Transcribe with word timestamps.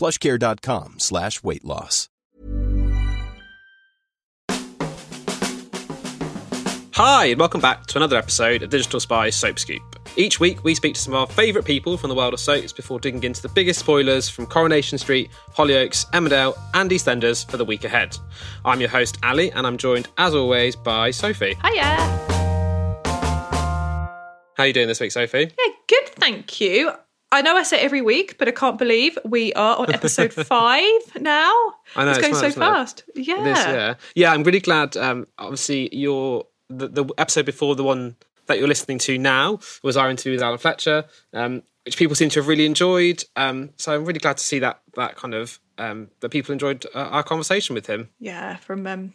plushcare.com 0.00 0.98
slash 0.98 1.42
weight 1.42 1.64
loss. 1.64 2.08
Hi, 6.94 7.26
and 7.26 7.38
welcome 7.38 7.60
back 7.60 7.86
to 7.86 7.98
another 7.98 8.16
episode 8.16 8.62
of 8.62 8.70
Digital 8.70 9.00
Spy 9.00 9.30
Soap 9.30 9.58
Scoop. 9.58 9.82
Each 10.16 10.40
week, 10.40 10.64
we 10.64 10.74
speak 10.74 10.94
to 10.94 11.00
some 11.00 11.14
of 11.14 11.20
our 11.20 11.26
favourite 11.26 11.66
people 11.66 11.96
from 11.96 12.08
the 12.08 12.14
world 12.14 12.34
of 12.34 12.40
soaps 12.40 12.72
before 12.72 12.98
digging 12.98 13.22
into 13.24 13.40
the 13.40 13.48
biggest 13.48 13.80
spoilers 13.80 14.28
from 14.28 14.46
Coronation 14.46 14.98
Street, 14.98 15.30
Hollyoaks, 15.54 16.04
Emmerdale, 16.10 16.58
and 16.74 16.90
EastEnders 16.90 17.48
for 17.50 17.56
the 17.56 17.64
week 17.64 17.84
ahead. 17.84 18.16
I'm 18.64 18.80
your 18.80 18.90
host, 18.90 19.18
Ali, 19.22 19.52
and 19.52 19.66
I'm 19.66 19.78
joined, 19.78 20.08
as 20.18 20.34
always, 20.34 20.76
by 20.76 21.10
Sophie. 21.10 21.56
Hiya. 21.64 21.84
How 24.56 24.64
are 24.64 24.66
you 24.66 24.72
doing 24.74 24.88
this 24.88 25.00
week, 25.00 25.12
Sophie? 25.12 25.52
Yeah, 25.58 25.74
good, 25.88 26.08
thank 26.16 26.60
you. 26.60 26.92
I 27.32 27.42
know 27.42 27.56
I 27.56 27.62
say 27.62 27.78
every 27.80 28.02
week, 28.02 28.38
but 28.38 28.48
I 28.48 28.50
can't 28.50 28.76
believe 28.78 29.16
we 29.24 29.52
are 29.52 29.76
on 29.76 29.92
episode 29.92 30.32
five 30.46 31.00
now. 31.20 31.52
I 31.94 32.04
know, 32.04 32.10
it's 32.10 32.18
it's 32.18 32.28
going 32.28 32.34
so 32.34 32.50
fast. 32.58 33.04
Yeah. 33.14 33.42
This 33.44 33.66
year. 33.66 33.96
Yeah, 34.14 34.32
I'm 34.32 34.42
really 34.42 34.60
glad. 34.60 34.96
Um, 34.96 35.26
obviously, 35.38 35.94
your 35.94 36.46
the, 36.68 36.88
the 36.88 37.04
episode 37.18 37.46
before 37.46 37.76
the 37.76 37.84
one 37.84 38.16
that 38.46 38.58
you're 38.58 38.68
listening 38.68 38.98
to 38.98 39.16
now 39.16 39.60
was 39.82 39.96
our 39.96 40.10
interview 40.10 40.32
with 40.32 40.42
Alan 40.42 40.58
Fletcher, 40.58 41.04
um, 41.32 41.62
which 41.84 41.96
people 41.96 42.16
seem 42.16 42.30
to 42.30 42.40
have 42.40 42.48
really 42.48 42.66
enjoyed. 42.66 43.22
Um, 43.36 43.70
so 43.76 43.94
I'm 43.94 44.04
really 44.04 44.18
glad 44.18 44.38
to 44.38 44.44
see 44.44 44.58
that 44.58 44.80
that 44.94 45.16
kind 45.16 45.34
of 45.34 45.60
um, 45.78 46.08
that 46.20 46.30
people 46.30 46.52
enjoyed 46.52 46.84
uh, 46.94 46.98
our 46.98 47.22
conversation 47.22 47.74
with 47.74 47.86
him. 47.86 48.08
Yeah, 48.18 48.56
from 48.56 48.86
um, 48.88 49.12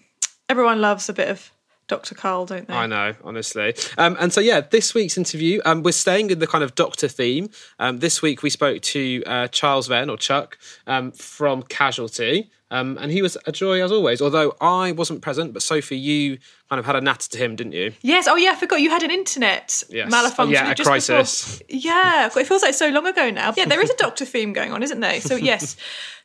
everyone 0.48 0.80
loves 0.80 1.10
a 1.10 1.14
bit 1.14 1.28
of 1.28 1.52
Dr. 1.88 2.16
Karl, 2.16 2.46
don't 2.46 2.68
they? 2.68 2.74
I 2.74 2.88
know, 2.88 3.14
honestly. 3.24 3.76
Um, 3.98 4.18
and 4.20 4.34
so, 4.34 4.42
yeah, 4.42 4.62
this 4.62 4.94
week's 4.94 5.18
interview, 5.18 5.62
um, 5.66 5.84
we're 5.84 5.92
staying 5.92 6.32
in 6.32 6.40
the 6.40 6.48
kind 6.48 6.64
of 6.64 6.74
doctor 6.74 7.08
theme. 7.08 7.50
Um, 7.78 8.00
this 8.00 8.22
week, 8.22 8.42
we 8.42 8.50
spoke 8.50 8.82
to 8.82 9.24
uh, 9.26 9.48
Charles 9.50 9.88
Venn, 9.88 10.10
or 10.10 10.18
Chuck, 10.18 10.58
um, 10.88 11.12
from 11.12 11.62
Casualty. 11.64 12.50
Um, 12.72 12.98
and 13.00 13.12
he 13.12 13.22
was 13.22 13.38
a 13.46 13.52
joy 13.52 13.84
as 13.84 13.92
always, 13.92 14.22
although 14.22 14.56
I 14.60 14.92
wasn't 14.92 15.22
present, 15.22 15.54
but 15.54 15.62
Sophie, 15.62 15.98
you 16.00 16.40
kind 16.68 16.80
of 16.80 16.86
had 16.86 16.96
a 16.96 17.02
natter 17.02 17.30
to 17.30 17.38
him, 17.38 17.56
didn't 17.56 17.74
you? 17.74 17.94
Yes. 18.02 18.28
Oh, 18.28 18.36
yeah. 18.36 18.52
I 18.52 18.56
forgot 18.56 18.82
you 18.82 18.90
had 18.90 19.04
an 19.04 19.12
internet 19.12 19.84
Yes. 19.88 20.10
malfunction. 20.10 20.52
Yeah, 20.54 20.72
a 20.72 20.76
just 20.76 20.78
before- 20.90 20.92
crisis. 20.94 21.62
Yeah. 21.70 22.26
It 22.36 22.48
feels 22.48 22.64
like 22.64 22.74
so 22.74 22.90
long 22.90 23.06
ago 23.06 23.30
now. 23.30 23.54
Yeah, 23.56 23.66
there 23.66 23.82
is 23.82 23.92
a 23.92 23.96
doctor 23.98 24.26
theme 24.34 24.52
going 24.52 24.72
on, 24.74 24.82
isn't 24.82 25.00
there? 25.00 25.22
So, 25.22 25.36
yes, 25.36 25.76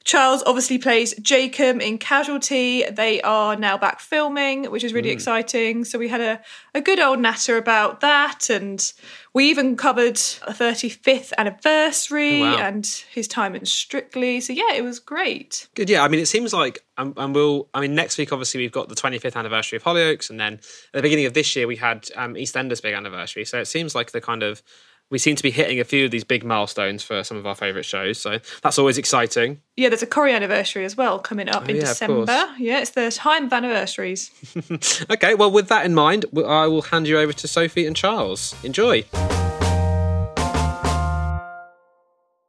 Charles 0.05 0.43
obviously 0.47 0.79
plays 0.79 1.15
Jacob 1.21 1.83
in 1.83 1.99
Casualty. 1.99 2.85
They 2.91 3.21
are 3.21 3.55
now 3.55 3.77
back 3.77 4.01
filming, 4.01 4.65
which 4.71 4.83
is 4.83 4.95
really 4.95 5.11
Mm. 5.11 5.15
exciting. 5.15 5.85
So, 5.85 5.99
we 5.99 6.09
had 6.09 6.23
a, 6.23 6.41
a 6.75 6.81
good 6.81 6.99
old 7.01 7.19
natter 7.19 7.59
about 7.59 8.01
that. 8.01 8.49
And 8.49 8.91
we 9.33 9.49
even 9.49 9.77
covered 9.77 10.17
a 10.47 10.53
35th 10.53 11.33
anniversary 11.39 12.43
Oh, 12.43 12.51
wow. 12.53 12.57
and 12.59 12.87
his 13.13 13.29
time 13.29 13.55
in 13.55 13.65
Strictly. 13.65 14.41
So, 14.41 14.53
yeah, 14.53 14.73
it 14.75 14.83
was 14.83 14.99
great. 14.99 15.69
Good, 15.75 15.89
yeah. 15.89 16.03
I 16.03 16.09
mean, 16.09 16.21
it 16.21 16.27
seems 16.27 16.53
like, 16.53 16.85
um, 16.99 17.15
and 17.17 17.35
we'll. 17.35 17.69
I 17.73 17.81
mean, 17.81 17.95
next 17.95 18.19
week 18.19 18.33
obviously 18.33 18.61
we've 18.61 18.73
got 18.73 18.89
the 18.89 18.95
25th 18.95 19.37
anniversary 19.37 19.77
of 19.77 19.85
Hollyoaks, 19.85 20.31
and 20.31 20.39
then 20.41 20.55
at 20.55 20.61
the 20.95 21.03
beginning 21.03 21.27
of 21.27 21.35
this 21.35 21.55
year 21.55 21.67
we 21.67 21.77
had 21.77 22.09
um, 22.17 22.35
EastEnders' 22.35 22.83
big 22.83 22.95
anniversary. 22.95 23.45
So 23.45 23.59
it 23.61 23.67
seems 23.67 23.95
like 23.95 24.11
the 24.13 24.21
kind 24.21 24.43
of 24.43 24.63
we 25.11 25.19
seem 25.19 25.35
to 25.37 25.43
be 25.43 25.51
hitting 25.51 25.81
a 25.81 25.85
few 25.85 26.05
of 26.05 26.11
these 26.13 26.23
big 26.25 26.45
milestones 26.45 27.03
for 27.03 27.23
some 27.25 27.37
of 27.37 27.45
our 27.47 27.55
favourite 27.57 27.85
shows. 27.85 28.21
So 28.21 28.39
that's 28.63 28.79
always 28.79 28.97
exciting. 28.97 29.61
Yeah, 29.77 29.89
there's 29.89 30.03
a 30.03 30.07
Corrie 30.07 30.33
anniversary 30.33 30.85
as 30.85 30.97
well 30.97 31.19
coming 31.19 31.49
up 31.49 31.65
oh, 31.65 31.71
in 31.71 31.77
Oh, 31.77 31.81
yeah, 31.81 31.85
December. 31.87 32.55
Yeah, 32.59 32.79
it's 32.81 32.91
the 32.91 33.11
time 33.11 33.47
of 33.47 33.53
anniversaries. 33.53 34.31
Okay, 35.11 35.35
well, 35.35 35.51
with 35.51 35.69
that 35.69 35.85
in 35.85 35.95
mind, 35.95 36.25
I 36.37 36.67
will 36.67 36.83
hand 36.83 37.09
you 37.09 37.19
over 37.19 37.33
to 37.33 37.49
Sophie 37.49 37.87
and 37.87 37.97
Charles. 37.97 38.55
Enjoy. 38.63 39.05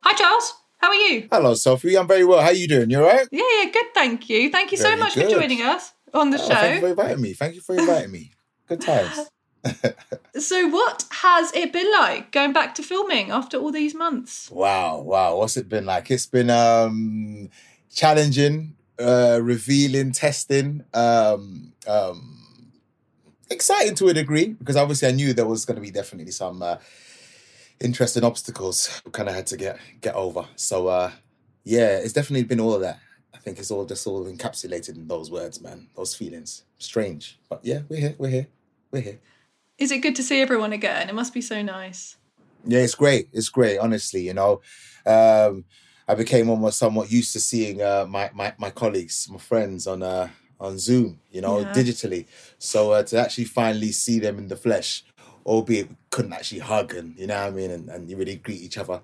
Hi, 0.04 0.14
Charles. 0.14 0.54
How 0.78 0.90
are 0.90 0.96
you? 0.96 1.28
Hello, 1.32 1.54
Sophie. 1.56 1.98
I'm 1.98 2.08
very 2.08 2.24
well. 2.24 2.40
How 2.42 2.48
are 2.48 2.54
you 2.54 2.68
doing? 2.68 2.90
You 2.90 3.00
all 3.00 3.08
right? 3.08 3.28
Yeah, 3.32 3.44
yeah, 3.64 3.72
good. 3.72 3.86
Thank 3.94 4.30
you. 4.30 4.52
Thank 4.52 4.72
you 4.72 4.78
so 4.78 4.96
much 4.96 5.16
good. 5.16 5.26
for 5.26 5.40
joining 5.40 5.62
us 5.62 5.92
on 6.14 6.30
the 6.30 6.38
Oh, 6.42 6.48
thank 6.48 6.76
you 6.76 6.80
for 6.82 6.86
show. 6.88 6.92
inviting 6.92 7.22
me. 7.22 7.34
Thank 7.34 7.56
you 7.56 7.62
for 7.62 7.76
inviting 7.76 8.12
me. 8.12 8.32
Good 8.68 8.82
times. 8.82 9.20
So, 10.38 10.68
what 10.70 11.06
has 11.12 11.54
it 11.54 11.74
been 11.74 11.92
like 11.92 12.32
going 12.32 12.54
back 12.54 12.74
to 12.76 12.84
filming 12.84 13.32
after 13.32 13.58
all 13.58 13.72
these 13.72 13.94
months? 13.94 14.50
Wow, 14.50 15.02
wow. 15.02 15.38
What's 15.38 15.58
it 15.58 15.68
been 15.68 15.86
like? 15.86 16.10
It's 16.10 16.26
been 16.26 16.50
um 16.50 17.50
challenging, 17.94 18.76
uh 18.98 19.40
revealing, 19.42 20.14
testing, 20.14 20.86
um 20.94 21.74
um 21.86 22.38
exciting 23.50 23.96
to 23.96 24.08
a 24.08 24.14
degree 24.14 24.48
because 24.48 24.78
obviously 24.78 25.10
I 25.10 25.12
knew 25.12 25.34
there 25.34 25.46
was 25.46 25.66
going 25.66 25.76
to 25.76 25.82
be 25.82 25.92
definitely 25.92 26.32
some 26.32 26.62
uh, 26.64 26.78
interesting 27.82 28.24
obstacles 28.24 29.02
we 29.06 29.12
kind 29.12 29.28
of 29.28 29.36
had 29.36 29.48
to 29.48 29.58
get 29.58 29.78
get 30.00 30.16
over. 30.16 30.46
So 30.56 30.88
uh 30.88 31.12
yeah, 31.64 31.98
it's 31.98 32.14
definitely 32.14 32.46
been 32.46 32.62
all 32.62 32.74
of 32.74 32.82
that. 32.82 33.00
I 33.34 33.38
think 33.38 33.60
it's 33.60 33.70
all 33.72 33.86
just 33.86 34.08
all 34.08 34.26
encapsulated 34.26 34.96
in 34.96 35.08
those 35.08 35.30
words, 35.30 35.62
man. 35.62 35.88
Those 35.96 36.16
feelings. 36.16 36.64
Strange. 36.78 37.40
But 37.50 37.60
yeah, 37.64 37.82
we're 37.90 38.00
here. 38.00 38.16
We're 38.18 38.30
here. 38.30 38.48
We're 38.92 39.02
here. 39.02 39.20
Is 39.82 39.90
it 39.92 40.04
good 40.04 40.16
to 40.18 40.22
see 40.24 40.40
everyone 40.40 40.74
again? 40.74 41.10
It 41.10 41.16
must 41.16 41.34
be 41.34 41.42
so 41.42 41.64
nice. 41.64 42.16
Yeah, 42.64 42.82
it's 42.82 42.94
great. 42.94 43.30
It's 43.34 43.50
great, 43.50 43.80
honestly. 43.80 44.22
You 44.22 44.36
know, 44.36 44.62
um, 45.08 45.66
I 46.08 46.14
became 46.14 46.52
almost 46.52 46.78
somewhat 46.78 47.12
used 47.12 47.34
to 47.34 47.40
seeing 47.40 47.82
uh, 47.82 48.06
my, 48.08 48.30
my 48.32 48.54
my 48.60 48.70
colleagues, 48.70 49.28
my 49.32 49.40
friends 49.40 49.88
on 49.88 50.04
uh, 50.04 50.30
on 50.60 50.78
Zoom. 50.78 51.20
You 51.32 51.42
know, 51.42 51.62
Yeah. 51.62 51.74
digitally. 51.74 52.28
So 52.60 52.92
uh, 52.92 53.02
to 53.10 53.18
actually 53.18 53.46
finally 53.46 53.92
see 53.92 54.20
them 54.20 54.38
in 54.38 54.50
the 54.50 54.56
flesh, 54.56 55.04
albeit 55.48 55.90
we 55.90 55.96
couldn't 56.12 56.34
actually 56.34 56.60
hug 56.60 56.94
and 56.94 57.18
you 57.18 57.26
know 57.26 57.42
what 57.42 57.48
I 57.48 57.50
mean, 57.50 57.72
and, 57.72 57.90
and 57.90 58.08
you 58.08 58.18
really 58.18 58.36
greet 58.36 58.62
each 58.62 58.78
other 58.78 59.02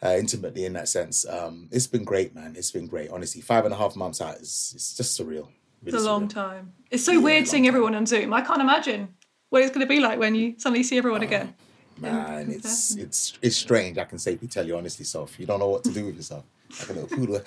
uh, 0.00 0.14
intimately 0.16 0.64
in 0.64 0.74
that 0.74 0.88
sense. 0.88 1.26
Um, 1.26 1.68
it's 1.72 1.88
been 1.88 2.04
great, 2.04 2.36
man. 2.36 2.54
It's 2.56 2.70
been 2.70 2.86
great. 2.86 3.10
Honestly, 3.10 3.40
five 3.40 3.64
and 3.64 3.74
a 3.74 3.76
half 3.76 3.96
months 3.96 4.20
out 4.20 4.36
is 4.36 4.74
it's 4.76 4.96
just 4.96 5.18
surreal. 5.18 5.48
It's 5.84 5.92
Really 5.92 6.06
a 6.06 6.08
long 6.08 6.28
time. 6.28 6.72
It's 6.92 7.04
so 7.04 7.20
weird 7.20 7.48
seeing 7.48 7.66
everyone 7.66 7.96
on 7.96 8.06
Zoom. 8.06 8.32
I 8.32 8.42
can't 8.42 8.60
imagine 8.60 9.08
what 9.54 9.62
it's 9.62 9.70
going 9.70 9.86
to 9.86 9.88
be 9.88 10.00
like 10.00 10.18
when 10.18 10.34
you 10.34 10.54
suddenly 10.58 10.82
see 10.82 10.98
everyone 10.98 11.22
oh, 11.22 11.26
again. 11.26 11.54
Man, 11.96 12.50
it's 12.50 12.96
it's 12.96 13.38
it's 13.40 13.56
strange. 13.56 13.96
I 13.98 14.04
can 14.04 14.18
safely 14.18 14.48
tell 14.48 14.66
you 14.66 14.76
honestly, 14.76 15.04
Soph. 15.04 15.38
You 15.38 15.46
don't 15.46 15.60
know 15.60 15.68
what 15.68 15.84
to 15.84 15.92
do 15.92 16.06
with 16.06 16.16
yourself. 16.16 16.44
Like 16.80 16.90
a 16.90 16.92
little 16.94 17.08
poodle. 17.08 17.40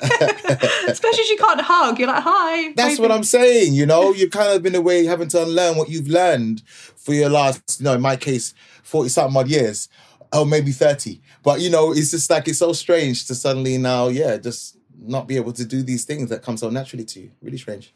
Especially 0.00 1.20
as 1.20 1.28
you 1.28 1.36
can't 1.36 1.60
hug. 1.60 1.98
You're 1.98 2.08
like, 2.08 2.22
hi. 2.22 2.72
That's 2.72 2.92
waving. 2.92 3.02
what 3.02 3.12
I'm 3.12 3.24
saying. 3.24 3.74
You 3.74 3.84
know, 3.84 4.14
you've 4.14 4.30
kind 4.30 4.56
of 4.56 4.62
been 4.62 4.74
away 4.74 5.04
having 5.04 5.28
to 5.28 5.42
unlearn 5.42 5.76
what 5.76 5.90
you've 5.90 6.08
learned 6.08 6.62
for 6.66 7.12
your 7.12 7.28
last, 7.28 7.78
you 7.78 7.84
know, 7.84 7.92
in 7.92 8.00
my 8.00 8.16
case, 8.16 8.54
40 8.82 9.10
something 9.10 9.36
odd 9.36 9.48
years. 9.48 9.90
Oh, 10.32 10.46
maybe 10.46 10.72
30. 10.72 11.20
But, 11.42 11.60
you 11.60 11.70
know, 11.70 11.92
it's 11.92 12.10
just 12.10 12.28
like, 12.30 12.48
it's 12.48 12.58
so 12.58 12.72
strange 12.72 13.26
to 13.26 13.34
suddenly 13.34 13.76
now, 13.78 14.08
yeah, 14.08 14.38
just 14.38 14.78
not 14.98 15.28
be 15.28 15.36
able 15.36 15.52
to 15.52 15.64
do 15.64 15.82
these 15.82 16.04
things 16.04 16.30
that 16.30 16.42
come 16.42 16.56
so 16.56 16.70
naturally 16.70 17.04
to 17.04 17.20
you. 17.20 17.30
Really 17.40 17.58
strange. 17.58 17.94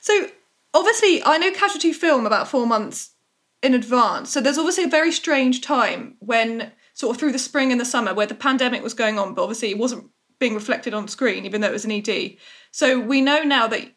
So 0.00 0.28
obviously, 0.76 1.22
I 1.24 1.38
know 1.38 1.50
Casualty 1.50 1.92
film 1.92 2.26
about 2.26 2.48
four 2.48 2.66
months 2.66 3.14
in 3.62 3.74
advance. 3.74 4.30
So 4.30 4.40
there's 4.40 4.58
obviously 4.58 4.84
a 4.84 4.88
very 4.88 5.12
strange 5.12 5.60
time 5.60 6.16
when 6.20 6.72
sort 6.94 7.14
of 7.14 7.20
through 7.20 7.32
the 7.32 7.38
spring 7.38 7.72
and 7.72 7.80
the 7.80 7.84
summer 7.84 8.14
where 8.14 8.26
the 8.26 8.34
pandemic 8.34 8.82
was 8.82 8.94
going 8.94 9.18
on, 9.18 9.34
but 9.34 9.42
obviously 9.42 9.70
it 9.70 9.78
wasn't 9.78 10.08
being 10.38 10.54
reflected 10.54 10.94
on 10.94 11.08
screen, 11.08 11.44
even 11.44 11.60
though 11.60 11.68
it 11.68 11.72
was 11.72 11.84
an 11.84 11.90
ED. 11.90 12.36
So 12.70 12.98
we 12.98 13.20
know 13.20 13.42
now 13.42 13.66
that 13.68 13.92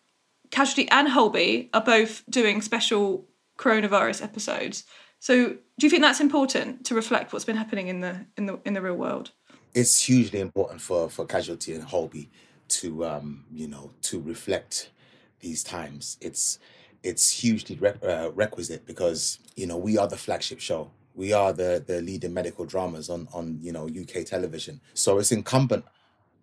Casualty 0.51 0.89
and 0.89 1.07
Holby 1.09 1.69
are 1.73 1.83
both 1.83 2.23
doing 2.29 2.61
special 2.61 3.27
coronavirus 3.57 4.23
episodes. 4.23 4.83
So 5.19 5.49
do 5.49 5.85
you 5.85 5.89
think 5.89 6.01
that's 6.01 6.21
important 6.21 6.85
to 6.85 6.95
reflect 6.95 7.33
what's 7.33 7.45
been 7.45 7.57
happening 7.57 7.87
in 7.87 7.99
the 7.99 8.25
in 8.37 8.45
the 8.45 8.59
in 8.65 8.73
the 8.73 8.81
real 8.81 8.95
world? 8.95 9.31
It's 9.73 9.99
hugely 10.01 10.39
important 10.39 10.81
for, 10.81 11.09
for 11.09 11.25
Casualty 11.25 11.75
and 11.75 11.83
Holby 11.83 12.31
to, 12.69 13.05
um, 13.05 13.45
you 13.51 13.67
know, 13.67 13.91
to 14.03 14.19
reflect 14.19 14.89
these 15.39 15.63
times. 15.63 16.17
It's 16.21 16.59
it's 17.03 17.29
hugely 17.31 17.77
re- 17.77 17.93
uh, 18.03 18.31
requisite 18.31 18.85
because 18.85 19.39
you 19.55 19.67
know 19.67 19.77
we 19.77 19.97
are 19.97 20.07
the 20.07 20.17
flagship 20.17 20.59
show. 20.59 20.91
We 21.15 21.33
are 21.33 21.53
the 21.53 21.83
the 21.85 22.01
leading 22.01 22.33
medical 22.33 22.65
dramas 22.65 23.09
on 23.09 23.27
on 23.33 23.59
you 23.61 23.71
know 23.71 23.87
UK 23.87 24.25
television. 24.25 24.81
So 24.93 25.19
it's 25.19 25.31
incumbent, 25.31 25.85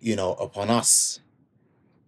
you 0.01 0.17
know, 0.17 0.33
upon 0.35 0.71
us 0.71 1.21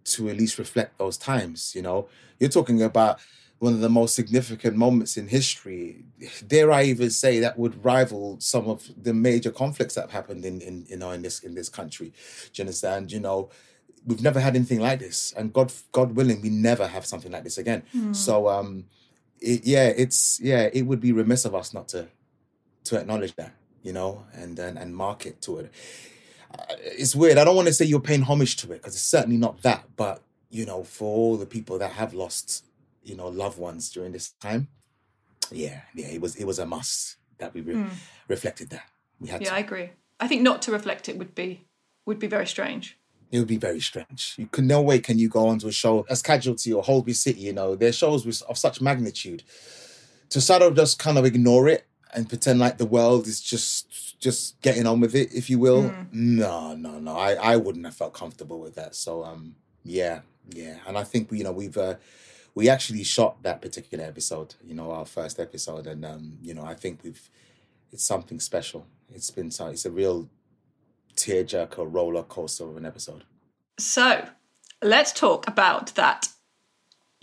to 0.05 0.29
at 0.29 0.37
least 0.37 0.57
reflect 0.57 0.97
those 0.97 1.17
times. 1.17 1.73
You 1.75 1.81
know, 1.81 2.07
you're 2.39 2.49
talking 2.49 2.81
about 2.81 3.19
one 3.59 3.73
of 3.73 3.81
the 3.81 3.89
most 3.89 4.15
significant 4.15 4.75
moments 4.75 5.17
in 5.17 5.27
history. 5.27 6.05
Dare 6.47 6.71
I 6.71 6.83
even 6.83 7.09
say 7.09 7.39
that 7.39 7.59
would 7.59 7.83
rival 7.83 8.37
some 8.39 8.69
of 8.69 8.89
the 9.01 9.13
major 9.13 9.51
conflicts 9.51 9.95
that 9.95 10.01
have 10.01 10.11
happened 10.11 10.45
in, 10.45 10.61
in 10.61 10.85
you 10.87 10.97
know 10.97 11.11
in 11.11 11.21
this 11.21 11.41
in 11.41 11.53
this 11.55 11.69
country. 11.69 12.07
Do 12.07 12.61
you 12.61 12.63
understand? 12.63 13.11
You 13.11 13.19
know, 13.19 13.49
we've 14.05 14.21
never 14.23 14.39
had 14.39 14.55
anything 14.55 14.79
like 14.79 14.99
this, 14.99 15.33
and 15.37 15.51
God 15.53 15.71
God 15.91 16.15
willing, 16.15 16.41
we 16.41 16.49
never 16.49 16.87
have 16.87 17.05
something 17.05 17.31
like 17.31 17.43
this 17.43 17.57
again. 17.57 17.83
So 18.13 18.47
um, 18.49 18.85
it, 19.39 19.65
yeah, 19.65 19.87
it's 19.87 20.39
yeah, 20.41 20.69
it 20.73 20.83
would 20.83 20.99
be 20.99 21.11
remiss 21.11 21.45
of 21.45 21.53
us 21.55 21.73
not 21.73 21.87
to 21.89 22.07
to 22.85 22.97
acknowledge 22.99 23.35
that, 23.35 23.53
you 23.83 23.93
know, 23.93 24.25
and 24.33 24.57
and, 24.59 24.77
and 24.77 24.95
mark 24.95 25.25
it 25.25 25.41
to 25.43 25.59
it. 25.59 25.71
Uh, 26.51 26.75
It's 26.79 27.15
weird. 27.15 27.37
I 27.37 27.43
don't 27.43 27.55
want 27.55 27.67
to 27.67 27.73
say 27.73 27.85
you're 27.85 27.99
paying 27.99 28.23
homage 28.23 28.55
to 28.57 28.67
it 28.71 28.77
because 28.81 28.95
it's 28.95 29.03
certainly 29.03 29.37
not 29.37 29.61
that. 29.61 29.83
But 29.95 30.21
you 30.49 30.65
know, 30.65 30.83
for 30.83 31.05
all 31.15 31.37
the 31.37 31.45
people 31.45 31.77
that 31.79 31.91
have 31.93 32.13
lost, 32.13 32.65
you 33.03 33.15
know, 33.15 33.27
loved 33.27 33.59
ones 33.59 33.91
during 33.91 34.11
this 34.13 34.31
time, 34.41 34.67
yeah, 35.51 35.81
yeah, 35.95 36.07
it 36.07 36.21
was 36.21 36.35
it 36.35 36.45
was 36.45 36.59
a 36.59 36.65
must 36.65 37.17
that 37.37 37.53
we 37.53 37.61
re- 37.61 37.85
reflected 38.27 38.69
that. 38.71 38.85
We 39.19 39.29
had 39.29 39.41
Yeah, 39.41 39.49
to. 39.49 39.55
I 39.55 39.59
agree. 39.59 39.89
I 40.19 40.27
think 40.27 40.41
not 40.41 40.61
to 40.63 40.71
reflect 40.71 41.07
it 41.07 41.17
would 41.17 41.33
be 41.35 41.65
would 42.05 42.19
be 42.19 42.27
very 42.27 42.47
strange. 42.47 42.97
It 43.31 43.39
would 43.39 43.47
be 43.47 43.57
very 43.57 43.79
strange. 43.79 44.35
You 44.37 44.47
can 44.47 44.67
no 44.67 44.81
way 44.81 44.99
can 44.99 45.19
you 45.19 45.29
go 45.29 45.47
onto 45.47 45.67
a 45.67 45.71
show 45.71 46.05
as 46.09 46.21
Casualty 46.21 46.73
or 46.73 46.83
Holby 46.83 47.13
City. 47.13 47.41
You 47.41 47.53
know, 47.53 47.75
they're 47.75 47.91
shows 47.91 48.25
with, 48.25 48.41
of 48.43 48.57
such 48.57 48.81
magnitude 48.81 49.43
to 50.29 50.41
sort 50.41 50.61
of 50.61 50.75
just 50.75 50.99
kind 50.99 51.17
of 51.17 51.25
ignore 51.25 51.67
it 51.67 51.85
and 52.13 52.27
pretend 52.27 52.59
like 52.59 52.77
the 52.77 52.85
world 52.85 53.27
is 53.27 53.41
just 53.41 54.19
just 54.19 54.59
getting 54.61 54.85
on 54.85 54.99
with 54.99 55.15
it, 55.15 55.33
if 55.33 55.49
you 55.49 55.59
will. 55.59 55.93
No, 56.11 56.75
no, 56.75 56.99
no. 56.99 57.15
I 57.15 57.33
I 57.33 57.55
wouldn't 57.57 57.85
have 57.85 57.95
felt 57.95 58.13
comfortable 58.13 58.59
with 58.59 58.75
that. 58.75 58.95
So 58.95 59.23
um, 59.23 59.55
yeah, 59.83 60.21
yeah. 60.49 60.77
And 60.87 60.97
I 60.97 61.03
think 61.03 61.31
you 61.31 61.43
know 61.43 61.51
we've. 61.51 61.77
Uh, 61.77 61.95
we 62.55 62.67
actually 62.67 63.03
shot 63.03 63.41
that 63.43 63.61
particular 63.61 64.03
episode, 64.03 64.55
you 64.65 64.73
know, 64.73 64.91
our 64.91 65.05
first 65.05 65.39
episode, 65.39 65.87
and 65.87 66.03
um, 66.03 66.37
you 66.41 66.53
know, 66.53 66.65
I 66.65 66.73
think 66.73 66.99
we've 67.03 67.29
it's 67.91 68.03
something 68.03 68.39
special. 68.39 68.85
It's 69.13 69.31
been 69.31 69.51
so 69.51 69.67
it's 69.67 69.85
a 69.85 69.91
real 69.91 70.27
tearjerker 71.19 71.85
roller 71.87 72.23
coaster 72.23 72.65
of 72.65 72.77
an 72.77 72.85
episode. 72.85 73.23
So 73.77 74.25
let's 74.81 75.11
talk 75.11 75.47
about 75.47 75.95
that 75.95 76.27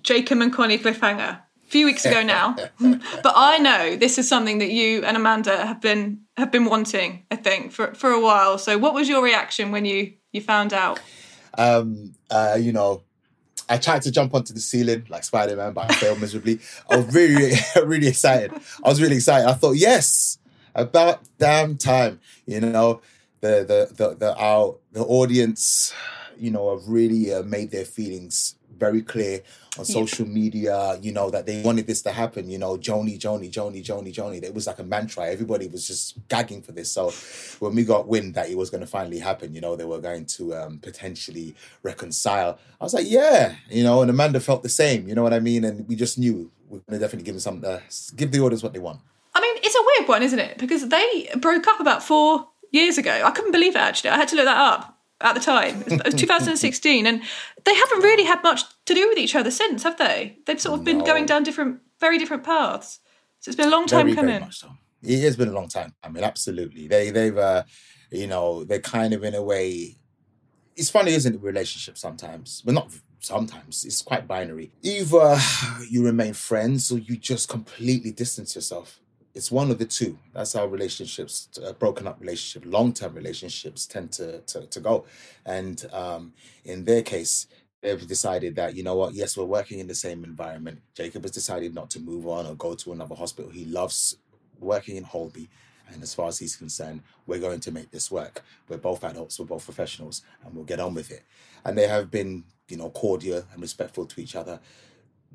Jacob 0.03 0.41
and 0.41 0.53
Connie 0.53 0.79
cliffhanger. 0.79 1.41
A 1.41 1.69
few 1.69 1.87
weeks 1.87 2.05
ago 2.05 2.23
now, 2.23 2.55
but 2.79 3.33
I 3.35 3.59
know 3.59 3.97
this 3.97 4.19
is 4.19 4.29
something 4.29 4.59
that 4.59 4.71
you 4.71 5.03
and 5.03 5.17
Amanda 5.17 5.67
have 5.67 5.81
been 5.81 6.21
have 6.37 6.53
been 6.53 6.65
wanting. 6.65 7.27
I 7.31 7.37
think 7.37 7.73
for 7.73 7.93
for 7.95 8.11
a 8.11 8.21
while. 8.21 8.57
So, 8.59 8.79
what 8.79 8.95
was 8.95 9.09
your 9.09 9.23
reaction 9.23 9.73
when 9.73 9.85
you 9.85 10.13
you 10.33 10.41
found 10.41 10.73
out? 10.73 11.01
Um, 11.59 12.15
uh, 12.31 12.57
you 12.61 12.73
know, 12.73 13.03
I 13.69 13.79
tried 13.79 14.03
to 14.03 14.13
jump 14.13 14.35
onto 14.35 14.55
the 14.55 14.61
ceiling 14.61 15.07
like 15.09 15.25
Spider 15.25 15.57
Man, 15.57 15.73
but 15.73 15.91
I 15.91 15.95
failed 15.95 16.21
miserably. 16.21 16.61
I 16.89 16.97
was 16.97 17.15
really, 17.15 17.55
really 17.85 18.07
excited. 18.09 18.53
I 18.85 18.89
was 18.89 19.03
really 19.03 19.17
excited. 19.17 19.49
I 19.49 19.55
thought, 19.55 19.73
yes, 19.73 20.39
about 20.75 21.23
damn 21.39 21.77
time. 21.77 22.21
You 22.47 22.61
know, 22.61 23.01
the 23.47 23.65
the 23.65 23.95
the 23.95 24.15
the 24.17 24.37
our 24.37 24.77
the 24.93 25.05
audience, 25.05 25.95
you 26.39 26.51
know, 26.51 26.77
have 26.77 26.89
really 26.89 27.33
uh, 27.33 27.43
made 27.43 27.71
their 27.71 27.85
feelings 27.85 28.57
very 28.77 29.01
clear 29.01 29.41
on 29.79 29.85
social 29.85 30.27
media. 30.27 30.99
You 31.01 31.13
know 31.13 31.31
that 31.31 31.47
they 31.47 31.63
wanted 31.63 31.87
this 31.87 32.03
to 32.03 32.13
happen. 32.13 32.51
You 32.51 32.59
know, 32.59 32.77
Joni, 32.77 33.19
Joni, 33.19 33.51
Joni, 33.51 33.83
Joni, 33.85 34.13
Joni. 34.13 34.43
It 34.43 34.55
was 34.55 34.67
like 34.67 34.79
a 34.79 34.85
mantra. 34.85 35.27
Everybody 35.27 35.67
was 35.69 35.87
just 35.87 36.17
gagging 36.29 36.63
for 36.63 36.73
this. 36.73 36.91
So 36.91 37.11
when 37.61 37.75
we 37.75 37.85
got 37.85 38.09
wind 38.09 38.35
that 38.35 38.51
it 38.51 38.57
was 38.57 38.71
going 38.71 38.83
to 38.83 38.87
finally 38.87 39.19
happen, 39.19 39.55
you 39.55 39.61
know, 39.61 39.77
they 39.77 39.85
were 39.85 40.01
going 40.01 40.27
to 40.27 40.55
um, 40.55 40.79
potentially 40.79 41.55
reconcile. 41.83 42.59
I 42.81 42.85
was 42.85 42.95
like, 42.95 43.09
yeah, 43.09 43.55
you 43.71 43.85
know, 43.85 44.03
and 44.03 44.11
Amanda 44.11 44.41
felt 44.41 44.63
the 44.63 44.69
same. 44.69 45.09
You 45.09 45.15
know 45.15 45.23
what 45.23 45.35
I 45.35 45.41
mean? 45.41 45.65
And 45.65 45.89
we 45.89 45.97
just 45.97 46.19
knew 46.19 46.51
we're 46.69 46.81
going 46.81 46.99
to 46.99 47.05
definitely 47.05 47.25
give 47.25 47.35
them 47.35 47.41
some, 47.41 47.63
uh, 47.65 47.81
give 48.17 48.31
the 48.33 48.41
audience 48.41 48.63
what 48.63 48.73
they 48.73 48.81
want. 48.81 49.01
I 49.35 49.41
mean, 49.41 49.57
it's 49.59 49.75
a 49.75 49.85
weird 49.85 50.09
one, 50.09 50.23
isn't 50.23 50.39
it? 50.39 50.57
Because 50.57 50.89
they 50.89 51.29
broke 51.39 51.67
up 51.67 51.79
about 51.79 52.03
four 52.03 52.49
years 52.73 52.99
ago. 52.99 53.23
I 53.25 53.31
couldn't 53.31 53.53
believe 53.53 53.75
it 53.77 53.81
actually. 53.81 54.11
I 54.11 54.17
had 54.17 54.29
to 54.29 54.37
look 54.37 54.45
that 54.47 54.57
up 54.59 54.99
at 55.21 55.35
the 55.35 55.41
time. 55.41 55.83
It 55.87 56.05
was 56.05 56.15
2016, 56.15 57.07
and 57.07 57.23
they 57.65 57.75
haven't 57.75 58.01
really 58.03 58.25
had 58.25 58.43
much 58.43 58.63
to 58.85 58.95
do 58.95 59.09
with 59.09 59.19
each 59.19 59.35
other 59.35 59.51
since, 59.51 59.83
have 59.83 59.97
they? 59.99 60.39
They've 60.47 60.61
sort 60.61 60.79
of 60.79 60.85
been 60.85 60.99
No. 60.99 61.05
going 61.07 61.27
down 61.27 61.43
different, 61.43 61.81
very 62.01 62.19
different 62.19 62.45
paths. 62.45 63.01
So 63.41 63.49
it's 63.51 63.57
been 63.57 63.69
a 63.69 63.71
long 63.71 63.87
time 63.87 64.07
very, 64.07 64.15
coming. 64.15 64.31
Very 64.33 64.41
much 64.45 64.59
so. 64.59 64.69
It 65.03 65.21
has 65.23 65.37
been 65.37 65.49
a 65.49 65.53
long 65.53 65.69
time. 65.69 65.95
I 66.03 66.09
mean, 66.09 66.25
absolutely. 66.25 66.89
They 66.89 67.11
they've 67.11 67.37
uh, 67.37 67.63
you 68.11 68.27
know, 68.27 68.65
they're 68.65 68.81
kind 68.81 69.13
of 69.15 69.25
in 69.25 69.35
a 69.35 69.43
way. 69.43 69.97
It's 70.77 70.91
funny, 70.91 71.13
isn't 71.13 71.35
it? 71.35 71.43
Relationships 71.43 72.01
sometimes, 72.01 72.63
but 72.65 72.75
not 72.75 72.93
sometimes. 73.21 73.85
It's 73.85 74.03
quite 74.03 74.27
binary. 74.29 74.73
Either 74.83 75.39
you 75.91 76.05
remain 76.05 76.35
friends 76.35 76.91
or 76.93 76.99
you 76.99 77.17
just 77.17 77.49
completely 77.49 78.11
distance 78.11 78.55
yourself. 78.55 79.01
It's 79.37 79.53
one 79.53 79.71
of 79.71 79.79
the 79.79 79.85
two. 79.85 80.19
That's 80.33 80.55
how 80.55 80.65
relationships, 80.65 81.51
uh, 81.63 81.75
broken 81.75 82.07
up 82.07 82.17
relationships, 82.21 82.65
long 82.67 82.95
term 82.95 83.15
relationships 83.15 83.87
tend 83.87 84.11
to, 84.13 84.41
to 84.41 84.63
to 84.67 84.81
go. 84.81 85.05
And 85.45 85.85
um, 85.93 86.33
in 86.65 86.87
their 86.87 87.03
case, 87.03 87.47
they've 87.83 88.07
decided 88.09 88.57
that 88.57 88.75
you 88.75 88.83
know 88.83 88.97
what? 88.97 89.13
Yes 89.13 89.37
we're 89.37 89.45
working 89.45 89.79
in 89.79 89.89
the 89.89 89.95
same 89.95 90.25
environment. 90.25 90.81
Jacob 90.95 91.23
has 91.25 91.33
decided 91.33 91.75
not 91.75 91.91
to 91.91 92.01
move 92.01 92.27
on 92.27 92.47
or 92.47 92.55
go 92.55 92.75
to 92.77 92.93
another 92.93 93.15
hospital. 93.15 93.51
He 93.51 93.67
loves 93.67 94.17
working 94.59 94.97
in 94.97 95.05
holby. 95.05 95.51
And 95.93 96.03
as 96.03 96.15
far 96.15 96.29
as 96.29 96.39
he's 96.39 96.57
concerned 96.57 97.03
we're 97.27 97.39
going 97.39 97.61
to 97.61 97.71
make 97.71 97.91
this 97.91 98.11
work. 98.11 98.43
We're 98.69 98.79
both 98.79 99.05
adults. 99.05 99.39
We're 99.39 99.45
both 99.45 99.67
professionals 99.67 100.23
and 100.45 100.55
we'll 100.55 100.65
get 100.65 100.81
on 100.81 100.95
with 100.95 101.11
it. 101.11 101.25
And 101.63 101.77
they 101.77 101.87
have 101.89 102.11
been 102.11 102.45
you 102.69 102.79
know 102.79 102.89
cordial 102.89 103.45
and 103.53 103.61
respectful 103.61 104.07
to 104.07 104.21
each 104.23 104.35
other 104.35 104.61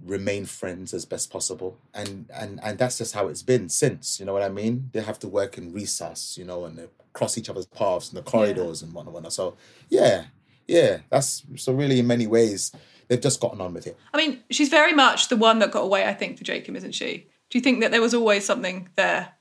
remain 0.03 0.45
friends 0.45 0.93
as 0.93 1.05
best 1.05 1.31
possible. 1.31 1.77
And 1.93 2.29
and 2.33 2.59
and 2.63 2.77
that's 2.77 2.97
just 2.97 3.13
how 3.13 3.27
it's 3.27 3.43
been 3.43 3.69
since 3.69 4.19
you 4.19 4.25
know 4.25 4.33
what 4.33 4.43
i 4.43 4.49
mean? 4.49 4.89
They 4.93 5.01
have 5.01 5.19
to 5.19 5.27
work 5.27 5.57
in 5.57 5.73
Resus 5.73 6.37
you 6.37 6.45
know 6.45 6.65
and 6.65 6.77
they 6.77 6.87
cross 7.13 7.37
each 7.37 7.49
other's 7.49 7.65
paths 7.65 8.09
in 8.11 8.15
the 8.15 8.23
corridors 8.23 8.81
and 8.81 8.93
whatnot, 8.93 9.13
whatnot. 9.13 9.33
So 9.33 9.55
yeah 9.89 10.25
yeah 10.67 10.99
that's 11.09 11.43
so 11.55 11.73
really 11.73 11.99
in 11.99 12.07
many 12.07 12.27
ways 12.27 12.71
they've 13.11 13.19
just 13.19 13.41
gotten 13.41 13.59
on 13.59 13.73
with 13.73 13.87
it. 13.87 13.97
I 14.13 14.17
mean, 14.17 14.41
she's 14.49 14.69
very 14.69 14.93
much 14.93 15.27
the 15.27 15.35
one 15.35 15.59
that 15.59 15.71
got 15.71 15.81
away, 15.81 16.05
I 16.05 16.13
think, 16.13 16.37
for 16.37 16.45
Jacob, 16.45 16.77
isn't 16.77 16.93
she? 16.93 17.27
Do 17.49 17.57
you 17.57 17.61
think 17.61 17.81
that 17.81 17.91
there 17.91 17.99
was 17.99 18.13
always 18.13 18.45
something 18.45 18.87
there 18.95 19.33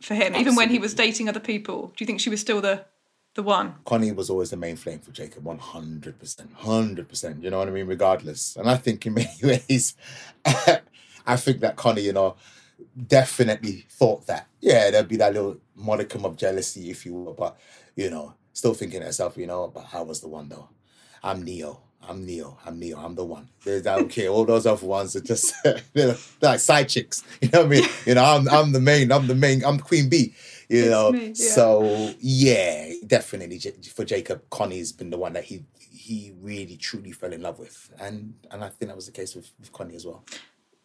for 0.00 0.14
him, 0.14 0.36
even 0.36 0.54
when 0.54 0.70
he 0.70 0.78
was 0.78 0.94
dating 0.94 1.28
other 1.28 1.40
people? 1.40 1.88
Do 1.88 2.04
you 2.04 2.06
think 2.06 2.20
she 2.20 2.30
was 2.30 2.40
still 2.40 2.60
the 2.60 2.84
the 3.36 3.42
one? 3.42 3.74
Connie 3.84 4.12
was 4.12 4.28
always 4.30 4.50
the 4.50 4.56
main 4.56 4.76
flame 4.76 4.98
for 4.98 5.12
Jacob, 5.12 5.44
100%. 5.44 6.48
100%. 6.58 7.42
You 7.42 7.50
know 7.50 7.58
what 7.58 7.68
I 7.68 7.70
mean? 7.70 7.86
Regardless. 7.86 8.56
And 8.56 8.68
I 8.68 8.76
think 8.76 9.06
in 9.06 9.14
many 9.14 9.30
ways, 9.42 9.94
I 10.44 11.36
think 11.36 11.60
that 11.60 11.76
Connie, 11.76 12.02
you 12.02 12.12
know, 12.12 12.36
definitely 13.06 13.86
thought 13.90 14.26
that. 14.26 14.48
Yeah, 14.60 14.90
there'd 14.90 15.08
be 15.08 15.16
that 15.18 15.34
little 15.34 15.58
modicum 15.76 16.24
of 16.24 16.36
jealousy, 16.36 16.90
if 16.90 17.06
you 17.06 17.14
will, 17.14 17.34
but, 17.34 17.56
you 17.94 18.10
know, 18.10 18.34
still 18.52 18.74
thinking 18.74 19.00
to 19.00 19.06
herself, 19.06 19.36
you 19.36 19.46
know, 19.46 19.68
but 19.68 19.86
I 19.92 20.00
was 20.00 20.20
the 20.20 20.28
one 20.28 20.48
though. 20.48 20.68
I'm 21.22 21.42
Neo. 21.42 21.80
I'm 22.08 22.24
Neo. 22.24 22.56
I'm 22.64 22.78
Neo. 22.78 22.98
I'm 22.98 23.14
the 23.14 23.24
one. 23.24 23.48
There's, 23.64 23.82
don't 23.82 24.08
care. 24.08 24.28
All 24.28 24.44
those 24.44 24.66
other 24.66 24.86
ones 24.86 25.16
are 25.16 25.20
just 25.20 25.54
they're 25.92 26.16
like 26.40 26.60
side 26.60 26.88
chicks. 26.88 27.22
You 27.42 27.50
know 27.52 27.60
what 27.60 27.66
I 27.66 27.80
mean? 27.80 27.88
You 28.06 28.14
know, 28.14 28.24
I'm 28.24 28.48
I'm 28.48 28.72
the 28.72 28.80
main. 28.80 29.12
I'm 29.12 29.26
the 29.26 29.34
main. 29.34 29.64
I'm 29.64 29.76
the 29.78 29.82
Queen 29.82 30.08
Bee. 30.08 30.34
You 30.68 30.82
It's 30.82 30.90
know. 30.90 31.12
me, 31.12 31.26
yeah. 31.26 31.32
So 31.32 32.14
yeah, 32.20 32.92
definitely 33.06 33.60
for 33.94 34.04
Jacob, 34.04 34.48
Connie's 34.50 34.92
been 34.92 35.10
the 35.10 35.18
one 35.18 35.32
that 35.34 35.44
he 35.44 35.64
he 35.78 36.32
really 36.40 36.76
truly 36.76 37.12
fell 37.12 37.32
in 37.32 37.42
love 37.42 37.58
with, 37.58 37.90
and 38.00 38.34
and 38.50 38.64
I 38.64 38.68
think 38.68 38.88
that 38.88 38.96
was 38.96 39.06
the 39.06 39.12
case 39.12 39.34
with, 39.34 39.50
with 39.58 39.72
Connie 39.72 39.94
as 39.94 40.04
well. 40.06 40.24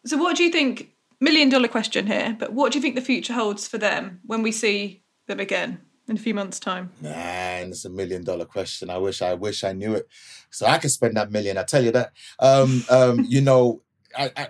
So, 0.04 0.16
what 0.16 0.36
do 0.36 0.44
you 0.44 0.50
think? 0.50 0.90
Million 1.20 1.48
dollar 1.48 1.68
question 1.68 2.08
here, 2.08 2.36
but 2.36 2.52
what 2.52 2.72
do 2.72 2.78
you 2.78 2.82
think 2.82 2.96
the 2.96 3.00
future 3.00 3.32
holds 3.32 3.68
for 3.68 3.78
them 3.78 4.18
when 4.26 4.42
we 4.42 4.50
see 4.50 5.04
them 5.28 5.38
again 5.38 5.80
in 6.08 6.16
a 6.16 6.18
few 6.18 6.34
months' 6.34 6.58
time? 6.58 6.90
Man, 7.00 7.68
it's 7.68 7.84
a 7.84 7.90
million 7.90 8.24
dollar 8.24 8.44
question. 8.44 8.90
I 8.90 8.98
wish 8.98 9.22
I 9.22 9.34
wish 9.34 9.62
I 9.62 9.72
knew 9.72 9.94
it, 9.94 10.08
so 10.50 10.66
I 10.66 10.78
could 10.78 10.90
spend 10.90 11.16
that 11.16 11.30
million. 11.30 11.58
I 11.58 11.62
tell 11.62 11.84
you 11.84 11.92
that. 11.92 12.12
Um, 12.40 12.82
um, 12.90 13.24
you 13.28 13.40
know, 13.40 13.82
I 14.18 14.32
I, 14.36 14.48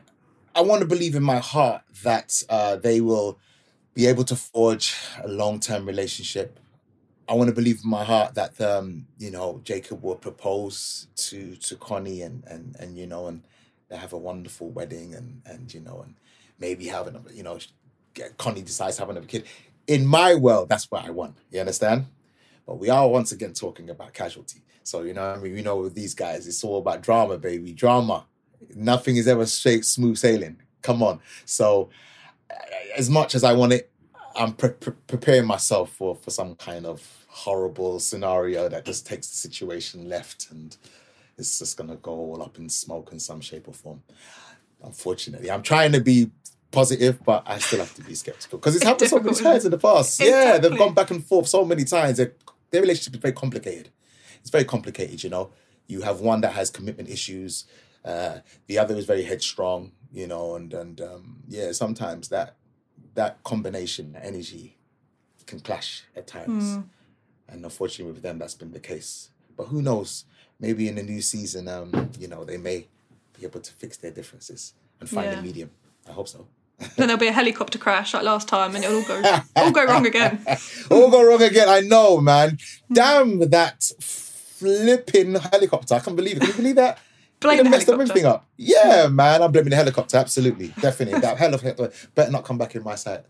I 0.54 0.60
want 0.62 0.80
to 0.80 0.88
believe 0.88 1.14
in 1.14 1.22
my 1.22 1.38
heart 1.38 1.82
that 2.04 2.42
uh, 2.48 2.76
they 2.76 3.02
will 3.02 3.38
be 3.94 4.06
able 4.06 4.24
to 4.24 4.36
forge 4.36 4.94
a 5.22 5.28
long 5.28 5.60
term 5.60 5.86
relationship. 5.86 6.58
I 7.28 7.34
want 7.34 7.48
to 7.48 7.54
believe 7.54 7.80
in 7.84 7.90
my 7.90 8.04
heart 8.04 8.34
that 8.34 8.60
um, 8.60 9.06
you 9.18 9.30
know 9.30 9.60
Jacob 9.64 10.02
will 10.02 10.16
propose 10.16 11.08
to 11.16 11.56
to 11.56 11.76
Connie 11.76 12.22
and 12.22 12.44
and 12.46 12.76
and 12.78 12.96
you 12.96 13.06
know 13.06 13.26
and 13.26 13.42
they 13.88 13.96
have 13.96 14.12
a 14.12 14.18
wonderful 14.18 14.70
wedding 14.70 15.14
and 15.14 15.42
and 15.46 15.72
you 15.72 15.80
know 15.80 16.02
and 16.02 16.14
maybe 16.58 16.86
have 16.86 17.06
another 17.06 17.32
you 17.32 17.42
know 17.42 17.58
Connie 18.36 18.62
decides 18.62 18.96
to 18.96 19.02
have 19.02 19.10
another 19.10 19.26
kid. 19.26 19.44
In 19.86 20.06
my 20.06 20.34
world, 20.34 20.68
that's 20.68 20.90
what 20.90 21.04
I 21.04 21.10
want. 21.10 21.36
You 21.50 21.60
understand? 21.60 22.06
But 22.66 22.78
we 22.78 22.88
are 22.88 23.08
once 23.08 23.32
again 23.32 23.52
talking 23.52 23.90
about 23.90 24.12
casualty. 24.14 24.62
So 24.84 25.02
you 25.02 25.14
know, 25.14 25.24
I 25.24 25.36
mean, 25.38 25.56
you 25.56 25.62
know, 25.62 25.76
with 25.76 25.94
these 25.94 26.14
guys, 26.14 26.46
it's 26.46 26.64
all 26.64 26.78
about 26.78 27.02
drama, 27.02 27.38
baby, 27.38 27.72
drama. 27.72 28.26
Nothing 28.74 29.16
is 29.16 29.26
ever 29.28 29.46
straight, 29.46 29.84
smooth 29.84 30.16
sailing. 30.16 30.56
Come 30.82 31.02
on. 31.02 31.20
So, 31.44 31.90
as 32.96 33.08
much 33.10 33.34
as 33.34 33.44
I 33.44 33.52
want 33.52 33.72
it, 33.72 33.90
I'm 34.34 34.52
pre- 34.52 34.70
pre- 34.70 34.94
preparing 35.06 35.46
myself 35.46 35.90
for 35.92 36.16
for 36.16 36.30
some 36.30 36.54
kind 36.54 36.86
of 36.86 37.26
horrible 37.28 37.98
scenario 37.98 38.68
that 38.68 38.84
just 38.84 39.06
takes 39.06 39.28
the 39.28 39.36
situation 39.36 40.08
left 40.08 40.50
and 40.50 40.76
it's 41.38 41.58
just 41.58 41.76
gonna 41.76 41.96
go 41.96 42.12
all 42.12 42.42
up 42.42 42.58
in 42.58 42.68
smoke 42.68 43.10
in 43.12 43.18
some 43.18 43.40
shape 43.40 43.68
or 43.68 43.74
form. 43.74 44.02
Unfortunately, 44.82 45.50
I'm 45.50 45.62
trying 45.62 45.92
to 45.92 46.00
be 46.00 46.30
positive, 46.70 47.22
but 47.24 47.42
I 47.46 47.58
still 47.58 47.78
have 47.80 47.94
to 47.94 48.02
be 48.02 48.14
skeptical 48.14 48.58
because 48.58 48.74
it's, 48.74 48.84
It's 48.84 48.88
happened 48.88 49.10
so 49.10 49.20
many 49.20 49.36
times 49.50 49.64
in 49.64 49.70
the 49.70 49.78
past. 49.78 50.20
Yeah, 50.20 50.58
they've 50.58 50.76
gone 50.76 50.94
back 50.94 51.10
and 51.10 51.24
forth 51.24 51.48
so 51.48 51.64
many 51.64 51.84
times. 51.84 52.16
Their, 52.16 52.32
their 52.70 52.80
relationship 52.80 53.14
is 53.14 53.20
very 53.20 53.34
complicated. 53.34 53.90
It's 54.40 54.50
very 54.50 54.64
complicated, 54.64 55.22
you 55.22 55.30
know. 55.30 55.50
You 55.86 56.02
have 56.02 56.20
one 56.20 56.40
that 56.40 56.52
has 56.54 56.70
commitment 56.70 57.08
issues, 57.08 57.64
uh, 58.04 58.38
the 58.66 58.78
other 58.78 58.94
is 58.96 59.04
very 59.06 59.22
headstrong, 59.22 59.92
you 60.12 60.26
know, 60.26 60.54
and 60.56 60.72
and 60.74 61.00
um, 61.00 61.42
yeah, 61.48 61.72
sometimes 61.72 62.28
that 62.28 62.56
that 63.14 63.42
combination, 63.44 64.16
energy, 64.22 64.76
can 65.46 65.60
clash 65.60 66.04
at 66.16 66.26
times. 66.26 66.78
And 67.48 67.64
unfortunately, 67.64 68.12
with 68.14 68.22
them, 68.22 68.38
that's 68.38 68.54
been 68.54 68.72
the 68.72 68.80
case. 68.80 69.28
But 69.56 69.66
who 69.66 69.82
knows? 69.82 70.24
Maybe 70.58 70.88
in 70.88 70.94
the 70.94 71.02
new 71.02 71.20
season, 71.20 71.68
um, 71.68 72.10
you 72.18 72.28
know, 72.28 72.44
they 72.44 72.56
may 72.56 72.86
be 73.38 73.44
able 73.44 73.60
to 73.60 73.72
fix 73.74 73.96
their 73.98 74.10
differences 74.12 74.72
and 75.00 75.08
find 75.10 75.30
Yeah. 75.30 75.38
a 75.40 75.42
medium. 75.42 75.70
I 76.08 76.12
hope 76.12 76.28
so. 76.28 76.46
Then 76.96 77.08
there'll 77.08 77.18
be 77.18 77.26
a 77.28 77.32
helicopter 77.32 77.78
crash 77.78 78.14
like 78.14 78.22
last 78.22 78.48
time, 78.48 78.74
and 78.74 78.82
it'll 78.84 78.98
all 78.98 79.04
go 79.06 79.40
all 79.56 79.70
go 79.72 79.84
wrong 79.84 80.06
again. 80.06 80.44
All 80.90 81.10
go 81.10 81.22
wrong 81.22 81.42
again. 81.42 81.68
I 81.68 81.80
know, 81.80 82.20
man. 82.20 82.58
Damn 82.92 83.38
that 83.50 83.82
flipping 84.00 85.34
helicopter. 85.34 85.94
I 85.94 85.98
can't 86.00 86.16
believe 86.16 86.36
it. 86.36 86.40
Can 86.40 86.48
you 86.48 86.54
believe 86.54 86.76
that? 86.76 86.98
Blame 87.42 87.64
the 87.64 87.70
messed 87.70 87.86
helicopter. 87.86 88.12
everything 88.12 88.26
up. 88.26 88.46
Yeah, 88.56 89.08
man. 89.08 89.42
I'm 89.42 89.52
blaming 89.52 89.70
the 89.70 89.76
helicopter. 89.76 90.16
Absolutely. 90.16 90.68
Definitely. 90.80 91.20
That 91.20 91.38
helicopter 91.38 91.92
better 92.14 92.30
not 92.30 92.44
come 92.44 92.58
back 92.58 92.74
in 92.74 92.82
my 92.82 92.94
sight. 92.94 93.24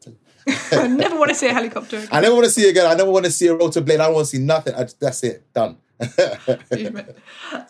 I 0.73 0.87
never 0.89 1.17
want 1.17 1.31
to 1.31 1.35
see 1.35 1.49
a 1.49 1.53
helicopter. 1.53 1.99
Again. 1.99 2.09
I 2.13 2.21
never 2.21 2.35
want 2.35 2.45
to 2.45 2.51
see 2.51 2.63
it 2.63 2.71
again. 2.71 2.87
I 2.87 2.95
never 2.95 3.11
want 3.11 3.25
to 3.25 3.31
see 3.31 3.47
a 3.49 3.55
rotor 3.55 3.81
blade. 3.81 4.01
I 4.01 4.07
don't 4.07 4.15
want 4.15 4.27
to 4.27 4.37
see 4.37 4.43
nothing. 4.43 4.75
That's 5.01 5.23
it. 5.25 5.53
Done. 5.53 5.79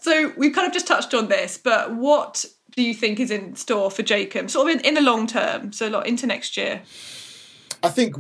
So 0.01 0.33
we've 0.37 0.55
kind 0.55 0.67
of 0.67 0.73
just 0.73 0.87
touched 0.87 1.15
on 1.15 1.29
this, 1.29 1.59
but 1.59 1.95
what 1.95 2.45
do 2.75 2.83
you 2.83 2.95
think 2.95 3.21
is 3.21 3.31
in 3.31 3.55
store 3.55 3.91
for 3.91 4.03
Jacob, 4.03 4.51
sort 4.51 4.69
of 4.69 4.77
in, 4.77 4.85
in 4.85 4.95
the 4.95 5.01
long 5.01 5.27
term, 5.27 5.73
so 5.73 5.89
like 5.89 6.07
into 6.07 6.27
next 6.27 6.57
year? 6.57 6.83
I 7.83 7.89
think 7.89 8.17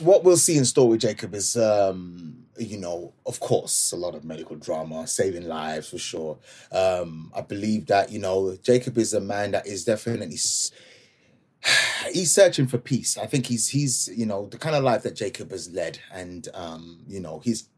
what 0.00 0.24
we'll 0.24 0.36
see 0.36 0.56
in 0.56 0.64
store 0.64 0.88
with 0.88 1.00
Jacob 1.00 1.34
is, 1.34 1.56
um, 1.56 2.41
you 2.58 2.78
know, 2.78 3.12
of 3.26 3.40
course, 3.40 3.92
a 3.92 3.96
lot 3.96 4.14
of 4.14 4.24
medical 4.24 4.56
drama, 4.56 5.06
saving 5.06 5.46
lives 5.48 5.88
for 5.90 5.98
sure. 5.98 6.38
Um, 6.70 7.32
I 7.34 7.40
believe 7.40 7.86
that, 7.86 8.10
you 8.10 8.18
know, 8.18 8.56
Jacob 8.62 8.98
is 8.98 9.14
a 9.14 9.20
man 9.20 9.52
that 9.52 9.66
is 9.66 9.84
definitely. 9.84 10.36
He's 12.12 12.32
searching 12.32 12.66
for 12.66 12.78
peace. 12.78 13.16
I 13.16 13.26
think 13.26 13.46
he's 13.46 13.68
he's 13.68 14.10
you 14.14 14.26
know 14.26 14.46
the 14.46 14.58
kind 14.58 14.74
of 14.74 14.82
life 14.82 15.04
that 15.04 15.14
Jacob 15.14 15.52
has 15.52 15.70
led, 15.70 16.00
and 16.12 16.48
um, 16.52 17.04
you 17.06 17.20
know 17.20 17.38
his 17.38 17.68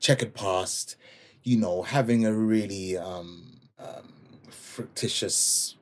checkered 0.00 0.34
past, 0.34 0.96
you 1.42 1.58
know 1.58 1.82
having 1.82 2.24
a 2.24 2.32
really 2.32 2.96
um, 2.96 3.60
um, 3.78 4.12
fictitious 4.48 5.76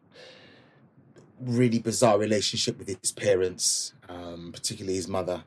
really 1.41 1.79
bizarre 1.79 2.19
relationship 2.19 2.79
with 2.79 2.89
his 2.89 3.13
parents, 3.13 3.93
um, 4.09 4.51
particularly 4.53 4.97
his 4.97 5.09
mother. 5.09 5.45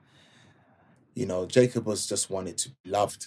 You 1.17 1.25
know, 1.25 1.47
Jacob 1.47 1.87
was 1.87 2.05
just 2.05 2.29
wanted 2.29 2.59
to 2.59 2.69
be 2.69 2.91
loved. 2.91 3.25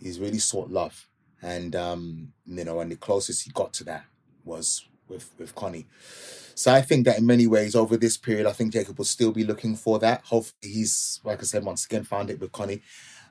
He's 0.00 0.18
really 0.18 0.38
sought 0.38 0.70
love, 0.70 1.06
and 1.42 1.76
um, 1.76 2.32
you 2.46 2.64
know, 2.64 2.80
and 2.80 2.90
the 2.90 2.96
closest 2.96 3.44
he 3.44 3.50
got 3.50 3.74
to 3.74 3.84
that 3.84 4.06
was 4.44 4.86
with 5.08 5.30
with 5.38 5.54
Connie. 5.54 5.86
So 6.54 6.72
I 6.72 6.80
think 6.80 7.04
that 7.04 7.18
in 7.18 7.26
many 7.26 7.46
ways 7.46 7.74
over 7.74 7.98
this 7.98 8.16
period, 8.16 8.46
I 8.46 8.52
think 8.52 8.72
Jacob 8.72 8.96
will 8.96 9.04
still 9.04 9.30
be 9.30 9.44
looking 9.44 9.76
for 9.76 9.98
that. 9.98 10.22
Hopefully, 10.24 10.72
he's 10.72 11.20
like 11.22 11.40
I 11.40 11.42
said 11.42 11.64
once 11.64 11.84
again 11.84 12.04
found 12.04 12.30
it 12.30 12.40
with 12.40 12.50
Connie. 12.50 12.80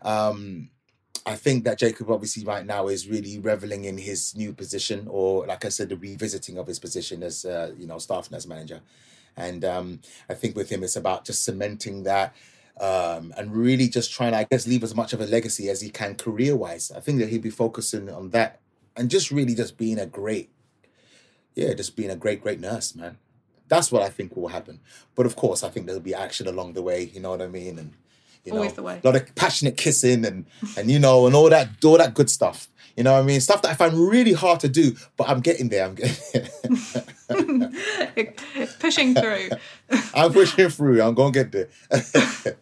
Um, 0.04 0.70
I 1.25 1.36
think 1.36 1.63
that 1.63 1.80
Jacob 1.80 2.12
obviously 2.12 2.44
right 2.46 2.68
now 2.68 2.89
is 2.89 3.10
really 3.10 3.39
reveling 3.39 3.86
in 3.86 3.98
his 3.98 4.36
new 4.38 4.54
position, 4.54 5.08
or 5.10 5.48
like 5.48 5.66
I 5.66 5.70
said, 5.70 5.89
the 5.89 5.98
revisiting 5.98 6.60
of 6.60 6.68
his 6.68 6.77
position 6.77 7.24
as 7.24 7.46
uh, 7.46 7.72
you 7.75 7.88
know 7.88 7.98
staff 7.98 8.30
nurse 8.30 8.46
manager. 8.46 8.82
And 9.36 9.66
um, 9.66 10.01
I 10.30 10.36
think 10.36 10.56
with 10.56 10.70
him, 10.70 10.84
it's 10.84 10.96
about 10.96 11.25
just 11.25 11.44
cementing 11.44 12.04
that 12.04 12.36
um, 12.79 13.34
and 13.38 13.55
really 13.55 13.88
just 13.88 14.12
trying 14.12 14.31
to, 14.31 14.38
I 14.38 14.43
guess, 14.43 14.67
leave 14.67 14.84
as 14.84 14.96
much 14.96 15.13
of 15.13 15.22
a 15.22 15.25
legacy 15.25 15.69
as 15.69 15.81
he 15.81 15.89
can 15.89 16.15
career 16.15 16.55
wise. 16.55 16.91
I 16.91 17.00
think 17.00 17.19
that 17.19 17.29
he'll 17.29 17.41
be 17.41 17.50
focusing 17.50 18.10
on 18.10 18.29
that 18.31 18.60
and 18.96 19.10
just 19.10 19.31
really 19.31 19.55
just 19.55 19.77
being 19.77 20.00
a 20.00 20.05
great, 20.05 20.50
yeah, 21.55 21.74
just 21.74 21.96
being 21.96 22.12
a 22.12 22.15
great, 22.15 22.41
great 22.41 22.60
nurse, 22.60 22.96
man. 22.96 23.17
That's 23.67 23.91
what 23.91 24.01
I 24.01 24.10
think 24.10 24.36
will 24.36 24.48
happen. 24.48 24.79
But 25.15 25.25
of 25.25 25.36
course, 25.36 25.63
I 25.63 25.69
think 25.69 25.86
there'll 25.86 26.01
be 26.01 26.15
action 26.15 26.48
along 26.48 26.74
the 26.74 26.81
way. 26.81 27.03
You 27.03 27.19
know 27.19 27.31
what 27.31 27.41
I 27.41 27.48
mean? 27.48 27.77
And 27.77 27.93
you 28.48 28.54
know, 28.54 28.60
Always 28.60 28.74
the 28.74 28.82
way. 28.82 29.00
a 29.04 29.06
lot 29.08 29.16
of 29.18 29.36
passionate 29.36 29.75
kissing 29.77 30.25
and 30.25 30.46
and 30.77 30.89
you 30.89 30.98
know 31.00 31.27
and 31.27 31.36
all 31.36 31.50
that 31.50 31.68
all 31.84 31.98
that 31.98 32.13
good 32.13 32.30
stuff. 32.30 32.70
You 32.96 33.04
know 33.04 33.13
what 33.13 33.20
I 33.20 33.24
mean? 33.24 33.42
Stuff 33.42 33.62
that 33.62 33.70
I 33.70 33.74
find 33.75 33.94
really 33.94 34.34
hard 34.34 34.60
to 34.62 34.70
do, 34.70 34.96
but 35.18 35.30
I'm 35.30 35.39
getting 35.42 35.70
there. 35.70 35.86
I'm 35.86 35.94
getting. 35.94 36.16
Pushing 38.80 39.13
through. 39.13 39.50
I'm 40.16 40.34
pushing 40.34 40.70
through. 40.70 41.01
I'm 41.04 41.13
gonna 41.13 41.32
get 41.32 41.51
there. 41.51 41.70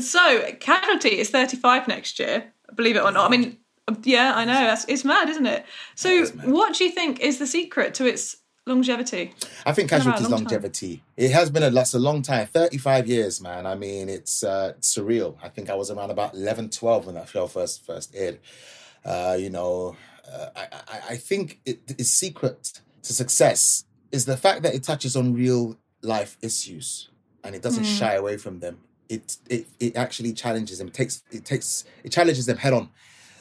So 0.00 0.40
Casualty 0.60 1.18
is 1.18 1.28
35 1.30 1.86
next 1.86 2.18
year, 2.18 2.52
believe 2.74 2.96
it 2.96 3.02
or 3.02 3.12
not. 3.12 3.26
I 3.26 3.30
mean, 3.36 3.58
yeah, 4.04 4.32
I 4.34 4.44
know. 4.46 4.52
That's, 4.52 4.86
it's 4.86 5.04
mad, 5.04 5.28
isn't 5.28 5.46
it? 5.46 5.66
So 5.94 6.08
is 6.08 6.32
what 6.34 6.74
do 6.74 6.84
you 6.84 6.90
think 6.90 7.20
is 7.20 7.38
the 7.38 7.46
secret 7.46 7.92
to 7.94 8.06
its 8.06 8.36
longevity? 8.66 9.34
I 9.66 9.72
think 9.72 9.90
around 9.90 10.00
a 10.00 10.04
casualty's 10.04 10.28
time. 10.28 10.30
longevity. 10.30 11.02
It 11.16 11.32
has 11.32 11.50
been 11.50 11.62
a 11.62 11.70
that's 11.70 11.94
a 11.94 11.98
long 11.98 12.22
time. 12.22 12.46
35 12.46 13.06
years, 13.08 13.40
man. 13.40 13.66
I 13.66 13.74
mean, 13.74 14.08
it's 14.08 14.42
uh, 14.42 14.74
surreal. 14.80 15.36
I 15.42 15.48
think 15.48 15.70
I 15.70 15.74
was 15.74 15.90
around 15.90 16.10
about 16.10 16.34
11, 16.34 16.70
12 16.70 17.06
when 17.06 17.14
that 17.16 17.28
show 17.28 17.46
first 17.46 17.84
first 17.84 18.14
aired. 18.14 18.38
Uh, 19.04 19.36
you 19.38 19.50
know, 19.50 19.96
uh, 20.30 20.46
I, 20.54 20.62
I 20.72 21.00
I 21.10 21.16
think 21.16 21.60
it, 21.64 21.80
its 21.88 22.10
secret 22.10 22.80
to 23.02 23.12
success 23.12 23.84
is 24.12 24.26
the 24.26 24.36
fact 24.36 24.62
that 24.62 24.74
it 24.74 24.82
touches 24.82 25.16
on 25.16 25.34
real 25.34 25.76
life 26.02 26.36
issues 26.42 27.08
and 27.44 27.54
it 27.54 27.62
doesn't 27.62 27.84
shy 27.84 28.14
away 28.14 28.36
from 28.36 28.60
them. 28.60 28.78
It 29.08 29.36
it 29.48 29.66
it 29.80 29.96
actually 29.96 30.32
challenges 30.32 30.78
them. 30.78 30.88
It 30.88 30.94
takes 30.94 31.22
it 31.30 31.44
takes 31.44 31.84
it 32.04 32.12
challenges 32.12 32.46
them 32.46 32.58
head 32.58 32.72
on. 32.72 32.90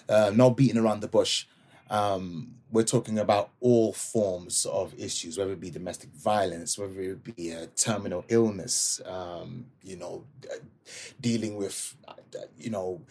Uh, 0.10 0.32
no 0.36 0.50
beating 0.50 0.78
around 0.78 1.00
the 1.02 1.08
bush. 1.08 1.46
Um, 1.92 2.56
we're 2.72 2.84
talking 2.84 3.20
about 3.20 3.50
all 3.60 3.92
forms 3.92 4.66
of 4.66 4.94
issues, 4.98 5.38
whether 5.38 5.52
it 5.52 5.60
be 5.60 5.70
domestic 5.70 6.10
violence, 6.12 6.78
whether 6.78 7.02
it 7.02 7.36
be 7.36 7.52
a 7.52 7.68
terminal 7.68 8.24
illness, 8.30 9.02
um, 9.06 9.66
you 9.84 9.98
know, 9.98 10.24
uh, 10.50 10.56
dealing 11.20 11.58
with, 11.58 11.96
uh, 12.08 12.14
you 12.58 12.70
know, 12.70 13.02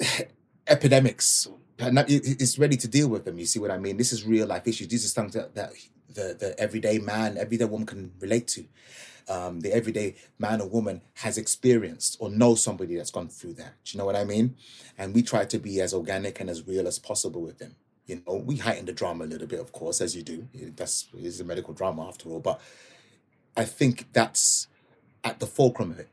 epidemics. 0.66 1.46
It's 1.78 2.58
ready 2.58 2.76
to 2.76 2.88
deal 2.88 3.08
with 3.08 3.24
them. 3.24 3.38
You 3.38 3.46
see 3.46 3.60
what 3.60 3.70
I 3.70 3.78
mean? 3.78 3.96
This 3.96 4.12
is 4.12 4.24
real 4.24 4.48
life 4.48 4.66
issues. 4.66 4.88
These 4.88 5.06
are 5.06 5.22
things 5.22 5.34
that, 5.34 5.54
that 5.54 5.72
the, 6.12 6.36
the 6.38 6.58
everyday 6.58 6.98
man, 6.98 7.38
everyday 7.38 7.66
woman 7.66 7.86
can 7.86 8.12
relate 8.18 8.48
to. 8.48 8.64
Um, 9.28 9.60
the 9.60 9.72
everyday 9.72 10.16
man 10.40 10.60
or 10.60 10.68
woman 10.68 11.02
has 11.14 11.38
experienced 11.38 12.16
or 12.18 12.30
knows 12.30 12.64
somebody 12.64 12.96
that's 12.96 13.12
gone 13.12 13.28
through 13.28 13.54
that. 13.54 13.74
Do 13.84 13.92
you 13.92 13.98
know 13.98 14.06
what 14.06 14.16
I 14.16 14.24
mean? 14.24 14.56
And 14.98 15.14
we 15.14 15.22
try 15.22 15.44
to 15.44 15.58
be 15.60 15.80
as 15.80 15.94
organic 15.94 16.40
and 16.40 16.50
as 16.50 16.66
real 16.66 16.88
as 16.88 16.98
possible 16.98 17.40
with 17.40 17.58
them. 17.58 17.76
You 18.06 18.22
know, 18.26 18.34
we 18.34 18.56
heighten 18.56 18.86
the 18.86 18.92
drama 18.92 19.24
a 19.24 19.26
little 19.26 19.46
bit, 19.46 19.60
of 19.60 19.72
course, 19.72 20.00
as 20.00 20.16
you 20.16 20.22
do. 20.22 20.48
That's 20.76 21.06
is 21.16 21.40
a 21.40 21.44
medical 21.44 21.72
drama 21.72 22.06
after 22.06 22.28
all. 22.28 22.40
But 22.40 22.60
I 23.56 23.64
think 23.64 24.12
that's 24.12 24.66
at 25.22 25.38
the 25.38 25.46
fulcrum 25.46 25.92
of 25.92 26.00
it. 26.00 26.08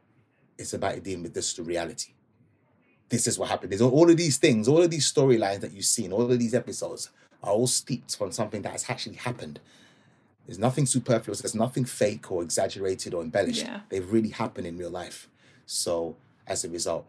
It's 0.57 0.73
about 0.73 1.01
dealing 1.03 1.23
with 1.23 1.33
this 1.33 1.53
the 1.53 1.63
reality. 1.63 2.13
This 3.09 3.25
is 3.25 3.39
what 3.39 3.49
happened. 3.49 3.71
There's 3.71 3.81
all 3.81 3.91
all 3.91 4.09
of 4.09 4.17
these 4.17 4.37
things, 4.37 4.67
all 4.67 4.81
of 4.83 4.91
these 4.91 5.11
storylines 5.11 5.61
that 5.61 5.71
you've 5.71 5.85
seen, 5.85 6.11
all 6.11 6.31
of 6.31 6.37
these 6.37 6.53
episodes 6.53 7.09
are 7.41 7.53
all 7.53 7.67
steeped 7.67 8.15
from 8.15 8.31
something 8.31 8.61
that 8.61 8.71
has 8.71 8.85
actually 8.89 9.15
happened. 9.15 9.59
There's 10.45 10.59
nothing 10.59 10.85
superfluous. 10.85 11.41
There's 11.41 11.55
nothing 11.55 11.85
fake 11.85 12.31
or 12.31 12.43
exaggerated 12.43 13.13
or 13.13 13.21
embellished. 13.21 13.63
Yeah. 13.63 13.81
They've 13.89 14.11
really 14.11 14.29
happened 14.29 14.67
in 14.67 14.77
real 14.77 14.89
life. 14.89 15.27
So 15.65 16.17
as 16.47 16.63
a 16.65 16.69
result, 16.69 17.07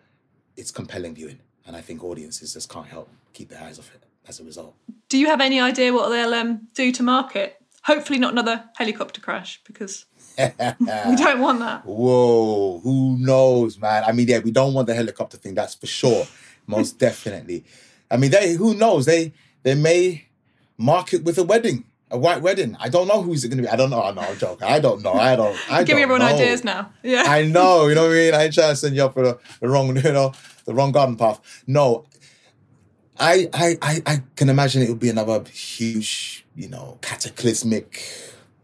it's 0.57 0.71
compelling 0.71 1.15
viewing, 1.15 1.41
and 1.67 1.75
I 1.75 1.81
think 1.81 2.05
audiences 2.05 2.53
just 2.53 2.69
can't 2.69 2.87
help 2.87 3.09
keep 3.33 3.49
their 3.49 3.63
eyes 3.63 3.79
off 3.79 3.91
it. 3.95 4.03
As 4.29 4.39
a 4.41 4.45
result, 4.45 4.77
Do 5.09 5.19
you 5.19 5.27
have 5.27 5.41
any 5.41 5.61
idea 5.61 5.93
what 5.93 6.09
they'll 6.11 6.35
um, 6.35 6.69
do 6.75 6.93
to 6.93 7.03
market? 7.03 7.57
Hopefully, 7.85 8.19
not 8.19 8.33
another 8.33 8.65
helicopter 8.77 9.21
crash 9.21 9.61
because 9.67 10.05
we 10.39 11.17
don't 11.17 11.41
want 11.41 11.59
that. 11.61 11.85
whoa, 11.85 12.79
who 12.81 13.17
knows, 13.19 13.79
man? 13.79 14.05
I 14.05 14.13
mean, 14.13 14.29
yeah, 14.29 14.39
we 14.39 14.51
don't 14.51 14.75
want 14.75 14.87
the 14.87 14.95
helicopter 14.95 15.37
thing. 15.37 15.55
That's 15.55 15.75
for 15.75 15.87
sure, 15.87 16.27
most 16.67 16.99
definitely. 17.07 17.65
I 18.11 18.17
mean, 18.19 18.31
they 18.31 18.53
who 18.55 18.75
knows? 18.75 19.07
They 19.07 19.33
they 19.63 19.75
may 19.75 20.27
market 20.77 21.25
with 21.25 21.39
a 21.39 21.45
wedding. 21.45 21.85
A 22.13 22.19
white 22.19 22.43
wedding. 22.43 22.77
I 22.81 22.89
don't 22.89 23.07
know 23.07 23.23
who's 23.23 23.45
it 23.45 23.49
going 23.51 23.59
to 23.59 23.63
be. 23.63 23.69
I 23.69 23.77
don't 23.77 23.89
know. 23.89 24.03
I 24.03 24.11
know. 24.11 24.23
I'm 24.23 24.37
joking. 24.37 24.67
I 24.67 24.81
don't 24.81 25.01
know. 25.01 25.13
I 25.13 25.37
don't. 25.37 25.57
I 25.71 25.85
Giving 25.85 26.03
everyone 26.03 26.23
know. 26.23 26.35
ideas 26.35 26.65
now. 26.65 26.91
Yeah. 27.05 27.23
I 27.25 27.45
know, 27.45 27.87
you 27.87 27.95
know 27.95 28.03
what 28.09 28.11
I 28.11 28.15
mean? 28.15 28.35
I 28.35 28.43
ain't 28.45 28.55
trying 28.55 28.71
to 28.71 28.77
send 28.77 28.97
you 28.97 29.05
up 29.05 29.15
for 29.15 29.23
the, 29.25 29.39
the 29.61 29.69
wrong, 29.69 29.95
you 29.97 30.03
know, 30.03 30.33
the 30.65 30.75
wrong 30.75 30.91
garden 30.91 31.17
path. 31.17 31.41
No. 31.69 32.07
I, 33.21 33.51
I, 33.53 33.79
I, 33.83 34.03
I 34.07 34.23
can 34.35 34.49
imagine 34.49 34.81
it 34.81 34.89
would 34.89 34.99
be 34.99 35.11
another 35.11 35.45
huge, 35.45 36.47
you 36.57 36.69
know, 36.69 36.99
cataclysmic 37.03 38.03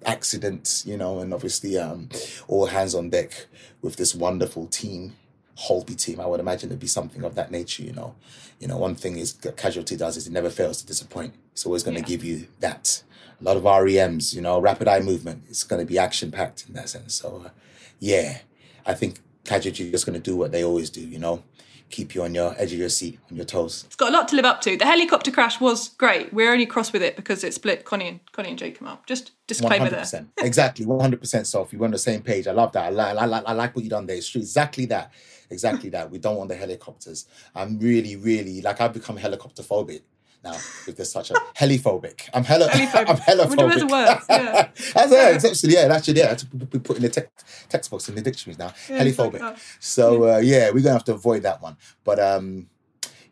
accident, 0.07 0.83
you 0.87 0.97
know, 0.97 1.19
and 1.19 1.35
obviously 1.35 1.77
um, 1.77 2.09
all 2.49 2.65
hands 2.65 2.95
on 2.95 3.11
deck 3.11 3.47
with 3.83 3.97
this 3.97 4.15
wonderful 4.15 4.67
team, 4.67 5.15
Holby 5.57 5.95
team. 5.95 6.21
I 6.21 6.27
would 6.27 6.41
imagine 6.41 6.71
it'd 6.71 6.81
be 6.81 6.87
something 6.87 7.23
of 7.23 7.35
that 7.35 7.51
nature, 7.51 7.83
you 7.83 7.93
know. 7.93 8.15
You 8.59 8.69
know, 8.69 8.79
one 8.79 8.95
thing 8.95 9.19
is 9.19 9.35
Casualty 9.57 9.95
does 9.95 10.17
is 10.17 10.27
it 10.27 10.33
never 10.33 10.49
fails 10.49 10.81
to 10.81 10.87
disappoint. 10.87 11.35
It's 11.53 11.67
always 11.67 11.83
going 11.83 11.99
to 11.99 12.03
give 12.03 12.25
you 12.25 12.47
that. 12.61 13.03
A 13.39 13.45
lot 13.45 13.59
of 13.59 13.65
REMs, 13.65 14.35
you 14.35 14.41
know, 14.41 14.59
rapid 14.59 14.89
eye 14.89 15.01
movement. 15.01 15.45
It's 15.51 15.65
going 15.65 15.81
to 15.81 15.87
be 15.87 15.99
action 15.99 16.31
packed 16.31 16.65
in 16.67 16.73
that 16.75 16.89
sense. 16.89 17.15
So, 17.15 17.43
uh, 17.45 17.51
yeah, 18.01 18.39
I 18.87 18.95
think 18.95 19.19
Casualty 19.45 19.85
is 19.85 19.91
just 19.91 20.07
going 20.07 20.19
to 20.19 20.31
do 20.31 20.35
what 20.35 20.51
they 20.51 20.65
always 20.65 20.89
do, 20.89 21.03
you 21.03 21.19
know 21.19 21.43
keep 21.91 22.15
you 22.15 22.23
on 22.23 22.35
your 22.35 22.55
edge 22.59 22.73
of 22.73 22.79
your 22.79 22.89
seat, 22.89 23.19
on 23.31 23.37
your 23.37 23.45
toes. 23.47 23.85
It's 23.87 23.97
got 23.97 24.11
a 24.11 24.13
lot 24.13 24.29
to 24.29 24.37
live 24.37 24.45
up 24.45 24.61
to. 24.63 24.77
The 24.77 24.85
helicopter 24.85 25.31
crash 25.31 25.61
was 25.61 25.91
great. 25.91 26.33
We're 26.33 26.53
only 26.53 26.67
cross 26.67 26.93
with 26.93 27.03
it 27.03 27.17
because 27.17 27.45
it 27.45 27.55
split 27.55 27.85
Connie 27.85 28.09
and 28.09 28.21
Connie 28.33 28.51
and 28.51 28.59
Jacob 28.59 28.87
up. 28.87 29.07
Just 29.07 29.33
disclaimer 29.47 29.89
100%. 29.89 30.11
there. 30.11 30.27
exactly, 30.39 30.85
one 30.87 31.01
hundred 31.01 31.21
percent, 31.21 31.47
Sophie. 31.47 31.77
We're 31.77 31.87
on 31.87 31.93
the 31.93 31.99
same 31.99 32.23
page. 32.23 32.47
I 32.47 32.53
love 32.53 32.73
that. 32.73 32.87
I 32.87 32.89
like, 32.91 33.17
I 33.17 33.25
like, 33.27 33.43
I 33.47 33.53
like 33.53 33.77
what 33.77 33.85
you 33.85 33.91
done 33.91 34.07
there. 34.07 34.17
It's 34.17 34.29
true. 34.29 34.41
Exactly 34.41 34.87
that. 34.87 35.13
Exactly 35.51 35.91
that. 35.91 36.11
We 36.11 36.19
don't 36.19 36.37
want 36.37 36.49
the 36.49 36.57
helicopters. 36.57 37.27
I'm 37.55 37.79
really, 37.79 38.17
really 38.17 38.61
like 38.63 38.81
I've 38.81 38.93
become 38.93 39.17
helicopter 39.17 39.63
phobic 39.63 40.03
now 40.47 40.55
if 40.55 40.97
there's 40.97 41.11
such 41.11 41.31
a 41.31 41.35
heliphobic. 41.59 42.29
I'm 42.33 42.45
hella 42.45 42.69
heliphobic. 42.69 43.09
I'm 43.11 43.17
heliphobic. 43.17 43.83
a 43.83 43.87
word. 43.87 44.19
Yeah. 44.29 44.69
that's 44.95 45.13
yeah, 45.13 45.29
it's 45.31 45.45
actually 45.45 45.75
yeah, 45.75 45.89
that's 45.89 46.09
yeah. 46.09 46.29
That's 46.29 46.47
we 46.53 46.79
put 46.79 46.97
in 46.97 47.03
the 47.03 47.09
text 47.09 47.45
textbooks 47.69 48.09
in 48.09 48.15
the 48.15 48.23
dictionaries 48.23 48.59
now. 48.59 48.73
Yeah, 48.89 49.03
heliphobic. 49.03 49.41
Like 49.41 49.59
so 49.81 50.35
uh, 50.35 50.39
yeah, 50.39 50.71
we're 50.71 50.83
gonna 50.83 50.95
have 50.95 51.05
to 51.05 51.15
avoid 51.15 51.43
that 51.43 51.61
one. 51.61 51.77
But 52.05 52.21
um 52.21 52.69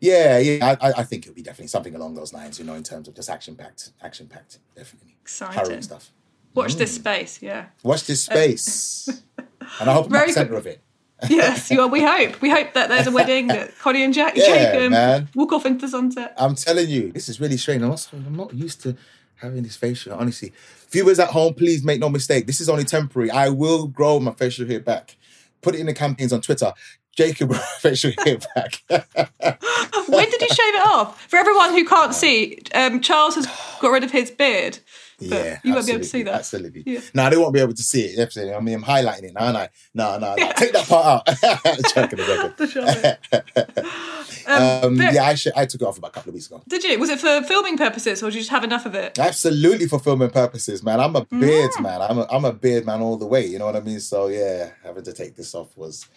yeah, 0.01 0.37
yeah, 0.37 0.75
I, 0.81 0.91
I 0.97 1.03
think 1.03 1.23
it'll 1.23 1.35
be 1.35 1.41
definitely 1.41 1.67
something 1.67 1.95
along 1.95 2.15
those 2.15 2.33
lines, 2.33 2.59
you 2.59 2.65
know, 2.65 2.73
in 2.73 2.83
terms 2.83 3.07
of 3.07 3.15
just 3.15 3.29
action 3.29 3.55
packed, 3.55 3.91
action 4.03 4.27
packed, 4.27 4.59
definitely. 4.75 5.15
Exciting. 5.21 5.55
Harrowing 5.55 5.81
stuff. 5.81 6.11
Watch 6.53 6.75
mm. 6.75 6.79
this 6.79 6.95
space, 6.95 7.41
yeah. 7.41 7.67
Watch 7.81 8.05
this 8.05 8.23
space. 8.23 9.23
and 9.79 9.89
I 9.89 9.93
hope 9.93 10.07
I'm 10.07 10.15
at 10.15 10.27
the 10.27 10.33
centre 10.33 10.55
of 10.55 10.67
it 10.67 10.81
yes, 11.29 11.69
well, 11.69 11.89
we 11.89 12.03
hope. 12.03 12.41
We 12.41 12.49
hope 12.49 12.73
that 12.73 12.89
there's 12.89 13.07
a 13.07 13.11
wedding 13.11 13.47
that 13.47 13.77
Connie 13.79 14.03
and 14.03 14.13
Jack 14.13 14.35
yeah, 14.35 14.45
Jacob 14.45 14.91
man. 14.91 15.29
walk 15.35 15.51
off 15.51 15.65
into 15.65 15.81
the 15.81 15.87
sunset. 15.89 16.33
I'm 16.37 16.55
telling 16.55 16.89
you, 16.89 17.11
this 17.11 17.29
is 17.29 17.39
really 17.39 17.57
strange. 17.57 17.81
I'm, 17.81 17.91
also, 17.91 18.17
I'm 18.17 18.35
not 18.35 18.53
used 18.53 18.81
to 18.83 18.95
having 19.35 19.63
this 19.63 19.75
facial. 19.75 20.13
Honestly, 20.13 20.53
viewers 20.89 21.19
at 21.19 21.29
home, 21.29 21.53
please 21.53 21.83
make 21.83 21.99
no 21.99 22.09
mistake. 22.09 22.47
This 22.47 22.61
is 22.61 22.69
only 22.69 22.83
temporary. 22.83 23.31
I 23.31 23.49
will 23.49 23.87
grow 23.87 24.19
my 24.19 24.31
facial 24.31 24.67
hair 24.67 24.79
back. 24.79 25.15
Put 25.61 25.75
it 25.75 25.79
in 25.79 25.87
the 25.87 25.93
campaigns 25.93 26.33
on 26.33 26.41
Twitter. 26.41 26.73
Jacob 27.15 27.55
facial 27.79 28.11
hair 28.23 28.37
back. 28.55 28.81
when 28.89 30.29
did 30.29 30.41
you 30.41 30.47
shave 30.47 30.75
it 30.75 30.85
off? 30.85 31.21
For 31.29 31.37
everyone 31.37 31.71
who 31.71 31.85
can't 31.85 32.13
see, 32.13 32.59
um, 32.73 33.01
Charles 33.01 33.35
has 33.35 33.47
got 33.79 33.89
rid 33.89 34.03
of 34.03 34.11
his 34.11 34.31
beard. 34.31 34.79
Yeah, 35.19 35.59
you 35.63 35.73
won't 35.73 35.85
be 35.85 35.93
able 35.93 36.03
to 36.03 36.09
see 36.09 36.23
that. 36.23 36.35
Absolutely. 36.35 36.83
Yeah. 36.85 36.99
No, 37.13 37.29
they 37.29 37.37
won't 37.37 37.53
be 37.53 37.59
able 37.59 37.73
to 37.73 37.83
see 37.83 38.01
it. 38.01 38.17
Definitely. 38.17 38.53
I 38.53 38.59
mean, 38.59 38.75
I'm 38.75 38.83
highlighting 38.83 39.23
it 39.23 39.33
now, 39.33 39.47
and 39.47 39.57
I 39.57 39.69
no, 39.93 40.17
no, 40.17 40.35
no. 40.35 40.51
Take 40.53 40.73
that 40.73 40.87
part 40.87 41.05
out. 41.05 41.25
Joking 41.93 42.19
um, 44.47 44.83
um, 44.83 44.97
yeah, 44.97 45.23
I, 45.23 45.35
sh- 45.35 45.47
I 45.55 45.65
took 45.65 45.81
it 45.81 45.85
off 45.85 45.97
about 45.97 46.09
a 46.09 46.13
couple 46.13 46.29
of 46.29 46.35
weeks 46.35 46.47
ago. 46.47 46.61
Did 46.67 46.83
you? 46.83 46.99
Was 46.99 47.09
it 47.09 47.19
for 47.19 47.41
filming 47.43 47.77
purposes, 47.77 48.21
or 48.21 48.27
did 48.27 48.35
you 48.35 48.41
just 48.41 48.51
have 48.51 48.63
enough 48.63 48.85
of 48.85 48.95
it? 48.95 49.17
Absolutely 49.17 49.87
for 49.87 49.99
filming 49.99 50.29
purposes, 50.29 50.83
man. 50.83 50.99
I'm 50.99 51.15
a 51.15 51.25
beard 51.25 51.71
mm. 51.71 51.83
man. 51.83 52.01
I'm 52.01 52.19
a, 52.19 52.27
I'm 52.29 52.45
a 52.45 52.53
beard 52.53 52.85
man 52.85 53.01
all 53.01 53.17
the 53.17 53.25
way. 53.25 53.45
You 53.45 53.59
know 53.59 53.65
what 53.65 53.75
I 53.75 53.81
mean? 53.81 53.99
So 53.99 54.27
yeah, 54.27 54.71
having 54.83 55.03
to 55.03 55.13
take 55.13 55.35
this 55.35 55.55
off 55.55 55.75
was 55.77 56.07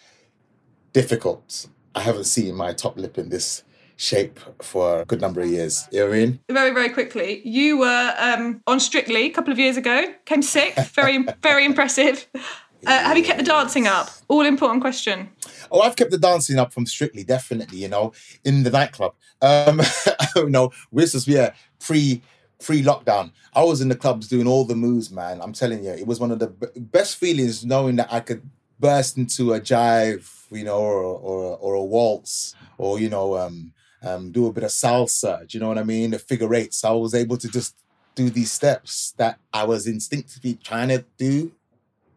difficult. 0.93 1.67
I 1.95 2.01
haven't 2.01 2.25
seen 2.25 2.55
my 2.55 2.73
top 2.73 2.97
lip 2.97 3.17
in 3.17 3.29
this 3.29 3.63
shape 3.99 4.39
for 4.61 5.01
a 5.01 5.05
good 5.05 5.19
number 5.19 5.41
of 5.41 5.49
years. 5.49 5.87
You 5.91 5.99
know 5.99 6.05
what 6.05 6.15
I 6.15 6.19
mean? 6.19 6.39
Very, 6.49 6.71
very 6.71 6.89
quickly. 6.89 7.41
You 7.45 7.79
were 7.79 8.13
um, 8.17 8.61
on 8.65 8.79
Strictly 8.79 9.25
a 9.25 9.29
couple 9.29 9.51
of 9.51 9.59
years 9.59 9.75
ago, 9.75 10.05
came 10.25 10.41
sixth, 10.41 10.95
very, 10.95 11.25
very 11.43 11.65
impressive. 11.65 12.25
Uh, 12.33 12.91
have 12.91 13.17
you 13.17 13.23
kept 13.25 13.39
the 13.39 13.43
dancing 13.43 13.87
up? 13.87 14.09
All 14.29 14.45
important 14.45 14.81
question. 14.81 15.29
Oh, 15.69 15.81
I've 15.81 15.97
kept 15.97 16.11
the 16.11 16.17
dancing 16.17 16.57
up 16.57 16.73
from 16.73 16.85
Strictly, 16.85 17.25
definitely, 17.25 17.79
you 17.79 17.89
know, 17.89 18.13
in 18.45 18.63
the 18.63 18.69
nightclub. 18.69 19.15
Um, 19.41 19.81
you 20.37 20.49
know, 20.49 20.71
this 20.93 21.13
was, 21.13 21.27
yeah, 21.27 21.51
pre 21.79 22.21
pre 22.63 22.81
lockdown. 22.81 23.31
I 23.53 23.63
was 23.63 23.81
in 23.81 23.89
the 23.89 23.95
clubs 23.95 24.29
doing 24.29 24.47
all 24.47 24.63
the 24.63 24.75
moves, 24.75 25.11
man. 25.11 25.41
I'm 25.41 25.53
telling 25.53 25.83
you, 25.83 25.91
it 25.91 26.07
was 26.07 26.21
one 26.21 26.31
of 26.31 26.39
the 26.39 26.47
b- 26.47 26.67
best 26.77 27.17
feelings 27.17 27.65
knowing 27.65 27.97
that 27.97 28.13
I 28.13 28.21
could 28.21 28.49
burst 28.79 29.17
into 29.17 29.53
a 29.53 29.59
jive, 29.59 30.45
you 30.51 30.63
know, 30.63 30.79
or 30.79 31.03
or, 31.03 31.57
or 31.57 31.73
a 31.73 31.83
waltz, 31.83 32.55
or 32.77 32.97
you 32.97 33.09
know, 33.09 33.37
um, 33.37 33.73
um, 34.01 34.31
do 34.31 34.47
a 34.47 34.53
bit 34.53 34.63
of 34.63 34.69
salsa. 34.69 35.47
Do 35.47 35.57
you 35.57 35.61
know 35.61 35.67
what 35.67 35.77
I 35.77 35.83
mean? 35.83 36.11
The 36.11 36.19
figure 36.19 36.53
eights. 36.53 36.83
I 36.83 36.91
was 36.91 37.13
able 37.13 37.37
to 37.37 37.47
just 37.47 37.75
do 38.15 38.29
these 38.29 38.51
steps 38.51 39.13
that 39.17 39.39
I 39.53 39.63
was 39.63 39.87
instinctively 39.87 40.55
trying 40.63 40.89
to 40.89 41.05
do, 41.17 41.51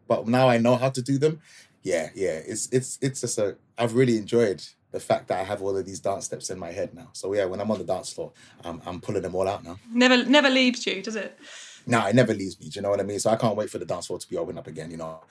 but 0.07 0.27
now 0.27 0.49
I 0.49 0.57
know 0.57 0.75
how 0.75 0.89
to 0.89 1.01
do 1.01 1.17
them. 1.17 1.41
Yeah, 1.81 2.09
yeah. 2.15 2.39
It's 2.45 2.69
it's 2.71 2.97
it's 3.01 3.21
just 3.21 3.37
a. 3.37 3.57
I've 3.77 3.95
really 3.95 4.17
enjoyed 4.17 4.63
the 4.91 4.99
fact 4.99 5.27
that 5.27 5.39
I 5.39 5.43
have 5.43 5.61
all 5.61 5.75
of 5.75 5.85
these 5.85 5.99
dance 5.99 6.25
steps 6.25 6.49
in 6.49 6.59
my 6.59 6.71
head 6.71 6.93
now. 6.93 7.09
So 7.13 7.33
yeah, 7.33 7.45
when 7.45 7.59
I'm 7.59 7.71
on 7.71 7.79
the 7.79 7.83
dance 7.83 8.13
floor, 8.13 8.31
I'm, 8.63 8.81
I'm 8.85 9.01
pulling 9.01 9.23
them 9.23 9.35
all 9.35 9.47
out 9.47 9.63
now. 9.63 9.77
Never 9.91 10.23
never 10.23 10.49
leaves 10.49 10.85
you, 10.85 11.01
does 11.01 11.15
it? 11.15 11.37
No, 11.85 12.05
it 12.05 12.15
never 12.15 12.33
leaves 12.33 12.59
me. 12.59 12.69
Do 12.69 12.77
you 12.77 12.81
know 12.81 12.89
what 12.89 13.01
I 13.01 13.03
mean? 13.03 13.19
So 13.19 13.29
I 13.29 13.35
can't 13.35 13.57
wait 13.57 13.69
for 13.69 13.79
the 13.79 13.85
dance 13.85 14.07
floor 14.07 14.19
to 14.19 14.29
be 14.29 14.37
open 14.37 14.57
up 14.57 14.67
again. 14.67 14.91
You 14.91 14.97
know, 14.97 15.21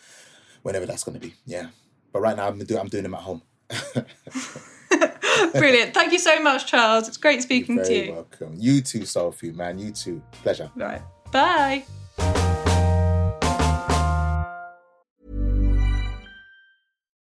whenever 0.63 0.85
that's 0.85 1.05
going 1.05 1.19
to 1.19 1.27
be. 1.27 1.35
Yeah, 1.47 1.69
but 2.13 2.21
right 2.21 2.37
now 2.37 2.49
I'm 2.49 2.59
doing 2.59 2.81
I'm 2.81 2.89
doing 2.89 3.05
them 3.05 3.15
at 3.15 3.21
home. 3.21 3.43
Brilliant. 5.53 5.95
Thank 5.95 6.13
you 6.13 6.19
so 6.19 6.41
much, 6.43 6.67
Charles. 6.67 7.09
It's 7.09 7.17
great 7.17 7.43
speaking 7.43 7.77
You're 7.77 7.85
to 7.85 7.95
you. 8.07 8.13
welcome. 8.13 8.55
You 8.59 8.81
too, 8.81 9.05
Sophie, 9.05 9.53
man. 9.53 9.79
You 9.79 9.93
too. 9.93 10.23
Pleasure. 10.43 10.71
Right. 10.77 11.03
Bye. 11.31 11.85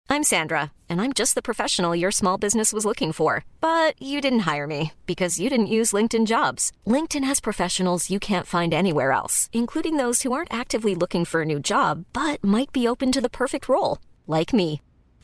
I'm 0.10 0.24
Sandra, 0.24 0.72
and 0.88 1.02
I'm 1.02 1.12
just 1.12 1.36
the 1.36 1.42
professional 1.42 1.96
your 1.96 2.12
small 2.12 2.38
business 2.38 2.72
was 2.72 2.86
looking 2.86 3.12
for. 3.12 3.44
But 3.60 4.02
you 4.02 4.22
didn't 4.22 4.48
hire 4.52 4.66
me 4.66 4.94
because 5.06 5.40
you 5.40 5.50
didn't 5.50 5.68
use 5.68 5.94
LinkedIn 5.94 6.26
jobs. 6.26 6.72
LinkedIn 6.88 7.26
has 7.26 7.40
professionals 7.40 8.10
you 8.10 8.20
can't 8.20 8.48
find 8.48 8.74
anywhere 8.74 9.12
else, 9.12 9.50
including 9.54 9.98
those 9.98 10.22
who 10.22 10.32
aren't 10.32 10.54
actively 10.54 10.96
looking 10.96 11.26
for 11.26 11.42
a 11.42 11.46
new 11.46 11.60
job 11.60 12.06
but 12.14 12.44
might 12.44 12.72
be 12.72 12.88
open 12.88 13.12
to 13.12 13.22
the 13.22 13.30
perfect 13.30 13.68
role, 13.68 14.00
like 14.28 14.54
me. 14.54 14.82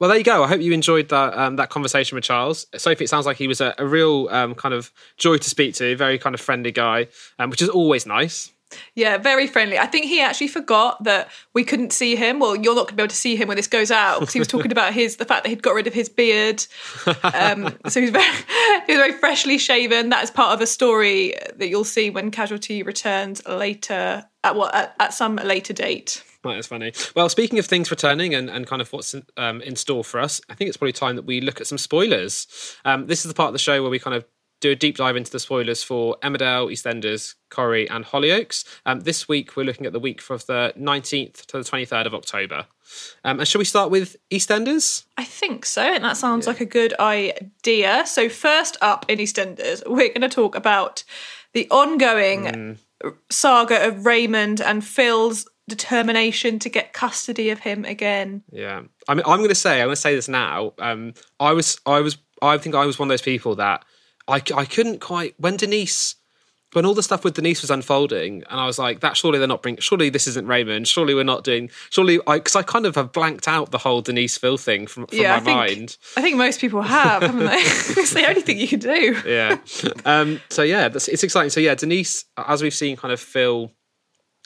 Well, 0.00 0.08
there 0.08 0.16
you 0.16 0.24
go. 0.24 0.42
I 0.42 0.48
hope 0.48 0.62
you 0.62 0.72
enjoyed 0.72 1.10
that 1.10 1.36
um, 1.36 1.56
that 1.56 1.68
conversation 1.68 2.16
with 2.16 2.24
Charles. 2.24 2.66
Sophie, 2.74 3.04
it 3.04 3.08
sounds 3.08 3.26
like 3.26 3.36
he 3.36 3.46
was 3.46 3.60
a, 3.60 3.74
a 3.76 3.86
real 3.86 4.28
um, 4.30 4.54
kind 4.54 4.74
of 4.74 4.90
joy 5.18 5.36
to 5.36 5.48
speak 5.48 5.74
to, 5.74 5.94
very 5.94 6.18
kind 6.18 6.34
of 6.34 6.40
friendly 6.40 6.72
guy, 6.72 7.08
um, 7.38 7.50
which 7.50 7.60
is 7.60 7.68
always 7.68 8.06
nice. 8.06 8.50
Yeah, 8.94 9.18
very 9.18 9.46
friendly. 9.46 9.78
I 9.78 9.86
think 9.86 10.06
he 10.06 10.20
actually 10.22 10.48
forgot 10.48 11.02
that 11.04 11.28
we 11.54 11.64
couldn't 11.64 11.92
see 11.92 12.16
him. 12.16 12.38
Well, 12.38 12.54
you're 12.54 12.74
not 12.74 12.82
going 12.82 12.88
to 12.88 12.94
be 12.94 13.02
able 13.02 13.08
to 13.08 13.16
see 13.16 13.36
him 13.36 13.48
when 13.48 13.56
this 13.56 13.66
goes 13.66 13.90
out 13.90 14.20
because 14.20 14.32
he 14.32 14.38
was 14.38 14.48
talking 14.48 14.72
about 14.72 14.94
his 14.94 15.16
the 15.16 15.24
fact 15.24 15.42
that 15.42 15.50
he'd 15.50 15.62
got 15.62 15.74
rid 15.74 15.86
of 15.86 15.92
his 15.92 16.08
beard. 16.08 16.64
Um, 17.22 17.76
so 17.88 18.00
he's 18.00 18.10
very 18.10 18.36
very 18.86 19.12
freshly 19.12 19.58
shaven. 19.58 20.08
That 20.08 20.24
is 20.24 20.30
part 20.30 20.54
of 20.54 20.62
a 20.62 20.66
story 20.66 21.34
that 21.56 21.68
you'll 21.68 21.84
see 21.84 22.08
when 22.08 22.30
Casualty 22.30 22.82
returns 22.82 23.46
later 23.46 24.24
at 24.44 24.56
what 24.56 24.74
at, 24.74 24.94
at 24.98 25.12
some 25.12 25.36
later 25.36 25.74
date. 25.74 26.22
Right, 26.42 26.54
that's 26.54 26.68
funny. 26.68 26.92
Well, 27.14 27.28
speaking 27.28 27.58
of 27.58 27.66
things 27.66 27.90
returning 27.90 28.34
and, 28.34 28.48
and 28.48 28.66
kind 28.66 28.80
of 28.80 28.90
what's 28.92 29.12
in, 29.12 29.24
um, 29.36 29.60
in 29.60 29.76
store 29.76 30.02
for 30.02 30.20
us, 30.20 30.40
I 30.48 30.54
think 30.54 30.68
it's 30.68 30.76
probably 30.76 30.92
time 30.92 31.16
that 31.16 31.26
we 31.26 31.40
look 31.40 31.60
at 31.60 31.66
some 31.66 31.76
spoilers. 31.76 32.46
Um, 32.84 33.06
this 33.06 33.24
is 33.24 33.28
the 33.30 33.34
part 33.34 33.48
of 33.48 33.52
the 33.52 33.58
show 33.58 33.82
where 33.82 33.90
we 33.90 33.98
kind 33.98 34.16
of 34.16 34.24
do 34.60 34.70
a 34.70 34.74
deep 34.74 34.96
dive 34.96 35.16
into 35.16 35.30
the 35.30 35.38
spoilers 35.38 35.82
for 35.82 36.16
Emmerdale, 36.22 36.70
EastEnders, 36.70 37.34
Corrie, 37.50 37.88
and 37.88 38.04
Hollyoaks. 38.04 38.64
Um, 38.86 39.00
this 39.00 39.28
week, 39.28 39.56
we're 39.56 39.64
looking 39.64 39.86
at 39.86 39.92
the 39.92 40.00
week 40.00 40.20
from 40.20 40.38
the 40.46 40.72
19th 40.78 41.46
to 41.46 41.58
the 41.58 41.64
23rd 41.64 42.06
of 42.06 42.14
October. 42.14 42.66
Um, 43.24 43.38
and 43.38 43.48
shall 43.48 43.58
we 43.58 43.64
start 43.64 43.90
with 43.90 44.16
EastEnders? 44.30 45.04
I 45.16 45.24
think 45.24 45.64
so, 45.64 45.82
and 45.82 46.04
that 46.04 46.16
sounds 46.16 46.46
like 46.46 46.60
a 46.60 46.66
good 46.66 46.94
idea. 46.98 48.04
So, 48.06 48.28
first 48.28 48.76
up 48.80 49.06
in 49.08 49.18
EastEnders, 49.18 49.82
we're 49.86 50.08
going 50.08 50.20
to 50.22 50.28
talk 50.28 50.54
about 50.54 51.04
the 51.52 51.68
ongoing 51.70 52.78
saga 53.30 53.86
of 53.86 54.04
Raymond 54.04 54.60
and 54.60 54.84
Phil's 54.84 55.48
determination 55.70 56.58
to 56.58 56.68
get 56.68 56.92
custody 56.92 57.50
of 57.50 57.60
him 57.60 57.84
again. 57.84 58.42
Yeah, 58.52 58.82
I 59.08 59.14
mean, 59.14 59.24
I'm 59.26 59.38
going 59.38 59.48
to 59.48 59.54
say, 59.54 59.80
I'm 59.80 59.86
going 59.86 59.94
to 59.94 60.00
say 60.00 60.14
this 60.14 60.28
now. 60.28 60.74
Um, 60.78 61.14
I 61.38 61.52
was, 61.52 61.80
I 61.86 62.00
was, 62.00 62.18
I 62.42 62.58
think 62.58 62.74
I 62.74 62.84
was 62.84 62.98
one 62.98 63.08
of 63.08 63.10
those 63.10 63.22
people 63.22 63.54
that 63.56 63.84
I, 64.28 64.42
I 64.54 64.64
couldn't 64.64 65.00
quite 65.00 65.34
when 65.38 65.56
Denise. 65.56 66.16
When 66.72 66.86
all 66.86 66.94
the 66.94 67.02
stuff 67.02 67.24
with 67.24 67.34
Denise 67.34 67.62
was 67.62 67.70
unfolding, 67.72 68.44
and 68.48 68.60
I 68.60 68.64
was 68.64 68.78
like, 68.78 69.00
"That 69.00 69.16
surely 69.16 69.40
they're 69.40 69.48
not 69.48 69.60
bringing. 69.60 69.80
Surely 69.80 70.08
this 70.08 70.28
isn't 70.28 70.46
Raymond. 70.46 70.86
Surely 70.86 71.14
we're 71.14 71.24
not 71.24 71.42
doing. 71.42 71.68
Surely, 71.90 72.20
because 72.24 72.54
I, 72.54 72.62
kind 72.62 72.86
of 72.86 72.94
have 72.94 73.10
blanked 73.10 73.48
out 73.48 73.72
the 73.72 73.78
whole 73.78 74.02
Denise 74.02 74.38
Phil 74.38 74.56
thing 74.56 74.86
from, 74.86 75.08
from 75.08 75.18
yeah, 75.18 75.30
my 75.30 75.36
I 75.36 75.40
think, 75.40 75.56
mind. 75.56 75.96
I 76.16 76.22
think 76.22 76.36
most 76.36 76.60
people 76.60 76.80
have, 76.82 77.22
haven't 77.22 77.40
they? 77.40 77.46
it's 77.56 78.14
the 78.14 78.24
only 78.28 78.42
thing 78.42 78.58
you 78.58 78.68
can 78.68 78.78
do. 78.78 79.20
yeah. 79.26 79.58
Um, 80.04 80.40
so 80.48 80.62
yeah, 80.62 80.86
that's, 80.86 81.08
it's 81.08 81.24
exciting. 81.24 81.50
So 81.50 81.58
yeah, 81.58 81.74
Denise, 81.74 82.24
as 82.36 82.62
we've 82.62 82.72
seen, 82.72 82.96
kind 82.96 83.12
of 83.12 83.18
Phil 83.18 83.72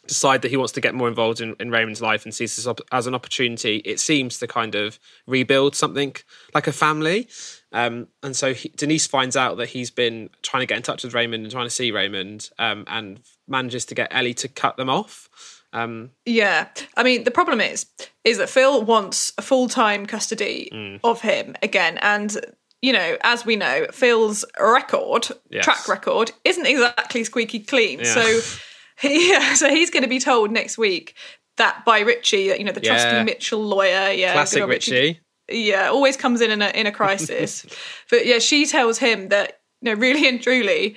decide 0.06 0.42
that 0.42 0.50
he 0.50 0.56
wants 0.56 0.72
to 0.74 0.80
get 0.80 0.94
more 0.94 1.08
involved 1.08 1.40
in, 1.40 1.56
in 1.60 1.70
Raymond's 1.70 2.00
life 2.02 2.24
and 2.24 2.34
sees 2.34 2.56
this 2.56 2.66
op- 2.66 2.80
as 2.92 3.06
an 3.06 3.14
opportunity. 3.14 3.76
It 3.84 4.00
seems 4.00 4.38
to 4.38 4.46
kind 4.46 4.74
of 4.74 4.98
rebuild 5.26 5.74
something 5.74 6.14
like 6.54 6.66
a 6.66 6.72
family. 6.72 7.28
Um, 7.72 8.08
and 8.22 8.36
so 8.36 8.54
he, 8.54 8.68
Denise 8.70 9.06
finds 9.06 9.36
out 9.36 9.56
that 9.56 9.70
he's 9.70 9.90
been 9.90 10.30
trying 10.42 10.60
to 10.62 10.66
get 10.66 10.76
in 10.76 10.82
touch 10.82 11.04
with 11.04 11.14
Raymond 11.14 11.42
and 11.44 11.52
trying 11.52 11.66
to 11.66 11.70
see 11.70 11.90
Raymond, 11.90 12.50
um, 12.58 12.84
and 12.86 13.20
manages 13.48 13.84
to 13.86 13.94
get 13.94 14.08
Ellie 14.12 14.34
to 14.34 14.48
cut 14.48 14.76
them 14.76 14.88
off. 14.90 15.28
Um, 15.72 16.10
Yeah, 16.24 16.68
I 16.96 17.02
mean 17.02 17.24
the 17.24 17.32
problem 17.32 17.60
is 17.60 17.86
is 18.22 18.38
that 18.38 18.48
Phil 18.48 18.82
wants 18.84 19.32
a 19.38 19.42
full 19.42 19.68
time 19.68 20.06
custody 20.06 20.68
Mm. 20.72 21.00
of 21.02 21.20
him 21.22 21.56
again, 21.62 21.98
and 21.98 22.36
you 22.80 22.92
know, 22.92 23.16
as 23.22 23.44
we 23.44 23.56
know, 23.56 23.86
Phil's 23.92 24.44
record 24.60 25.26
Yes. 25.50 25.64
track 25.64 25.88
record 25.88 26.30
isn't 26.44 26.66
exactly 26.66 27.24
squeaky 27.24 27.58
clean. 27.60 27.98
Yeah. 28.00 28.14
So 28.14 28.40
he, 29.00 29.34
so 29.54 29.68
he's 29.68 29.90
going 29.90 30.02
to 30.02 30.08
be 30.08 30.18
told 30.18 30.50
next 30.50 30.78
week 30.78 31.14
that 31.56 31.84
by 31.84 32.00
Ritchie, 32.00 32.48
that 32.48 32.58
you 32.58 32.64
know 32.64 32.72
the 32.72 32.80
trusty 32.80 33.08
Yeah. 33.10 33.22
Mitchell 33.24 33.62
lawyer, 33.62 34.10
yeah, 34.10 34.32
classic 34.32 34.62
old 34.62 34.70
Ritchie. 34.70 35.20
yeah, 35.50 35.88
always 35.88 36.16
comes 36.16 36.40
in 36.40 36.50
in 36.50 36.62
a 36.62 36.68
in 36.70 36.86
a 36.86 36.92
crisis. 36.92 37.64
but 38.10 38.26
yeah, 38.26 38.38
she 38.38 38.66
tells 38.66 38.98
him 38.98 39.28
that 39.28 39.60
you 39.80 39.94
know, 39.94 40.00
really 40.00 40.26
and 40.28 40.42
truly, 40.42 40.96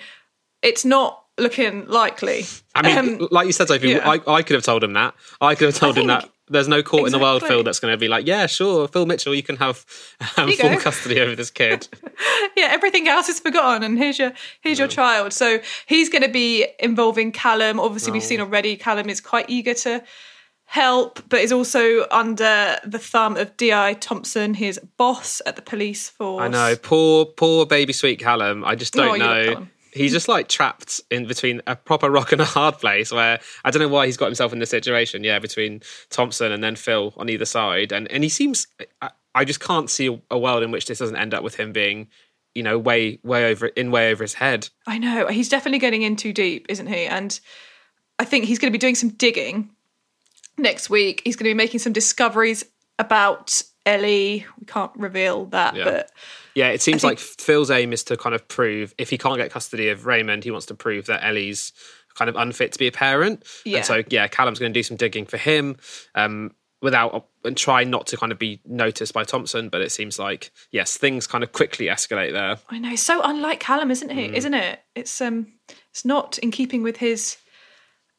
it's 0.61 0.85
not 0.85 1.23
looking 1.37 1.85
likely. 1.87 2.45
I 2.73 2.81
mean, 2.81 3.19
Um, 3.21 3.27
like 3.31 3.45
you 3.45 3.51
said, 3.53 3.67
Sophie, 3.67 3.89
yeah. 3.89 4.09
I, 4.09 4.19
I 4.31 4.41
could 4.41 4.55
have 4.55 4.63
told 4.63 4.83
him 4.83 4.93
that. 4.93 5.13
I 5.39 5.53
could 5.55 5.65
have 5.67 5.75
told 5.75 5.97
him 5.97 6.07
think- 6.07 6.21
that. 6.21 6.31
There's 6.49 6.67
no 6.67 6.81
court 6.81 7.07
in 7.07 7.11
the 7.11 7.19
world, 7.19 7.43
Phil, 7.43 7.61
that's 7.63 7.79
going 7.79 7.91
to 7.93 7.97
be 7.97 8.07
like, 8.07 8.25
yeah, 8.25 8.45
sure, 8.45 8.87
Phil 8.87 9.05
Mitchell, 9.05 9.35
you 9.35 9.43
can 9.43 9.57
have 9.57 9.85
um, 10.37 10.49
full 10.51 10.69
go. 10.69 10.77
custody 10.79 11.19
over 11.19 11.35
this 11.35 11.49
kid. 11.51 11.87
yeah, 12.55 12.67
everything 12.69 13.07
else 13.07 13.27
is 13.29 13.39
forgotten, 13.39 13.83
and 13.83 13.97
here's 13.97 14.17
your 14.17 14.31
here's 14.61 14.79
your 14.79 14.87
child. 14.87 15.33
So 15.33 15.59
he's 15.85 16.09
going 16.09 16.21
to 16.23 16.29
be 16.29 16.65
involving 16.79 17.31
Callum. 17.31 17.79
Obviously, 17.79 18.11
we've 18.11 18.21
Oh. 18.23 18.25
seen 18.25 18.39
already. 18.41 18.75
Callum 18.77 19.09
is 19.09 19.19
quite 19.21 19.49
eager 19.49 19.73
to 19.73 20.03
help, 20.65 21.21
but 21.29 21.39
is 21.39 21.51
also 21.51 22.05
under 22.11 22.77
the 22.85 22.99
thumb 22.99 23.37
of 23.37 23.55
DI 23.57 23.93
Thompson, 23.95 24.53
his 24.53 24.79
boss 24.97 25.41
at 25.45 25.55
the 25.55 25.61
police 25.61 26.09
force. 26.09 26.43
I 26.43 26.47
know, 26.49 26.75
poor, 26.75 27.25
poor 27.25 27.65
baby 27.65 27.93
sweet 27.93 28.19
Callum. 28.19 28.65
I 28.65 28.75
just 28.75 28.97
Oh, 28.97 29.03
don't 29.03 29.19
love 29.19 29.45
know. 29.59 29.67
He's 29.97 30.11
just 30.11 30.27
like 30.27 30.47
trapped 30.47 31.01
in 31.11 31.27
between 31.27 31.61
a 31.67 31.75
proper 31.75 32.09
rock 32.09 32.31
and 32.31 32.41
a 32.41 32.45
hard 32.45 32.77
place 32.79 33.11
where 33.11 33.39
I 33.63 33.71
don't 33.71 33.81
know 33.81 33.87
why 33.87 34.05
he's 34.05 34.17
got 34.17 34.25
himself 34.27 34.53
in 34.53 34.59
this 34.59 34.69
situation. 34.69 35.23
Yeah, 35.23 35.39
between 35.39 35.81
Thompson 36.09 36.51
and 36.51 36.63
then 36.63 36.75
Phil 36.75 37.13
on 37.17 37.29
either 37.29 37.45
side, 37.45 37.91
and 37.91 38.09
and 38.11 38.23
he 38.23 38.29
seems. 38.29 38.67
I, 39.01 39.11
I 39.35 39.45
just 39.45 39.59
can't 39.59 39.87
see 39.87 40.19
a 40.31 40.37
world 40.39 40.63
in 40.63 40.71
which 40.71 40.87
this 40.87 40.97
doesn't 40.97 41.15
end 41.15 41.35
up 41.35 41.43
with 41.43 41.59
him 41.59 41.71
being, 41.71 42.07
you 42.55 42.63
know, 42.63 42.79
way 42.79 43.19
way 43.21 43.51
over 43.51 43.67
in 43.67 43.91
way 43.91 44.11
over 44.11 44.23
his 44.23 44.33
head. 44.33 44.69
I 44.87 44.97
know 44.97 45.27
he's 45.27 45.47
definitely 45.47 45.77
getting 45.77 46.01
in 46.01 46.15
too 46.15 46.33
deep, 46.33 46.65
isn't 46.69 46.87
he? 46.87 47.05
And 47.05 47.39
I 48.17 48.25
think 48.25 48.45
he's 48.45 48.57
going 48.57 48.71
to 48.71 48.75
be 48.75 48.79
doing 48.79 48.95
some 48.95 49.09
digging 49.09 49.69
next 50.57 50.89
week. 50.89 51.21
He's 51.23 51.35
going 51.35 51.45
to 51.45 51.51
be 51.51 51.57
making 51.57 51.81
some 51.81 51.93
discoveries 51.93 52.63
about 52.97 53.61
Ellie. 53.87 54.45
We 54.59 54.65
can't 54.65 54.91
reveal 54.95 55.45
that, 55.47 55.75
Yeah. 55.75 55.83
but 55.85 56.11
Yeah, 56.53 56.69
it 56.69 56.81
seems 56.81 57.01
think- 57.01 57.11
like 57.11 57.19
Phil's 57.19 57.71
aim 57.71 57.93
is 57.93 58.03
to 58.05 58.17
kind 58.17 58.35
of 58.35 58.47
prove 58.47 58.93
if 58.97 59.09
he 59.09 59.17
can't 59.17 59.37
get 59.37 59.51
custody 59.51 59.89
of 59.89 60.05
Raymond, 60.05 60.43
he 60.43 60.51
wants 60.51 60.65
to 60.67 60.75
prove 60.75 61.05
that 61.07 61.23
Ellie's 61.23 61.71
kind 62.15 62.29
of 62.29 62.35
unfit 62.35 62.71
to 62.73 62.79
be 62.79 62.87
a 62.87 62.91
parent. 62.91 63.43
Yeah. 63.63 63.77
And 63.77 63.85
so 63.85 64.03
yeah, 64.09 64.27
Callum's 64.27 64.59
going 64.59 64.73
to 64.73 64.77
do 64.77 64.83
some 64.83 64.97
digging 64.97 65.25
for 65.25 65.37
him. 65.37 65.77
Um, 66.15 66.51
without 66.79 67.25
and 67.43 67.57
try 67.57 67.83
not 67.83 68.05
to 68.05 68.15
kind 68.15 68.31
of 68.31 68.37
be 68.37 68.61
noticed 68.63 69.11
by 69.11 69.23
Thompson, 69.23 69.67
but 69.67 69.81
it 69.81 69.91
seems 69.91 70.19
like 70.19 70.51
yes, 70.69 70.95
things 70.95 71.25
kind 71.25 71.43
of 71.43 71.51
quickly 71.51 71.87
escalate 71.87 72.33
there. 72.33 72.57
I 72.69 72.77
know, 72.77 72.95
so 72.95 73.19
unlike 73.23 73.59
Callum, 73.59 73.89
isn't 73.89 74.09
he? 74.11 74.27
Mm. 74.27 74.33
Isn't 74.35 74.53
it? 74.53 74.79
It's 74.93 75.19
um, 75.19 75.53
it's 75.89 76.05
not 76.05 76.37
in 76.37 76.51
keeping 76.51 76.83
with 76.83 76.97
his 76.97 77.37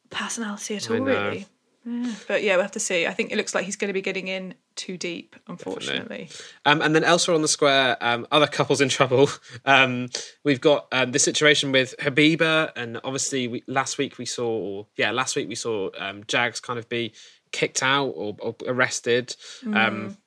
personality 0.09 0.75
at 0.75 0.89
all, 0.91 0.97
really. 0.99 1.47
Yeah. 1.85 2.13
But 2.27 2.43
yeah, 2.43 2.55
we'll 2.55 2.63
have 2.63 2.71
to 2.71 2.79
see. 2.79 3.07
I 3.07 3.13
think 3.13 3.31
it 3.31 3.35
looks 3.37 3.55
like 3.55 3.65
he's 3.65 3.75
going 3.75 3.89
to 3.89 3.93
be 3.93 4.01
getting 4.01 4.27
in 4.27 4.53
too 4.75 4.97
deep, 4.97 5.35
unfortunately. 5.47 6.29
Um, 6.65 6.81
and 6.81 6.93
then 6.95 7.03
elsewhere 7.03 7.35
on 7.35 7.41
the 7.41 7.47
square, 7.47 7.97
um, 8.01 8.27
other 8.31 8.47
couples 8.47 8.81
in 8.81 8.89
trouble. 8.89 9.29
Um, 9.65 10.09
we've 10.43 10.61
got 10.61 10.87
um, 10.91 11.11
the 11.11 11.19
situation 11.19 11.71
with 11.71 11.93
Habiba, 11.99 12.71
and 12.75 12.99
obviously 13.03 13.47
we, 13.47 13.63
last 13.67 13.97
week 13.97 14.17
we 14.17 14.25
saw, 14.25 14.47
or, 14.47 14.87
yeah, 14.95 15.11
last 15.11 15.35
week 15.35 15.47
we 15.47 15.55
saw 15.55 15.89
um, 15.97 16.23
Jags 16.27 16.59
kind 16.59 16.79
of 16.79 16.89
be 16.89 17.13
kicked 17.51 17.83
out 17.83 18.07
or, 18.15 18.35
or 18.39 18.55
arrested. 18.67 19.35
Um, 19.65 20.17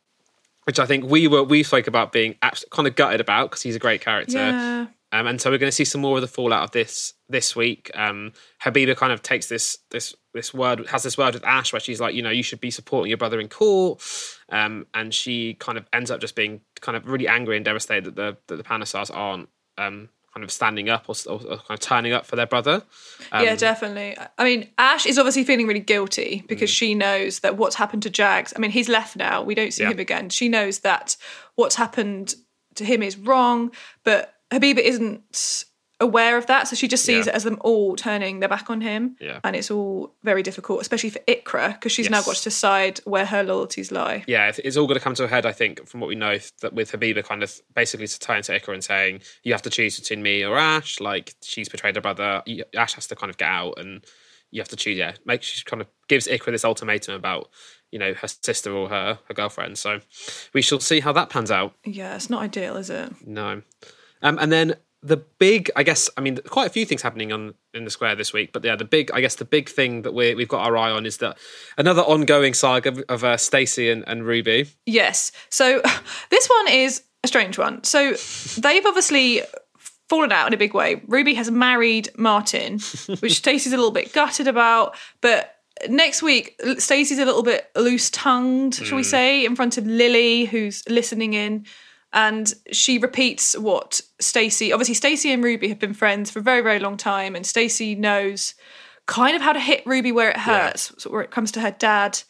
which 0.64 0.78
I 0.78 0.86
think 0.86 1.04
we 1.04 1.26
were 1.26 1.42
we 1.42 1.62
spoke 1.62 1.88
about 1.88 2.12
being 2.12 2.36
kind 2.70 2.86
of 2.86 2.94
gutted 2.94 3.20
about 3.20 3.50
because 3.50 3.62
he's 3.62 3.74
a 3.74 3.80
great 3.80 4.00
character. 4.00 4.38
Yeah. 4.38 4.86
Um, 5.12 5.26
and 5.26 5.40
so 5.40 5.50
we're 5.50 5.58
going 5.58 5.68
to 5.68 5.74
see 5.76 5.84
some 5.84 6.00
more 6.00 6.16
of 6.16 6.22
the 6.22 6.28
fallout 6.28 6.62
of 6.64 6.70
this 6.70 7.12
this 7.28 7.54
week. 7.54 7.90
Um, 7.94 8.32
Habiba 8.64 8.96
kind 8.96 9.12
of 9.12 9.22
takes 9.22 9.46
this 9.46 9.78
this 9.90 10.14
this 10.34 10.54
word 10.54 10.86
has 10.88 11.02
this 11.02 11.18
word 11.18 11.34
with 11.34 11.44
Ash 11.44 11.72
where 11.72 11.80
she's 11.80 12.00
like, 12.00 12.14
you 12.14 12.22
know, 12.22 12.30
you 12.30 12.42
should 12.42 12.60
be 12.60 12.70
supporting 12.70 13.10
your 13.10 13.18
brother 13.18 13.38
in 13.38 13.48
court, 13.48 14.02
um, 14.48 14.86
and 14.94 15.12
she 15.12 15.54
kind 15.54 15.76
of 15.78 15.86
ends 15.92 16.10
up 16.10 16.20
just 16.20 16.34
being 16.34 16.62
kind 16.80 16.96
of 16.96 17.06
really 17.06 17.28
angry 17.28 17.56
and 17.56 17.64
devastated 17.64 18.04
that 18.04 18.16
the 18.16 18.36
that 18.48 18.56
the 18.56 18.62
Panesars 18.64 19.10
aren't 19.14 19.48
um, 19.78 20.08
kind 20.34 20.44
of 20.44 20.50
standing 20.50 20.88
up 20.88 21.04
or, 21.10 21.14
or, 21.28 21.34
or 21.42 21.56
kind 21.58 21.70
of 21.70 21.80
turning 21.80 22.14
up 22.14 22.24
for 22.24 22.36
their 22.36 22.46
brother. 22.46 22.82
Um, 23.32 23.44
yeah, 23.44 23.54
definitely. 23.54 24.16
I 24.38 24.44
mean, 24.44 24.70
Ash 24.78 25.04
is 25.04 25.18
obviously 25.18 25.44
feeling 25.44 25.66
really 25.66 25.80
guilty 25.80 26.42
because 26.48 26.70
Mm. 26.70 26.74
she 26.74 26.94
knows 26.94 27.40
that 27.40 27.58
what's 27.58 27.76
happened 27.76 28.02
to 28.04 28.10
Jags. 28.10 28.54
I 28.56 28.58
mean, 28.58 28.70
he's 28.70 28.88
left 28.88 29.14
now. 29.16 29.42
We 29.42 29.54
don't 29.54 29.72
see 29.74 29.82
Yeah. 29.82 29.90
him 29.90 29.98
again. 29.98 30.30
She 30.30 30.48
knows 30.48 30.78
that 30.80 31.18
what's 31.56 31.74
happened 31.74 32.34
to 32.76 32.84
him 32.86 33.02
is 33.02 33.18
wrong, 33.18 33.72
but 34.04 34.34
Habiba 34.52 34.78
isn't 34.78 35.64
aware 36.00 36.36
of 36.36 36.46
that. 36.46 36.66
So 36.66 36.74
she 36.74 36.88
just 36.88 37.04
sees 37.04 37.26
Yeah. 37.26 37.32
it 37.32 37.36
as 37.36 37.44
them 37.44 37.58
all 37.60 37.94
turning 37.94 38.40
their 38.40 38.48
back 38.48 38.68
on 38.70 38.80
him. 38.80 39.16
Yeah. 39.20 39.38
And 39.44 39.54
it's 39.54 39.70
all 39.70 40.16
very 40.24 40.42
difficult, 40.42 40.80
especially 40.80 41.10
for 41.10 41.20
Iqra, 41.28 41.74
because 41.74 41.92
she's 41.92 42.10
now 42.10 42.22
got 42.22 42.34
to 42.34 42.42
decide 42.42 42.98
where 43.04 43.24
her 43.24 43.44
loyalties 43.44 43.92
lie. 43.92 44.24
yeah, 44.26 44.48
it's- 44.48 44.76
all 44.76 44.86
going 44.88 44.98
to 44.98 45.04
come 45.04 45.14
to 45.14 45.24
a 45.24 45.28
head, 45.28 45.46
I 45.46 45.52
think, 45.52 45.86
from 45.86 46.00
what 46.00 46.08
we 46.08 46.16
know, 46.16 46.38
that 46.60 46.72
with 46.72 46.90
Habiba 46.90 47.22
kind 47.24 47.44
of 47.44 47.60
basically 47.74 48.08
turning 48.08 48.42
to 48.44 48.58
Iqra 48.58 48.74
and 48.74 48.82
saying, 48.82 49.20
you 49.44 49.52
have 49.52 49.62
to 49.62 49.70
choose 49.70 49.98
between 50.00 50.22
me 50.24 50.42
or 50.44 50.58
Ash. 50.58 50.98
Like, 50.98 51.34
she's 51.42 51.68
betrayed 51.68 51.94
her 51.94 52.00
brother. 52.02 52.42
Ash 52.76 52.94
has 52.94 53.06
to 53.06 53.14
kind 53.14 53.30
of 53.30 53.36
get 53.36 53.48
out 53.48 53.74
and 53.78 54.04
you 54.50 54.60
have 54.60 54.68
to 54.70 54.76
choose. 54.76 54.98
Yeah, 54.98 55.12
make 55.24 55.44
she 55.44 55.62
kind 55.64 55.80
of 55.80 55.86
gives 56.08 56.26
Iqra 56.26 56.46
this 56.50 56.64
ultimatum 56.64 57.14
about, 57.14 57.48
you 57.92 58.00
know, 58.00 58.12
her 58.14 58.26
sister 58.28 58.72
or 58.72 58.88
her, 58.88 59.20
her 59.28 59.34
girlfriend. 59.34 59.78
So 59.78 60.00
we 60.52 60.62
shall 60.62 60.80
see 60.80 60.98
how 60.98 61.12
that 61.12 61.30
pans 61.30 61.52
out. 61.52 61.74
Yeah, 61.84 62.16
it's 62.16 62.28
not 62.28 62.42
ideal, 62.42 62.76
is 62.76 62.90
it? 62.90 63.12
No. 63.24 63.62
Um, 64.22 64.38
and 64.40 64.52
then 64.52 64.76
the 65.02 65.16
big, 65.16 65.70
I 65.74 65.82
guess, 65.82 66.08
I 66.16 66.20
mean, 66.20 66.38
quite 66.48 66.68
a 66.68 66.70
few 66.70 66.86
things 66.86 67.02
happening 67.02 67.32
on 67.32 67.54
in 67.74 67.84
the 67.84 67.90
square 67.90 68.14
this 68.14 68.32
week, 68.32 68.52
but 68.52 68.64
yeah, 68.64 68.76
the 68.76 68.84
big, 68.84 69.10
I 69.12 69.20
guess, 69.20 69.34
the 69.34 69.44
big 69.44 69.68
thing 69.68 70.02
that 70.02 70.14
we 70.14 70.34
we've 70.34 70.48
got 70.48 70.64
our 70.64 70.76
eye 70.76 70.90
on 70.90 71.06
is 71.06 71.16
that 71.18 71.38
another 71.76 72.02
ongoing 72.02 72.54
saga 72.54 72.90
of, 72.90 73.04
of 73.08 73.24
uh, 73.24 73.36
Stacey 73.36 73.90
and, 73.90 74.04
and 74.06 74.24
Ruby. 74.24 74.68
Yes. 74.86 75.32
So 75.50 75.82
this 76.30 76.48
one 76.48 76.68
is 76.68 77.02
a 77.24 77.28
strange 77.28 77.58
one. 77.58 77.82
So 77.82 78.14
they've 78.58 78.86
obviously 78.86 79.42
fallen 80.08 80.30
out 80.30 80.46
in 80.46 80.54
a 80.54 80.58
big 80.58 80.74
way. 80.74 81.02
Ruby 81.06 81.34
has 81.34 81.50
married 81.50 82.10
Martin, 82.16 82.78
which 83.20 83.38
Stacey's 83.38 83.72
a 83.72 83.76
little 83.76 83.90
bit 83.90 84.12
gutted 84.12 84.46
about, 84.46 84.94
but 85.20 85.56
next 85.88 86.22
week 86.22 86.60
Stacey's 86.78 87.18
a 87.18 87.24
little 87.24 87.42
bit 87.42 87.70
loose 87.74 88.10
tongued, 88.10 88.74
shall 88.74 88.96
we 88.96 89.02
say, 89.02 89.44
in 89.44 89.56
front 89.56 89.78
of 89.78 89.86
Lily, 89.86 90.44
who's 90.44 90.88
listening 90.88 91.34
in. 91.34 91.66
And 92.12 92.52
she 92.70 92.98
repeats 92.98 93.56
what 93.56 94.00
Stacey. 94.20 94.72
Obviously, 94.72 94.94
Stacey 94.94 95.32
and 95.32 95.42
Ruby 95.42 95.68
have 95.68 95.78
been 95.78 95.94
friends 95.94 96.30
for 96.30 96.40
a 96.40 96.42
very, 96.42 96.60
very 96.60 96.78
long 96.78 96.96
time, 96.96 97.34
and 97.34 97.46
Stacey 97.46 97.94
knows 97.94 98.54
kind 99.06 99.34
of 99.34 99.42
how 99.42 99.52
to 99.52 99.60
hit 99.60 99.82
Ruby 99.86 100.12
where 100.12 100.30
it 100.30 100.36
hurts, 100.36 100.92
so 100.98 101.10
where 101.10 101.22
it 101.22 101.30
comes 101.30 101.50
to 101.52 101.60
her 101.60 101.70
dad. 101.70 102.22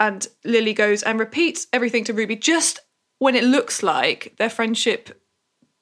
And 0.00 0.26
Lily 0.44 0.72
goes 0.72 1.02
and 1.02 1.18
repeats 1.18 1.66
everything 1.72 2.04
to 2.04 2.12
Ruby 2.12 2.36
just 2.36 2.80
when 3.18 3.34
it 3.34 3.42
looks 3.42 3.82
like 3.82 4.34
their 4.38 4.48
friendship 4.50 5.20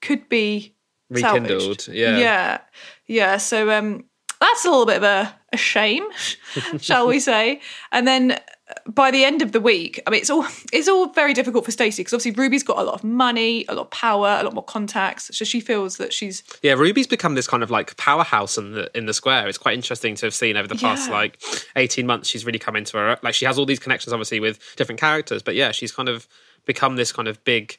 could 0.01 0.29
be 0.29 0.75
Rekindled, 1.11 1.83
salvaged. 1.83 1.89
yeah. 1.89 2.17
yeah, 2.19 2.59
yeah. 3.07 3.37
So 3.37 3.71
um, 3.71 4.05
that's 4.41 4.65
a 4.65 4.71
little 4.71 4.87
bit 4.87 4.97
of 4.97 5.03
a, 5.03 5.35
a 5.53 5.57
shame, 5.57 6.05
shall 6.81 7.07
we 7.07 7.21
say? 7.21 7.61
And 7.93 8.07
then 8.07 8.41
by 8.89 9.13
the 9.13 9.25
end 9.25 9.43
of 9.43 9.53
the 9.53 9.61
week, 9.61 10.03
I 10.07 10.11
mean, 10.11 10.21
it's 10.21 10.31
all 10.31 10.45
it's 10.73 10.89
all 10.89 11.09
very 11.11 11.35
difficult 11.35 11.65
for 11.65 11.71
Stacey 11.71 12.03
because 12.03 12.13
obviously 12.13 12.33
Ruby's 12.33 12.65
got 12.65 12.79
a 12.79 12.83
lot 12.83 12.95
of 12.95 13.05
money, 13.05 13.65
a 13.69 13.75
lot 13.75 13.83
of 13.83 13.91
power, 13.91 14.39
a 14.41 14.43
lot 14.43 14.55
more 14.55 14.65
contacts. 14.65 15.37
So 15.37 15.45
she 15.45 15.61
feels 15.61 15.99
that 15.99 16.13
she's 16.13 16.43
Yeah, 16.63 16.73
Ruby's 16.73 17.07
become 17.07 17.37
this 17.37 17.47
kind 17.47 17.63
of 17.63 17.71
like 17.71 17.97
powerhouse 17.97 18.59
in 18.59 18.73
the 18.73 18.91
in 18.97 19.07
the 19.07 19.15
square. 19.15 19.47
It's 19.47 19.59
quite 19.59 19.75
interesting 19.75 20.17
to 20.17 20.27
have 20.27 20.35
seen 20.35 20.57
over 20.57 20.67
the 20.67 20.75
past 20.75 21.09
Yeah. 21.09 21.15
like 21.15 21.41
eighteen 21.77 22.07
months. 22.07 22.29
She's 22.29 22.45
really 22.45 22.59
come 22.59 22.75
into 22.75 22.97
her 22.97 23.19
like 23.23 23.35
she 23.35 23.45
has 23.45 23.57
all 23.57 23.67
these 23.67 23.79
connections, 23.79 24.13
obviously 24.13 24.41
with 24.41 24.59
different 24.77 25.01
characters, 25.01 25.43
but 25.43 25.55
yeah, 25.55 25.71
she's 25.71 25.93
kind 25.93 26.09
of 26.09 26.27
become 26.65 26.97
this 26.97 27.13
kind 27.13 27.29
of 27.29 27.43
big, 27.45 27.79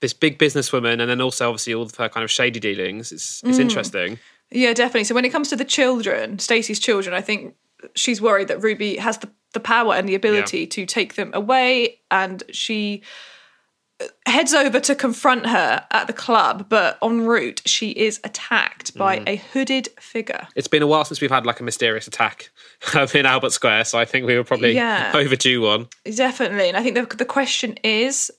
this 0.00 0.12
big 0.12 0.38
businesswoman, 0.40 1.00
and 1.00 1.08
then 1.08 1.20
also 1.20 1.48
obviously 1.48 1.72
all 1.72 1.84
of 1.84 1.94
her 1.94 2.08
kind 2.08 2.24
of 2.24 2.30
shady 2.32 2.58
dealings. 2.58 3.12
It's 3.12 3.42
it's 3.44 3.58
mm. 3.58 3.60
interesting. 3.60 4.18
Yeah, 4.50 4.74
definitely. 4.74 5.04
So 5.04 5.14
when 5.14 5.24
it 5.24 5.30
comes 5.30 5.48
to 5.50 5.56
the 5.56 5.64
children, 5.64 6.40
Stacey's 6.40 6.80
children, 6.80 7.14
I 7.14 7.20
think 7.20 7.54
she's 7.94 8.20
worried 8.20 8.48
that 8.48 8.62
Ruby 8.62 8.96
has 8.96 9.18
the, 9.18 9.28
the 9.52 9.60
power 9.60 9.94
and 9.94 10.08
the 10.08 10.14
ability 10.14 10.60
Yeah. 10.60 10.66
to 10.66 10.86
take 10.86 11.14
them 11.14 11.30
away, 11.34 12.00
and 12.10 12.42
she 12.52 13.02
uh, 14.00 14.06
heads 14.26 14.54
over 14.54 14.80
to 14.80 14.94
confront 14.94 15.46
her 15.46 15.84
at 15.90 16.06
the 16.06 16.12
club. 16.12 16.66
But 16.68 16.98
en 17.02 17.22
route, 17.26 17.62
she 17.66 17.90
is 17.90 18.20
attacked 18.24 18.96
by 18.96 19.18
Mm. 19.18 19.28
a 19.28 19.36
hooded 19.36 19.88
figure. 20.00 20.48
It's 20.56 20.68
been 20.68 20.82
a 20.82 20.86
while 20.86 21.04
since 21.04 21.20
we've 21.20 21.30
had 21.30 21.44
like 21.46 21.60
a 21.60 21.62
mysterious 21.64 22.06
attack 22.06 22.50
in 23.14 23.26
Albert 23.26 23.52
Square, 23.52 23.84
so 23.84 23.98
I 23.98 24.04
think 24.04 24.26
we 24.26 24.36
were 24.36 24.44
probably 24.44 24.72
Yeah. 24.74 25.12
overdue 25.16 25.60
one. 25.62 25.88
Definitely, 26.04 26.68
and 26.68 26.76
I 26.76 26.82
think 26.82 26.94
the 26.94 27.16
the 27.16 27.24
question 27.26 27.74
is, 27.84 28.30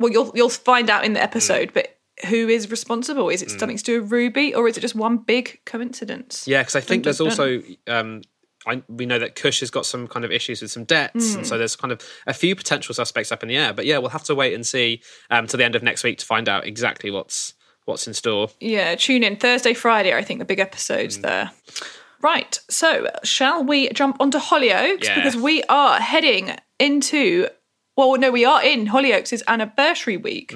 well, 0.00 0.10
you'll 0.12 0.32
you'll 0.34 0.48
find 0.48 0.88
out 0.90 1.04
in 1.04 1.12
the 1.14 1.22
episode, 1.22 1.72
but. 1.74 1.92
Who 2.30 2.48
is 2.48 2.70
responsible? 2.70 3.28
Is 3.28 3.42
it 3.42 3.50
something 3.50 3.76
to 3.76 3.84
do 3.84 4.00
with 4.00 4.10
Ruby, 4.10 4.54
or 4.54 4.66
is 4.68 4.78
it 4.78 4.80
just 4.80 4.94
one 4.94 5.18
big 5.18 5.60
coincidence? 5.66 6.48
Yeah, 6.48 6.62
because 6.62 6.74
I 6.74 6.80
think 6.80 7.02
Dun, 7.02 7.08
there's 7.10 7.18
dun, 7.18 7.26
also 7.28 7.62
um, 7.88 8.22
I, 8.66 8.82
we 8.88 9.06
know 9.06 9.18
that 9.18 9.34
Kush 9.36 9.60
has 9.60 9.70
got 9.70 9.86
some 9.86 10.08
kind 10.08 10.24
of 10.24 10.32
issues 10.32 10.60
with 10.62 10.70
some 10.70 10.84
debts, 10.84 11.34
and 11.34 11.46
so 11.46 11.56
there's 11.56 11.76
kind 11.76 11.92
of 11.92 12.00
a 12.26 12.34
few 12.34 12.56
potential 12.56 12.94
suspects 12.94 13.30
up 13.30 13.42
in 13.42 13.48
the 13.48 13.56
air. 13.56 13.72
But 13.72 13.86
yeah, 13.86 13.98
we'll 13.98 14.10
have 14.10 14.24
to 14.24 14.34
wait 14.34 14.54
and 14.54 14.66
see 14.66 15.02
um, 15.30 15.46
to 15.46 15.56
the 15.56 15.64
end 15.64 15.74
of 15.76 15.82
next 15.82 16.02
week 16.04 16.18
to 16.18 16.26
find 16.26 16.48
out 16.48 16.66
exactly 16.66 17.10
what's 17.10 17.54
what's 17.84 18.06
in 18.08 18.14
store. 18.14 18.48
Yeah, 18.60 18.96
tune 18.96 19.22
in 19.22 19.36
Thursday, 19.36 19.72
Friday. 19.72 20.12
I 20.14 20.22
think 20.22 20.40
the 20.40 20.44
big 20.44 20.58
episodes 20.58 21.20
there. 21.20 21.52
Right. 22.20 22.58
So, 22.68 23.08
shall 23.22 23.62
we 23.62 23.90
jump 23.90 24.16
onto 24.20 24.38
Hollyoaks 24.38 25.04
Yeah. 25.04 25.14
because 25.14 25.36
we 25.36 25.62
are 25.64 26.00
heading 26.00 26.56
into. 26.80 27.48
Well, 27.96 28.16
no, 28.18 28.30
we 28.30 28.44
are 28.44 28.62
in 28.62 28.86
Hollyoaks' 28.86 29.42
anniversary 29.48 30.18
week 30.18 30.54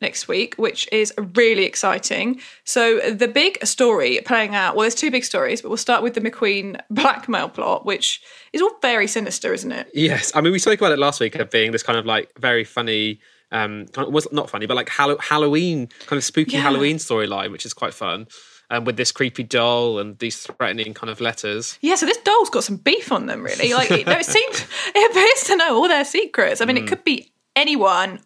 next 0.00 0.26
week, 0.26 0.56
which 0.56 0.88
is 0.90 1.12
really 1.36 1.64
exciting. 1.64 2.40
So, 2.64 2.98
the 3.10 3.28
big 3.28 3.64
story 3.64 4.18
playing 4.24 4.56
out, 4.56 4.74
well, 4.74 4.82
there's 4.82 4.96
two 4.96 5.10
big 5.12 5.24
stories, 5.24 5.62
but 5.62 5.68
we'll 5.68 5.76
start 5.76 6.02
with 6.02 6.14
the 6.14 6.20
McQueen 6.20 6.80
blackmail 6.90 7.48
plot, 7.50 7.86
which 7.86 8.20
is 8.52 8.60
all 8.60 8.72
very 8.82 9.06
sinister, 9.06 9.52
isn't 9.54 9.70
it? 9.70 9.90
Yes, 9.94 10.32
I 10.34 10.40
mean 10.40 10.52
we 10.52 10.58
spoke 10.58 10.80
about 10.80 10.90
it 10.92 10.98
last 10.98 11.20
week 11.20 11.36
of 11.36 11.50
being 11.50 11.70
this 11.70 11.82
kind 11.84 11.98
of 11.98 12.04
like 12.04 12.30
very 12.38 12.64
funny. 12.64 13.20
Um, 13.52 13.86
kind 13.88 14.08
of, 14.08 14.14
was 14.14 14.26
not 14.32 14.48
funny, 14.48 14.64
but 14.64 14.76
like 14.76 14.88
Hallow- 14.88 15.18
Halloween 15.18 15.88
kind 16.06 16.16
of 16.16 16.24
spooky 16.24 16.52
Yeah. 16.52 16.62
Halloween 16.62 16.96
storyline, 16.96 17.52
which 17.52 17.66
is 17.66 17.74
quite 17.74 17.92
fun. 17.92 18.26
Um, 18.72 18.84
with 18.84 18.96
this 18.96 19.12
creepy 19.12 19.42
doll 19.42 19.98
and 19.98 20.18
these 20.18 20.38
threatening 20.46 20.94
kind 20.94 21.10
of 21.10 21.20
letters. 21.20 21.78
Yeah, 21.82 21.94
so 21.96 22.06
this 22.06 22.16
doll's 22.18 22.48
got 22.48 22.64
some 22.64 22.76
beef 22.78 23.12
on 23.12 23.26
them, 23.26 23.42
really. 23.42 23.74
Like, 23.74 23.90
it, 23.90 24.06
no, 24.06 24.12
it 24.18 24.24
seems 24.36 24.66
it 24.94 25.10
appears 25.10 25.44
to 25.48 25.56
know 25.56 25.76
all 25.76 25.88
their 25.88 26.04
secrets. 26.06 26.60
I 26.60 26.64
mean, 26.64 26.76
Hmm. 26.78 26.84
it 26.84 26.88
could 26.88 27.04
be 27.04 27.32
anyone, 27.54 28.20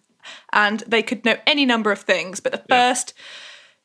and 0.53 0.81
they 0.87 1.03
could 1.03 1.25
know 1.25 1.37
any 1.49 1.67
number 1.67 1.91
of 1.91 1.99
things. 2.01 2.39
But 2.39 2.53
the 2.53 2.63
first 2.69 3.13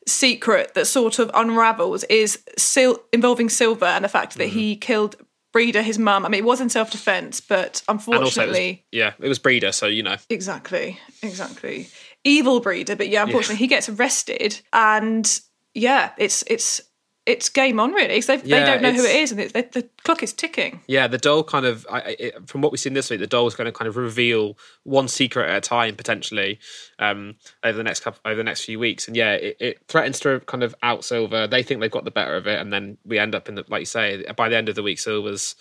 secret 0.08 0.74
that 0.74 0.86
sort 0.86 1.19
of 1.19 1.30
unravels 1.34 2.04
is 2.06 2.39
Sil- 2.58 3.02
involving 3.13 3.50
Sylver 3.50 3.86
and 3.86 4.04
the 4.06 4.10
fact 4.10 4.34
Hmm. 4.34 4.39
that 4.39 4.47
he 4.50 4.76
killed 4.76 5.15
Breda, 5.54 5.84
his 5.84 6.00
mum. 6.00 6.26
I 6.26 6.30
mean, 6.30 6.39
it 6.39 6.45
was 6.45 6.62
in 6.62 6.69
self 6.69 6.91
defense, 6.91 7.41
but 7.41 7.82
And 7.89 8.00
also, 8.00 8.12
it 8.13 8.19
was, 8.19 8.38
unfortunately, 8.38 8.86
yeah, 8.91 9.13
it 9.19 9.28
was 9.28 9.38
Breda, 9.39 9.74
so 9.74 9.86
you 9.88 10.02
know. 10.04 10.15
exactly, 10.30 10.97
exactly, 11.21 11.89
evil 12.24 12.60
Breda. 12.62 12.95
But 12.95 13.10
yeah, 13.10 13.24
unfortunately, 13.24 13.58
he 13.58 13.67
gets 13.67 13.89
arrested, 13.89 14.62
and 14.71 15.41
yeah, 15.74 16.12
it's 16.18 16.44
it's. 16.48 16.82
It's 17.28 17.50
game 17.50 17.80
on, 17.80 17.92
really. 17.94 18.16
'cause 18.16 18.26
they 18.26 18.38
they 18.38 18.50
don't 18.66 18.82
know 18.82 18.92
who 18.94 19.06
it's- 19.06 19.30
and 19.30 19.40
it, 19.40 19.54
the, 19.54 19.82
the 19.82 19.90
clock 20.04 20.24
is 20.24 20.34
ticking. 20.34 20.82
Yeah, 20.88 21.06
the 21.06 21.20
doll 21.20 21.44
kind 21.44 21.68
of, 21.68 21.86
I- 21.88 22.16
it, 22.18 22.50
from 22.50 22.62
what 22.62 22.72
we've 22.72 22.80
seen 22.82 22.94
this 22.96 23.12
week, 23.12 23.20
the 23.20 23.28
doll 23.28 23.46
is 23.46 23.54
going 23.54 23.66
to 23.68 23.72
kind 23.72 23.88
of 23.88 23.96
reveal 23.96 24.58
one 24.86 25.08
secret 25.08 25.48
at 25.48 25.56
a 25.58 25.62
time 25.62 25.96
potentially 25.96 26.58
um, 26.98 27.36
over 27.64 27.78
the 27.78 27.84
next 27.84 28.00
couple, 28.00 28.20
over 28.26 28.36
the 28.38 28.44
next 28.44 28.66
few 28.66 28.80
weeks. 28.80 29.08
And 29.08 29.16
yeah, 29.16 29.34
it, 29.34 29.56
it 29.60 29.80
threatens 29.88 30.20
to 30.22 30.40
kind 30.48 30.64
of 30.64 30.74
out 30.82 31.06
Sylver. 31.06 31.46
They 31.46 31.62
think 31.62 31.80
they've 31.80 31.92
got 31.92 32.06
the 32.06 32.12
better 32.12 32.36
of 32.36 32.48
it, 32.48 32.60
and 32.60 32.74
then 32.74 32.98
we 33.06 33.20
end 33.20 33.36
up 33.36 33.48
in 33.48 33.54
the, 33.54 33.66
like 33.68 33.82
you 33.82 33.86
say, 33.86 34.26
by 34.36 34.50
the 34.50 34.58
end 34.58 34.68
of 34.68 34.74
the 34.74 34.84
week, 34.84 34.98
Sylver's 34.98 35.54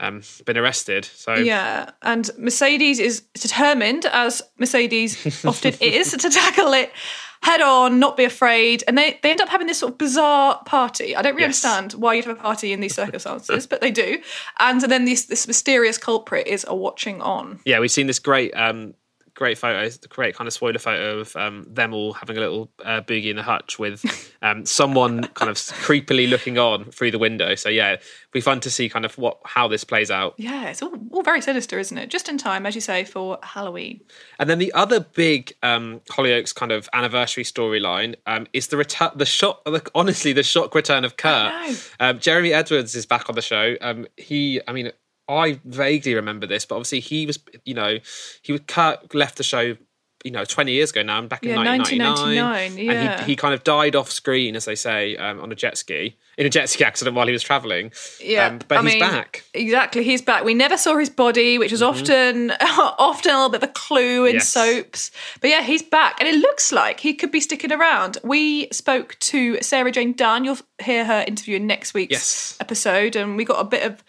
um, 0.00 0.20
been 0.44 0.58
arrested. 0.58 1.06
So 1.06 1.32
Yeah, 1.34 1.90
and 2.02 2.28
Mercedes 2.36 2.98
is 2.98 3.22
determined, 3.32 4.04
as 4.04 4.42
Mercedes 4.58 5.44
often 5.46 5.74
is, 5.80 6.10
to 6.12 6.28
tackle 6.28 6.74
it 6.74 6.92
head 7.42 7.60
on, 7.62 7.98
not 7.98 8.16
be 8.16 8.24
afraid. 8.24 8.84
And 8.86 8.96
they, 8.98 9.18
they 9.22 9.30
end 9.30 9.40
up 9.40 9.48
having 9.48 9.66
this 9.66 9.78
sort 9.78 9.92
of 9.92 9.98
bizarre 9.98 10.62
party. 10.66 11.16
I 11.16 11.22
don't 11.22 11.34
really 11.34 11.46
Yes. 11.48 11.64
understand 11.64 12.00
why 12.00 12.14
you'd 12.14 12.26
have 12.26 12.38
a 12.38 12.40
party 12.40 12.72
in 12.72 12.80
these 12.80 12.94
circumstances, 12.94 13.66
but 13.66 13.80
they 13.80 13.90
do. 13.90 14.20
And 14.58 14.80
then 14.82 15.04
this 15.06 15.24
this 15.24 15.46
mysterious 15.46 15.96
culprit 15.98 16.46
is 16.46 16.64
a 16.68 16.74
watching 16.74 17.20
on. 17.22 17.60
yeah, 17.64 17.78
we've 17.80 17.90
seen 17.90 18.06
this 18.06 18.18
great, 18.18 18.52
um, 18.54 18.94
great 19.40 19.56
photo, 19.56 19.88
the 19.88 20.06
great 20.06 20.36
kind 20.36 20.46
of 20.46 20.52
spoiler 20.52 20.78
photo 20.78 21.18
of 21.18 21.34
um, 21.34 21.64
them 21.66 21.94
all 21.94 22.12
having 22.12 22.36
a 22.36 22.40
little 22.40 22.70
uh, 22.84 23.00
boogie 23.00 23.30
in 23.30 23.36
the 23.36 23.42
hutch 23.42 23.78
with 23.78 24.04
um, 24.42 24.66
someone 24.66 25.24
kind 25.28 25.50
of 25.50 25.56
creepily 25.56 26.28
looking 26.28 26.58
on 26.58 26.84
through 26.90 27.10
the 27.10 27.18
window. 27.18 27.54
So 27.54 27.70
yeah, 27.70 27.94
it'd 27.94 28.04
be 28.32 28.42
fun 28.42 28.60
to 28.60 28.70
see 28.70 28.90
kind 28.90 29.06
of 29.06 29.16
what 29.16 29.38
how 29.46 29.66
this 29.66 29.82
plays 29.82 30.10
out. 30.10 30.34
Yeah, 30.36 30.68
it's 30.68 30.82
all, 30.82 30.92
all 31.10 31.22
very 31.22 31.40
sinister, 31.40 31.78
isn't 31.78 31.96
it? 31.96 32.10
Just 32.10 32.28
in 32.28 32.36
time, 32.36 32.66
as 32.66 32.74
you 32.74 32.82
say, 32.82 33.02
for 33.02 33.38
Halloween. 33.42 34.02
And 34.38 34.50
then 34.50 34.58
the 34.58 34.74
other 34.74 35.00
big 35.00 35.54
um, 35.62 36.02
Hollyoaks 36.10 36.54
kind 36.54 36.70
of 36.70 36.86
anniversary 36.92 37.44
storyline 37.44 38.16
um, 38.26 38.46
is 38.52 38.66
the 38.66 38.76
return, 38.76 39.08
the 39.16 39.24
shot, 39.24 39.64
the, 39.64 39.82
honestly, 39.94 40.34
the 40.34 40.42
shock 40.42 40.74
return 40.74 41.02
of 41.02 41.16
Kurt. 41.16 41.50
Um, 41.98 42.18
Jeremy 42.18 42.52
Edwards 42.52 42.94
is 42.94 43.06
back 43.06 43.30
on 43.30 43.36
the 43.36 43.42
show. 43.42 43.76
Um, 43.80 44.06
he, 44.18 44.60
I 44.68 44.72
mean, 44.72 44.92
I 45.36 45.60
vaguely 45.64 46.14
remember 46.14 46.46
this, 46.46 46.64
but 46.66 46.76
obviously 46.76 47.00
he 47.00 47.26
was, 47.26 47.38
you 47.64 47.74
know, 47.74 47.98
he 48.42 48.52
was 48.52 48.60
Kurt 48.66 49.14
left 49.14 49.36
the 49.36 49.44
show. 49.44 49.76
You 50.22 50.32
know, 50.32 50.44
twenty 50.44 50.72
years 50.72 50.90
ago 50.90 51.00
now, 51.02 51.22
back 51.22 51.44
in 51.44 51.48
Yeah, 51.48 51.56
1999, 51.64 52.44
1999, 52.44 52.90
and 53.14 53.20
he, 53.24 53.32
he 53.32 53.36
kind 53.36 53.54
of 53.54 53.64
died 53.64 53.96
off 53.96 54.10
screen, 54.12 54.54
as 54.54 54.66
they 54.66 54.74
say, 54.74 55.16
um, 55.16 55.40
on 55.40 55.50
a 55.50 55.54
jet 55.54 55.78
ski 55.78 56.18
in 56.36 56.44
a 56.44 56.50
jet 56.50 56.68
ski 56.68 56.84
accident 56.90 57.16
while 57.16 57.24
he 57.26 57.32
was 57.32 57.42
traveling. 57.42 57.90
Yeah, 58.22 58.48
um, 58.48 58.58
but 58.68 58.80
I 58.80 58.82
he's 58.82 58.92
mean, 58.92 59.00
back. 59.00 59.44
Exactly, 59.54 60.04
he's 60.04 60.20
back. 60.20 60.44
We 60.44 60.52
never 60.52 60.76
saw 60.76 60.98
his 60.98 61.08
body, 61.08 61.56
which 61.56 61.72
is 61.72 61.80
often 61.80 62.50
often 62.60 63.30
a 63.30 63.34
little 63.36 63.48
bit 63.48 63.62
of 63.62 63.70
a 63.70 63.72
clue 63.72 64.26
in 64.26 64.34
Yes. 64.34 64.50
soaps. 64.50 65.10
But 65.40 65.48
yeah, 65.48 65.62
he's 65.62 65.82
back, 65.82 66.20
and 66.20 66.28
it 66.28 66.34
looks 66.38 66.70
like 66.70 67.00
he 67.00 67.14
could 67.14 67.32
be 67.32 67.40
sticking 67.40 67.72
around. 67.72 68.18
We 68.22 68.68
spoke 68.72 69.16
to 69.20 69.62
Sarah 69.62 69.90
Jane 69.90 70.12
Dunn. 70.12 70.44
You'll 70.44 70.58
hear 70.82 71.06
her 71.06 71.24
interview 71.26 71.56
in 71.56 71.66
next 71.66 71.94
week's 71.94 72.12
Yes. 72.12 72.56
episode, 72.60 73.16
and 73.16 73.38
we 73.38 73.46
got 73.46 73.58
a 73.58 73.64
bit 73.64 73.84
of 73.90 74.04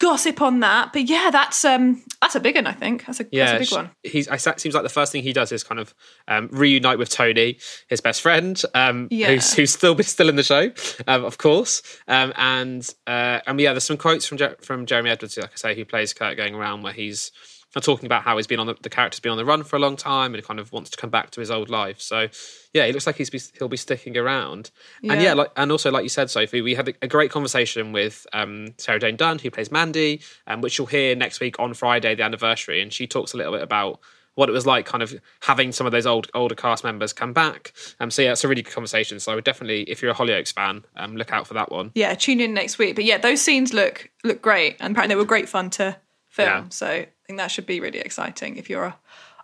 gossip 0.00 0.42
on 0.42 0.60
that. 0.60 0.92
But 0.92 1.02
yeah, 1.08 1.30
that's 1.30 1.64
um 1.64 2.02
that's 2.20 2.34
a 2.34 2.40
big 2.40 2.56
one. 2.56 2.66
I 2.66 2.72
think 2.72 3.06
that's 3.06 3.20
a 3.20 3.26
Yeah, 3.30 3.52
that's 3.52 3.70
a 3.70 3.76
big 3.76 3.84
one. 3.84 3.90
He's. 4.02 4.28
I, 4.28 4.36
seems 4.36 4.74
like 4.74 4.82
the 4.82 4.88
first 4.88 5.12
thing 5.12 5.22
he 5.22 5.32
does 5.32 5.52
is 5.52 5.62
kind 5.62 5.78
of 5.78 5.94
um, 6.26 6.48
reunite 6.50 6.98
with 6.98 7.08
Tony, 7.10 7.58
his 7.88 8.00
best 8.00 8.20
friend, 8.20 8.60
um, 8.74 9.06
Yeah. 9.10 9.28
who's 9.28 9.54
who's 9.54 9.70
still 9.72 9.96
still 10.02 10.28
in 10.28 10.36
the 10.36 10.42
show, 10.42 10.72
um, 11.06 11.24
of 11.24 11.38
course. 11.38 11.82
Um, 12.08 12.32
and 12.36 12.88
uh, 13.06 13.40
and 13.46 13.60
yeah, 13.60 13.72
there's 13.72 13.84
some 13.84 13.96
quotes 13.96 14.26
from 14.26 14.38
Jer- 14.38 14.56
from 14.60 14.86
Jeremy 14.86 15.10
Edwards, 15.10 15.36
like 15.36 15.52
I 15.52 15.56
say, 15.56 15.74
who 15.76 15.84
plays 15.84 16.12
Kurt, 16.12 16.36
going 16.36 16.54
around 16.54 16.82
where 16.82 16.92
he's 16.92 17.30
talking 17.78 18.06
about 18.06 18.22
how 18.24 18.36
he's 18.36 18.48
been 18.48 18.58
on 18.58 18.66
the, 18.66 18.74
the 18.82 18.90
character's 18.90 19.20
been 19.20 19.30
on 19.30 19.38
the 19.38 19.44
run 19.44 19.62
for 19.62 19.76
a 19.76 19.78
long 19.78 19.96
time 19.96 20.34
and 20.34 20.42
kind 20.44 20.58
of 20.58 20.72
wants 20.72 20.90
to 20.90 20.96
come 20.96 21.10
back 21.10 21.30
to 21.30 21.40
his 21.40 21.52
old 21.52 21.70
life. 21.70 22.00
So 22.00 22.26
yeah, 22.74 22.86
he 22.86 22.92
looks 22.92 23.06
like 23.06 23.14
he's 23.16 23.30
be, 23.30 23.40
he'll 23.58 23.68
be 23.68 23.76
sticking 23.76 24.16
around. 24.16 24.72
And 25.02 25.12
Yeah. 25.12 25.20
yeah, 25.20 25.34
like 25.34 25.52
and 25.56 25.70
also 25.70 25.90
like 25.92 26.02
you 26.02 26.08
said, 26.08 26.30
Sophie, 26.30 26.62
we 26.62 26.74
had 26.74 26.88
a, 26.88 26.94
a 27.02 27.06
great 27.06 27.30
conversation 27.30 27.92
with 27.92 28.26
um, 28.32 28.74
Sarah 28.78 28.98
Jane 28.98 29.16
Dunn, 29.16 29.38
who 29.38 29.50
plays 29.52 29.70
Mandy, 29.70 30.20
um, 30.48 30.62
which 30.62 30.78
you'll 30.78 30.88
hear 30.88 31.14
next 31.14 31.38
week 31.38 31.60
on 31.60 31.74
Friday, 31.74 32.16
the 32.16 32.24
anniversary, 32.24 32.82
and 32.82 32.92
she 32.92 33.06
talks 33.06 33.34
a 33.34 33.36
little 33.36 33.52
bit 33.52 33.62
about 33.62 34.00
what 34.34 34.48
it 34.48 34.52
was 34.52 34.64
like, 34.64 34.86
kind 34.86 35.02
of 35.02 35.12
having 35.40 35.70
some 35.72 35.86
of 35.86 35.92
those 35.92 36.06
old 36.06 36.28
older 36.34 36.54
cast 36.54 36.82
members 36.84 37.12
come 37.12 37.32
back. 37.32 37.72
Um, 37.98 38.10
so 38.10 38.22
yeah, 38.22 38.32
it's 38.32 38.42
a 38.44 38.48
really 38.48 38.62
good 38.62 38.72
conversation. 38.72 39.18
So 39.20 39.32
I 39.32 39.34
would 39.34 39.44
definitely, 39.44 39.82
if 39.82 40.00
you're 40.00 40.12
a 40.12 40.14
Hollyoaks 40.14 40.52
fan, 40.52 40.84
um, 40.96 41.16
look 41.16 41.32
out 41.32 41.46
for 41.46 41.54
that 41.54 41.70
one. 41.70 41.90
Yeah, 41.94 42.14
tune 42.14 42.40
in 42.40 42.54
next 42.54 42.78
week. 42.78 42.94
But 42.94 43.04
yeah, 43.04 43.18
those 43.18 43.42
scenes 43.42 43.72
look 43.74 44.08
look 44.24 44.40
great, 44.40 44.76
and 44.80 44.92
apparently 44.92 45.14
they 45.14 45.18
were 45.18 45.24
great 45.26 45.48
fun 45.48 45.68
to 45.70 45.96
film. 46.28 46.48
Yeah. 46.48 46.64
So 46.70 47.04
think 47.30 47.38
that 47.38 47.50
should 47.52 47.66
be 47.66 47.78
really 47.78 48.00
exciting 48.00 48.56
if 48.56 48.68
you're 48.68 48.84
a, 48.84 48.96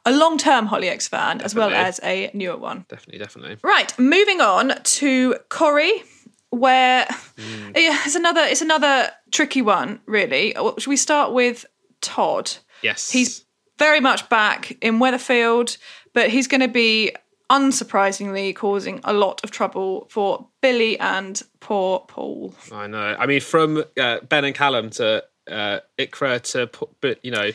a 0.05 0.13
long 0.13 0.39
term 0.39 0.67
Hollyoaks 0.67 1.09
fan 1.09 1.41
as 1.41 1.55
well 1.55 1.71
as 1.71 2.01
a 2.03 2.31
newer 2.35 2.57
one. 2.57 2.85
Definitely, 2.89 3.19
definitely. 3.19 3.57
Right, 3.63 3.97
moving 3.97 4.41
on 4.41 4.75
to 4.83 5.37
Corrie, 5.49 6.03
where 6.51 7.07
yeah, 7.39 7.99
it's 8.05 8.17
another 8.17 8.41
it's 8.41 8.63
another 8.63 9.11
tricky 9.31 9.63
one, 9.63 10.01
really. 10.07 10.55
Should 10.79 10.91
we 10.91 10.97
start 10.97 11.33
with 11.33 11.65
Todd? 12.01 12.51
Yes, 12.83 13.11
He's 13.11 13.45
very 13.79 14.01
much 14.01 14.29
back 14.29 14.77
in 14.81 14.99
Weatherfield, 14.99 15.79
but 16.13 16.31
he's 16.31 16.49
going 16.49 16.63
to 16.63 16.69
be 16.69 17.15
unsurprisingly 17.51 18.53
causing 18.57 19.01
a 19.05 19.13
lot 19.13 19.41
of 19.45 19.53
trouble 19.53 20.09
for 20.11 20.49
Billy 20.61 20.99
and 20.99 21.41
poor 21.61 22.01
Paul. 22.09 22.53
I 22.73 22.89
know. 22.89 23.17
I 23.17 23.27
mean, 23.27 23.41
from 23.41 23.85
uh, 24.01 24.19
Ben 24.29 24.45
and 24.45 24.55
Callum 24.55 24.91
to 24.91 25.23
uh, 25.51 25.81
Iqra 25.99 26.41
to, 26.53 26.71
but 27.01 27.25
you 27.25 27.31
know, 27.31 27.51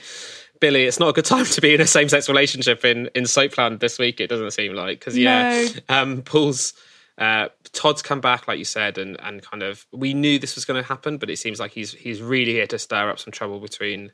Billy, 0.59 0.85
it's 0.85 0.99
not 0.99 1.09
a 1.09 1.13
good 1.13 1.25
time 1.25 1.45
to 1.45 1.61
be 1.61 1.73
in 1.73 1.81
a 1.81 1.87
same-sex 1.87 2.29
relationship 2.29 2.85
in 2.85 3.09
in 3.15 3.23
Soapland 3.23 3.79
this 3.79 3.97
week. 3.99 4.19
It 4.19 4.27
doesn't 4.27 4.51
seem 4.51 4.73
like 4.73 4.99
because 4.99 5.17
yeah, 5.17 5.67
um, 5.89 6.21
Paul's. 6.21 6.73
Uh, 7.17 7.49
Todd's 7.73 8.01
come 8.01 8.19
back, 8.19 8.47
like 8.47 8.57
you 8.57 8.65
said, 8.65 8.97
and, 8.97 9.19
and 9.21 9.43
kind 9.43 9.61
of 9.61 9.85
we 9.91 10.13
knew 10.13 10.39
this 10.39 10.55
was 10.55 10.65
going 10.65 10.81
to 10.81 10.87
happen, 10.87 11.17
but 11.17 11.29
it 11.29 11.37
seems 11.37 11.59
like 11.59 11.71
he's 11.71 11.91
he's 11.91 12.19
really 12.19 12.53
here 12.53 12.65
to 12.67 12.79
stir 12.79 13.09
up 13.09 13.19
some 13.19 13.31
trouble 13.31 13.59
between 13.59 14.11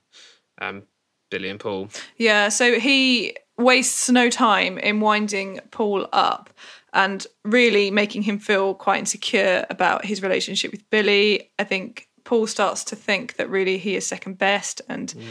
um, 0.59 0.83
Billy 1.29 1.49
and 1.49 1.59
Paul. 1.59 1.89
Yeah, 2.17 2.49
so 2.49 2.79
he 2.79 3.37
wastes 3.57 4.09
no 4.09 4.29
time 4.29 4.77
in 4.77 4.99
winding 4.99 5.59
Paul 5.71 6.07
up 6.11 6.49
and 6.91 7.25
really 7.45 7.91
making 7.91 8.23
him 8.23 8.39
feel 8.39 8.73
quite 8.73 8.99
insecure 8.99 9.65
about 9.69 10.03
his 10.03 10.21
relationship 10.21 10.71
with 10.71 10.89
Billy. 10.89 11.51
I 11.59 11.63
think 11.63 12.06
Paul 12.27 12.45
starts 12.45 12.83
to 12.83 12.95
think 12.97 13.37
that 13.37 13.49
really 13.49 13.77
he 13.77 13.95
is 13.95 14.05
second 14.05 14.37
best 14.37 14.81
and 14.89 15.13
mm. 15.13 15.23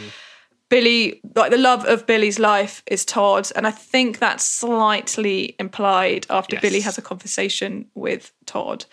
Billy 0.67 1.21
like 1.35 1.51
the 1.51 1.57
love 1.59 1.85
of 1.85 2.07
Billy's 2.07 2.39
life 2.39 2.81
is 2.87 3.05
Todd 3.05 3.51
and 3.55 3.67
I 3.67 3.71
think 3.71 4.17
that's 4.17 4.43
slightly 4.43 5.55
implied 5.59 6.25
after 6.31 6.55
Yes. 6.55 6.61
Billy 6.63 6.81
has 6.81 6.97
a 6.97 7.03
conversation 7.03 7.85
with 7.93 8.31
Todd. 8.47 8.85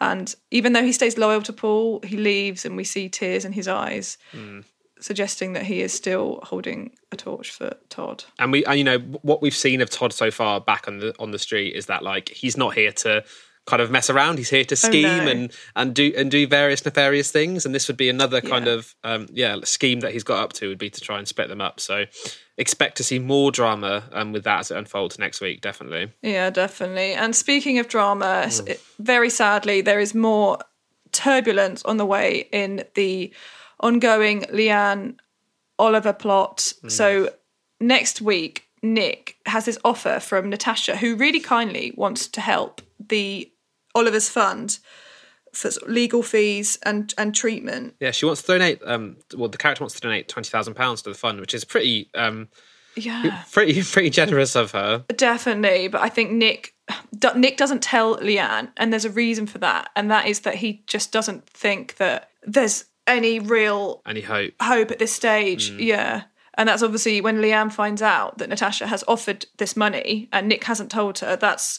And 0.00 0.34
even 0.50 0.72
though 0.72 0.82
he 0.82 0.92
stays 0.92 1.18
loyal 1.18 1.42
to 1.42 1.52
Paul, 1.52 2.00
he 2.02 2.16
leaves 2.16 2.64
and 2.64 2.78
we 2.78 2.84
see 2.84 3.10
tears 3.10 3.44
in 3.44 3.52
his 3.52 3.68
eyes 3.68 4.16
mm. 4.32 4.64
suggesting 4.98 5.52
that 5.52 5.64
he 5.64 5.82
is 5.82 5.92
still 5.92 6.40
holding 6.42 6.92
a 7.12 7.16
torch 7.16 7.50
for 7.50 7.74
Todd. 7.90 8.24
and 8.38 8.52
we 8.52 8.64
and 8.64 8.78
you 8.78 8.84
know 8.84 9.00
what 9.20 9.42
we've 9.42 9.54
seen 9.54 9.82
of 9.82 9.90
Todd 9.90 10.14
so 10.14 10.30
far 10.30 10.62
back 10.62 10.88
on 10.88 10.96
the 10.96 11.14
on 11.18 11.30
the 11.30 11.38
street 11.38 11.76
is 11.76 11.84
that 11.86 12.02
like 12.02 12.30
he's 12.30 12.56
not 12.56 12.72
here 12.74 12.92
to 13.04 13.22
kind 13.70 13.80
of 13.82 13.90
mess 13.90 14.10
around 14.10 14.38
he's 14.38 14.50
here 14.50 14.64
to 14.64 14.76
scheme 14.76 15.06
Oh, 15.20 15.24
no. 15.24 15.30
and 15.30 15.52
and 15.76 15.94
do 15.94 16.12
and 16.16 16.30
do 16.30 16.46
various 16.46 16.84
nefarious 16.84 17.30
things 17.30 17.64
and 17.64 17.74
this 17.74 17.86
would 17.88 17.96
be 17.96 18.08
another 18.08 18.40
kind 18.40 18.66
Yeah. 18.66 18.72
of 18.78 18.94
um 19.04 19.26
yeah 19.32 19.56
scheme 19.64 20.00
that 20.00 20.12
he's 20.12 20.24
got 20.24 20.38
up 20.44 20.52
to 20.54 20.68
would 20.68 20.78
be 20.86 20.90
to 20.90 21.00
try 21.00 21.18
and 21.18 21.26
split 21.28 21.48
them 21.48 21.60
up 21.60 21.80
so 21.80 22.04
expect 22.58 22.96
to 22.98 23.04
see 23.04 23.18
more 23.18 23.50
drama 23.50 24.04
um 24.12 24.32
with 24.32 24.44
that 24.44 24.60
as 24.60 24.70
it 24.70 24.76
unfolds 24.76 25.18
next 25.18 25.40
week 25.40 25.60
definitely 25.60 26.12
Yeah, 26.22 26.50
definitely. 26.50 27.12
And 27.22 27.34
speaking 27.34 27.78
of 27.78 27.86
drama, 27.88 28.42
s- 28.46 28.60
it- 28.60 28.82
very 28.98 29.30
sadly, 29.30 29.80
there 29.80 30.00
is 30.00 30.14
more 30.14 30.58
turbulence 31.12 31.82
on 31.84 31.96
the 31.96 32.06
way 32.06 32.48
in 32.52 32.84
the 32.94 33.32
ongoing 33.80 34.42
Leanne 34.52 35.16
Oliver 35.78 36.12
plot. 36.12 36.72
So 36.88 37.30
next 37.80 38.20
week, 38.20 38.66
Nick 38.82 39.36
has 39.46 39.64
this 39.64 39.78
offer 39.84 40.20
from 40.20 40.50
Natasha, 40.50 40.96
who 40.96 41.16
really 41.16 41.40
kindly 41.40 41.92
wants 41.96 42.28
to 42.28 42.40
help 42.40 42.82
the 43.08 43.50
Oliver's 43.94 44.28
fund 44.28 44.78
for 45.52 45.70
legal 45.86 46.22
fees 46.22 46.78
and 46.84 47.12
and 47.18 47.34
treatment. 47.34 47.94
yeah 48.00 48.12
she 48.12 48.24
wants 48.24 48.42
to 48.42 48.46
donate 48.52 48.80
um 48.84 49.16
well 49.36 49.48
the 49.48 49.58
character 49.58 49.82
wants 49.82 49.94
to 49.96 50.00
donate 50.00 50.28
20,000 50.28 50.74
pounds 50.74 51.02
to 51.02 51.08
the 51.10 51.14
fund 51.16 51.40
which 51.40 51.54
is 51.54 51.64
pretty 51.64 52.08
um 52.14 52.48
Yeah. 52.94 53.42
pretty 53.52 53.82
pretty 53.82 54.10
generous 54.10 54.54
of 54.54 54.70
her 54.72 55.04
Definitely, 55.16 55.88
but 55.88 56.02
I 56.02 56.08
think 56.08 56.30
Nick 56.30 56.74
Nick 57.34 57.56
doesn't 57.56 57.82
tell 57.82 58.16
Leanne, 58.18 58.68
and 58.76 58.92
there's 58.92 59.04
a 59.04 59.10
reason 59.10 59.46
for 59.46 59.58
that, 59.58 59.90
and 59.94 60.10
that 60.10 60.26
is 60.26 60.40
that 60.40 60.56
he 60.56 60.82
just 60.88 61.12
doesn't 61.12 61.48
think 61.48 61.96
that 61.96 62.30
there's 62.44 62.84
any 63.06 63.38
real 63.40 64.02
any 64.06 64.20
hope 64.20 64.54
hope 64.60 64.90
at 64.90 64.98
this 65.00 65.12
stage. 65.12 65.70
Yeah. 65.70 66.24
And 66.54 66.68
that's 66.68 66.82
obviously 66.82 67.20
when 67.20 67.38
Leanne 67.38 67.72
finds 67.72 68.02
out 68.02 68.38
that 68.38 68.48
Natasha 68.48 68.86
has 68.88 69.02
offered 69.08 69.46
this 69.58 69.76
money 69.76 70.28
and 70.32 70.48
Nick 70.48 70.64
hasn't 70.64 70.90
told 70.90 71.18
her, 71.20 71.34
that's 71.36 71.78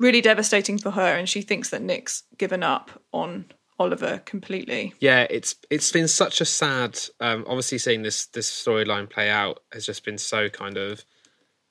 really 0.00 0.20
devastating 0.20 0.78
for 0.78 0.90
her. 0.90 1.14
And 1.16 1.28
she 1.28 1.42
thinks 1.42 1.70
that 1.70 1.82
Nick's 1.82 2.24
given 2.38 2.64
up 2.64 2.90
on 3.12 3.44
Oliver 3.78 4.20
completely. 4.26 4.92
yeah 5.00 5.26
it's 5.30 5.54
it's 5.70 5.90
been 5.90 6.06
such 6.08 6.42
a 6.42 6.44
sad 6.44 6.98
um 7.20 7.44
obviously 7.48 7.78
seeing 7.78 8.02
this 8.02 8.26
this 8.26 8.50
storyline 8.50 9.08
play 9.08 9.30
out 9.30 9.60
has 9.72 9.86
just 9.86 10.04
been 10.04 10.18
so 10.18 10.50
kind 10.50 10.76
of 10.76 11.02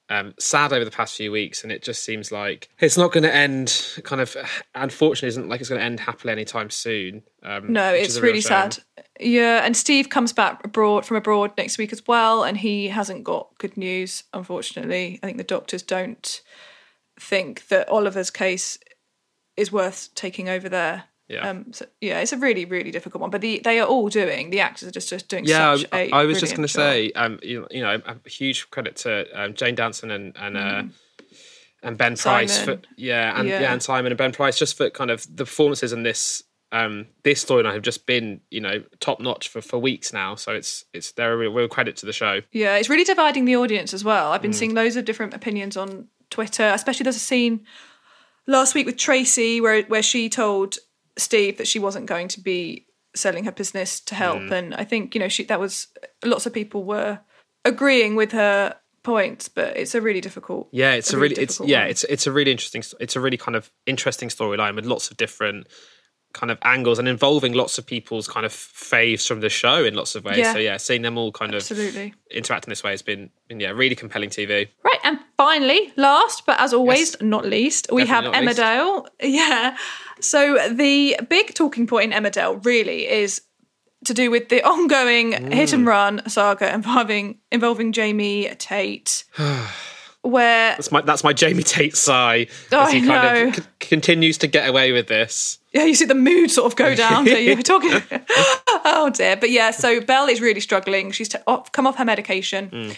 um 0.10 0.34
sad 0.39 0.74
over 0.74 0.84
the 0.84 0.89
past 0.89 1.15
few 1.15 1.32
weeks 1.32 1.62
and 1.62 1.72
it 1.72 1.84
just 1.84 2.04
seems 2.04 2.32
like 2.32 2.68
it's 2.80 2.98
not 2.98 3.12
going 3.12 3.22
to 3.22 3.32
end 3.32 3.86
kind 4.04 4.22
of 4.22 4.36
unfortunately 4.74 5.28
isn't 5.28 5.50
like 5.50 5.60
it's 5.60 5.70
going 5.70 5.78
to 5.80 5.86
end 5.86 6.00
happily 6.00 6.32
anytime 6.34 6.72
soon 6.72 7.22
um 7.44 7.72
No, 7.72 7.94
it's 7.94 8.20
really 8.20 8.42
shame. 8.42 8.72
sad. 8.72 8.78
Yeah, 9.20 9.63
and 9.63 9.78
Steve 9.78 10.10
comes 10.10 10.34
back 10.34 10.65
abroad 10.65 11.06
from 11.06 11.18
abroad 11.18 11.52
next 11.60 11.78
week 11.78 11.94
as 11.94 12.02
well, 12.08 12.44
and 12.44 12.58
he 12.58 12.88
hasn't 12.88 13.24
got 13.24 13.50
good 13.60 13.76
news. 13.78 14.24
Unfortunately, 14.34 15.20
I 15.22 15.28
think 15.28 15.38
the 15.38 15.44
doctors 15.44 15.84
don't 15.84 16.42
think 17.20 17.68
that 17.68 17.88
Oliver's 17.90 18.32
case 18.32 18.80
is 19.58 19.72
worth 19.72 20.10
taking 20.16 20.50
over 20.50 20.70
there. 20.70 21.04
Yeah. 21.28 21.48
Um, 21.48 21.72
so, 21.74 21.86
yeah, 22.02 22.22
it's 22.22 22.34
a 22.34 22.38
really, 22.38 22.66
really 22.66 22.90
difficult 22.90 23.22
one. 23.22 23.30
But 23.30 23.42
the, 23.42 23.62
they 23.64 23.80
are 23.80 23.88
all 23.88 24.10
doing. 24.10 24.50
The 24.50 24.62
actors 24.62 24.90
are 24.90 24.92
just, 24.92 25.10
just 25.10 25.28
doing 25.28 25.46
yeah 25.46 25.76
such 25.76 25.86
I, 25.92 26.00
a 26.00 26.12
I 26.12 26.24
was 26.26 26.40
just 26.40 26.56
going 26.56 26.68
to 26.68 26.74
say 26.74 27.12
um 27.12 27.40
you, 27.44 27.68
you 27.70 27.82
know 27.82 28.02
a 28.06 28.30
huge 28.30 28.72
credit 28.72 28.96
to 28.98 29.28
um, 29.40 29.54
Jane 29.54 29.76
Danson 29.76 30.10
and 30.10 30.36
and 30.36 30.58
uh 30.58 30.84
and 31.84 31.98
Ben. 31.98 32.16
Simon. 32.16 32.48
Price 32.48 32.64
for 32.64 32.80
yeah 32.98 33.40
and 33.40 33.48
yeah. 33.48 33.62
Yeah. 33.62 33.74
and 33.74 33.84
Simon 33.84 34.12
and 34.12 34.18
Ben 34.18 34.32
Price 34.32 34.58
just 34.58 34.76
for 34.76 34.90
kind 34.90 35.12
of 35.12 35.24
the 35.28 35.46
performances 35.46 35.94
in 35.94 36.02
this 36.02 36.44
um 36.72 37.06
this 37.24 37.46
storyline 37.46 37.74
have 37.74 37.84
just 37.84 38.08
been 38.08 38.42
you 38.50 38.62
know 38.62 38.84
top 39.00 39.20
notch 39.20 39.50
for 39.50 39.62
for 39.62 39.78
weeks 39.78 40.12
now 40.12 40.34
so 40.36 40.54
it's 40.54 40.86
it's 40.94 41.12
they're 41.12 41.34
a 41.34 41.38
real, 41.38 41.52
real 41.52 41.68
credit 41.68 41.96
to 41.98 42.06
the 42.08 42.14
show 42.14 42.42
Yeah, 42.52 42.78
it's 42.78 42.90
really 42.90 43.04
dividing 43.04 43.46
the 43.46 43.56
audience 43.56 43.94
as 43.94 44.04
well. 44.04 44.32
Mm. 44.32 44.34
I've 44.34 44.42
been 44.42 44.54
seeing 44.54 44.74
loads 44.74 44.96
of 44.96 45.06
different 45.06 45.36
opinions 45.36 45.78
on 45.78 46.08
Twitter, 46.30 46.63
especially 46.74 47.04
there's 47.04 47.15
a 47.15 47.20
scene 47.20 47.65
last 48.48 48.76
week 48.76 48.86
with 48.86 48.98
Tracy 48.98 49.62
where 49.62 49.84
where 49.84 50.04
she 50.04 50.30
told 50.30 50.78
Steve 51.18 51.58
that 51.58 51.68
she 51.68 51.80
wasn't 51.80 52.06
going 52.06 52.28
to 52.30 52.39
be 52.42 52.86
selling 53.15 53.44
her 53.46 53.52
business 53.52 54.00
to 54.02 54.15
help 54.15 54.39
Mm. 54.39 54.52
and 54.52 54.76
I 54.76 54.84
think, 54.84 55.15
you 55.15 55.20
know, 55.20 55.28
she 55.28 55.44
that 55.46 55.60
was 55.60 55.88
lots 56.24 56.46
of 56.46 56.54
people 56.54 56.84
were 56.84 57.20
agreeing 57.65 58.15
with 58.15 58.32
her 58.32 58.76
points, 59.04 59.50
but 59.50 59.76
it's 59.78 59.96
a 59.96 60.02
really 60.02 60.22
difficult 60.22 60.68
Yeah, 60.72 60.94
it's 60.94 61.12
a, 61.13 61.18
really, 61.18 61.36
it's 61.36 61.54
difficult 61.56 61.70
yeah, 61.70 61.82
one. 61.82 61.89
it's 61.89 62.04
it's 62.06 62.28
a 62.28 62.32
really 62.32 62.52
interesting, 62.52 62.84
it's 63.00 63.15
a 63.15 63.20
really 63.20 63.38
kind 63.38 63.56
of 63.56 63.72
interesting 63.86 64.30
storyline 64.30 64.76
with 64.76 64.86
lots 64.86 65.10
of 65.12 65.18
different 65.18 65.68
kind 66.34 66.52
of 66.52 66.60
angles 66.62 67.00
and 67.00 67.08
involving 67.08 67.54
lots 67.54 67.78
of 67.78 67.86
people's 67.86 68.28
kind 68.28 68.46
of 68.46 68.52
faves 68.52 69.28
from 69.28 69.39
the 69.39 69.50
show 69.50 69.84
in 69.84 69.96
lots 69.96 70.15
of 70.15 70.24
ways. 70.24 70.38
Yeah. 70.38 70.54
So 70.54 70.60
yeah, 70.60 70.78
seeing 70.78 71.02
them 71.02 71.18
all 71.18 71.32
kind 71.32 71.54
of 71.54 71.62
Absolutely. 71.62 72.13
interact 72.32 72.65
in 72.65 72.70
this 72.70 72.84
way 72.84 72.92
has 72.92 73.02
been, 73.02 73.30
been 73.48 73.60
yeah, 73.60 73.72
really 73.72 73.96
compelling 73.96 74.30
TV. 74.30 74.68
Right, 74.84 75.00
and 75.04 75.20
finally, 75.38 75.92
last 75.96 76.46
but 76.46 76.60
as 76.60 76.74
always, 76.74 77.20
not 77.22 77.46
least, 77.46 77.88
we 77.92 78.06
have 78.06 78.26
Definitely 78.26 78.48
least. 78.48 78.60
Emmerdale. 78.60 79.08
Yeah. 79.22 79.78
So 80.22 80.70
the 80.70 81.18
big 81.30 81.54
talking 81.54 81.88
point 81.88 82.13
in 82.13 82.24
Emmerdale 82.24 82.63
really 82.65 83.08
is 83.08 83.42
to 84.06 84.13
do 84.13 84.32
with 84.32 84.50
the 84.50 84.62
ongoing 84.68 85.32
mm. 85.32 85.54
hit 85.54 85.74
and 85.74 85.86
run 85.86 86.22
saga 86.30 86.74
involving 86.74 87.39
involving 87.52 87.92
Jamie 87.92 88.54
Tate, 88.58 89.24
where 90.22 90.72
That's 90.72 90.92
my 90.92 91.02
that's 91.02 91.24
my 91.24 91.34
Jamie 91.34 91.63
Tate 91.63 91.96
sigh 91.96 92.48
as 92.72 92.92
he 92.92 93.00
I 93.00 93.06
kind 93.06 93.08
know. 93.08 93.48
of 93.50 93.56
c- 93.56 93.62
continues 93.80 94.38
to 94.39 94.48
get 94.48 94.68
away 94.68 94.92
with 94.92 95.08
this. 95.08 95.59
Yeah, 95.72 95.84
you 95.86 95.94
see 95.94 96.06
the 96.06 96.16
mood 96.16 96.52
sort 96.52 96.72
of 96.72 96.76
go 96.76 96.96
down. 97.06 97.26
so 97.26 97.38
you're 97.38 97.62
talking. 97.62 97.92
oh 98.86 99.12
dear, 99.14 99.36
but 99.38 99.52
yeah. 99.52 99.72
So 99.72 100.02
Belle 100.02 100.28
is 100.28 100.42
really 100.42 100.62
struggling. 100.62 101.12
She's 101.12 101.30
t- 101.30 101.38
off, 101.48 101.72
come 101.72 101.86
off 101.86 101.98
her 101.98 102.06
medication, 102.06 102.96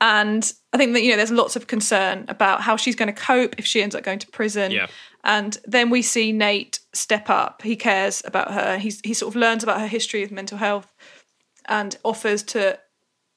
and 0.00 0.52
I 0.72 0.76
think 0.76 0.94
that 0.94 1.02
you 1.02 1.10
know 1.10 1.16
there's 1.16 1.30
lots 1.30 1.56
of 1.56 1.66
concern 1.66 2.24
about 2.28 2.62
how 2.62 2.76
she's 2.76 2.96
going 2.96 3.12
to 3.12 3.20
cope 3.20 3.54
if 3.58 3.66
she 3.66 3.82
ends 3.82 3.94
up 3.94 4.02
going 4.02 4.18
to 4.20 4.28
prison. 4.28 4.72
Yeah. 4.72 4.86
And 5.24 5.58
then 5.64 5.90
we 5.90 6.02
see 6.02 6.30
Nate 6.30 6.78
step 6.92 7.28
up. 7.28 7.62
He 7.62 7.74
cares 7.74 8.22
about 8.24 8.52
her. 8.52 8.78
He's 8.78 9.00
he 9.00 9.12
sort 9.12 9.34
of 9.34 9.40
learns 9.40 9.62
about 9.62 9.80
her 9.80 9.88
history 9.88 10.22
of 10.22 10.30
mental 10.30 10.58
health, 10.58 10.94
and 11.66 11.96
offers 12.04 12.42
to 12.44 12.78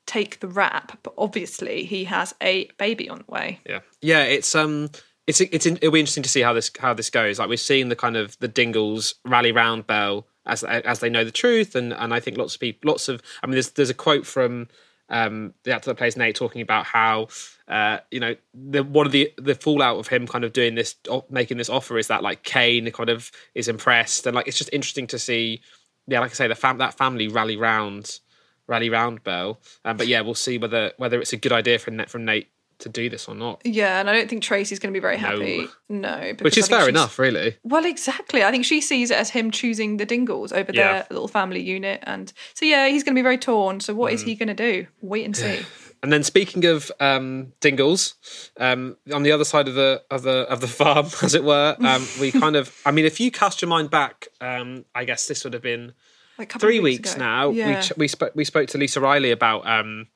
take 0.06 0.40
the 0.40 0.48
rap. 0.48 1.00
But 1.04 1.14
obviously, 1.18 1.86
he 1.86 2.06
has 2.06 2.34
a 2.42 2.70
baby 2.78 3.10
on 3.10 3.20
the 3.20 3.32
way. 3.32 3.60
Yeah, 3.66 3.80
yeah. 4.02 4.24
It's 4.24 4.54
um, 4.54 4.90
it's 5.30 5.42
it's 5.42 5.68
it'll 5.68 5.92
be 5.92 6.00
interesting 6.00 6.24
to 6.24 6.30
see 6.30 6.42
how 6.42 6.54
this 6.54 6.72
how 6.80 6.96
this 6.96 7.12
goes. 7.12 7.38
Like 7.38 7.50
we've 7.50 7.60
seen 7.60 7.90
the 7.90 7.96
kind 7.96 8.18
of 8.18 8.38
the 8.40 8.48
Dingles 8.48 9.14
rally 9.24 9.52
round 9.52 9.86
Belle 9.86 10.26
as 10.48 10.64
as 10.64 11.00
they 11.02 11.10
know 11.10 11.24
the 11.24 11.32
truth, 11.32 11.76
and 11.76 11.94
and 11.94 12.14
I 12.14 12.20
think 12.20 12.36
lots 12.36 12.56
of 12.56 12.62
people, 12.62 12.90
lots 12.90 13.08
of. 13.08 13.22
I 13.44 13.48
mean, 13.48 13.54
there's 13.54 13.70
there's 13.70 13.92
a 13.92 13.94
quote 13.94 14.26
from 14.26 14.70
um, 15.10 15.54
the 15.64 15.72
actor 15.72 15.92
that 15.92 15.98
plays 15.98 16.18
Nate 16.18 16.36
talking 16.36 16.64
about 16.64 16.86
how 16.86 17.28
uh, 17.68 18.00
you 18.10 18.20
know 18.20 18.36
the 18.56 18.84
one 18.84 19.06
of 19.06 19.12
the 19.12 19.32
the 19.38 19.54
fallout 19.54 20.00
of 20.00 20.08
him 20.08 20.26
kind 20.26 20.44
of 20.44 20.52
doing 20.52 20.74
this 20.74 20.96
making 21.30 21.58
this 21.58 21.70
offer 21.70 22.00
is 22.00 22.08
that 22.08 22.24
like 22.24 22.42
Kane 22.42 22.90
kind 22.92 23.10
of 23.10 23.32
is 23.54 23.68
impressed 23.68 24.26
and 24.26 24.36
like 24.36 24.48
it's 24.48 24.58
just 24.58 24.74
interesting 24.74 25.06
to 25.08 25.20
see 25.20 25.62
yeah 26.08 26.22
like 26.22 26.32
I 26.32 26.34
say 26.34 26.48
the 26.48 26.56
fam- 26.56 26.80
that 26.80 26.98
family 26.98 27.28
rally 27.28 27.56
round 27.56 28.20
rally 28.66 28.90
round 28.90 29.24
Belle 29.24 29.60
um, 29.86 29.96
but 29.98 30.08
yeah 30.08 30.22
we'll 30.22 30.34
see 30.34 30.58
whether 30.58 30.92
whether 30.98 31.22
it's 31.22 31.34
a 31.34 31.38
good 31.38 31.52
idea 31.54 31.78
from 31.78 32.04
from 32.06 32.26
Nate 32.26 32.50
to 32.80 32.90
do 32.90 33.10
this 33.10 33.28
or 33.28 33.36
not. 33.36 33.62
Yeah, 33.64 34.00
and 34.00 34.10
I 34.10 34.14
don't 34.14 34.30
think 34.30 34.44
Tracy's 34.44 34.80
going 34.80 34.94
to 34.94 34.98
be 34.98 35.02
very 35.02 35.18
happy. 35.18 35.68
No, 35.90 36.20
no 36.20 36.34
which 36.42 36.58
is 36.58 36.68
fair 36.68 36.90
enough, 36.90 37.20
really. 37.20 37.58
Well, 37.64 37.86
exactly. 37.86 38.44
I 38.44 38.52
think 38.52 38.66
she 38.66 38.82
sees 38.82 39.12
it 39.12 39.18
as 39.18 39.30
him 39.30 39.52
choosing 39.52 39.98
the 39.98 40.06
Dingles 40.06 40.52
over 40.52 40.72
yeah. 40.74 40.94
their 40.94 41.08
little 41.12 41.28
family 41.28 41.62
unit, 41.62 42.00
and 42.04 42.32
so 42.54 42.66
yeah, 42.66 42.88
he's 42.88 43.04
going 43.04 43.14
to 43.14 43.20
be 43.20 43.24
very 43.24 43.38
torn. 43.38 43.80
So 43.80 43.94
what 43.94 44.12
mm. 44.12 44.16
is 44.16 44.22
he 44.24 44.36
going 44.36 44.48
to 44.48 44.54
do? 44.54 44.88
Wait 45.02 45.26
and 45.26 45.36
see. 45.36 45.60
And 46.02 46.14
then 46.14 46.24
speaking 46.24 46.64
of 46.64 46.90
um, 47.02 47.52
Dingles, 47.60 48.14
um, 48.58 48.96
on 49.14 49.24
the 49.24 49.34
other 49.34 49.44
side 49.44 49.68
of 49.68 49.76
the 49.76 50.02
of 50.10 50.22
the 50.22 50.48
of 50.50 50.62
the 50.62 50.68
farm, 50.80 51.08
as 51.22 51.36
it 51.36 51.44
were, 51.44 51.76
um, 51.80 52.08
we 52.22 52.32
kind 52.40 52.56
of. 52.56 52.74
I 52.86 52.92
mean, 52.92 53.04
if 53.04 53.20
you 53.20 53.32
cast 53.32 53.62
your 53.62 53.68
mind 53.68 53.90
back, 53.90 54.30
um, 54.40 54.86
I 54.96 55.04
guess 55.04 55.28
this 55.28 55.44
would 55.44 55.52
have 55.52 55.62
been 55.62 55.92
like 56.38 56.54
three 56.54 56.80
weeks, 56.80 57.10
weeks 57.10 57.18
now. 57.18 57.50
Yeah. 57.50 57.84
We 57.98 58.04
we 58.04 58.08
spoke 58.08 58.32
we 58.34 58.46
spoke 58.46 58.70
to 58.70 58.78
Lisa 58.78 59.02
Riley 59.02 59.32
about 59.32 59.68
um, 59.68 60.08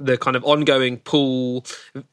the 0.00 0.16
kind 0.16 0.34
of 0.34 0.44
ongoing 0.44 0.96
Paul, 0.96 1.64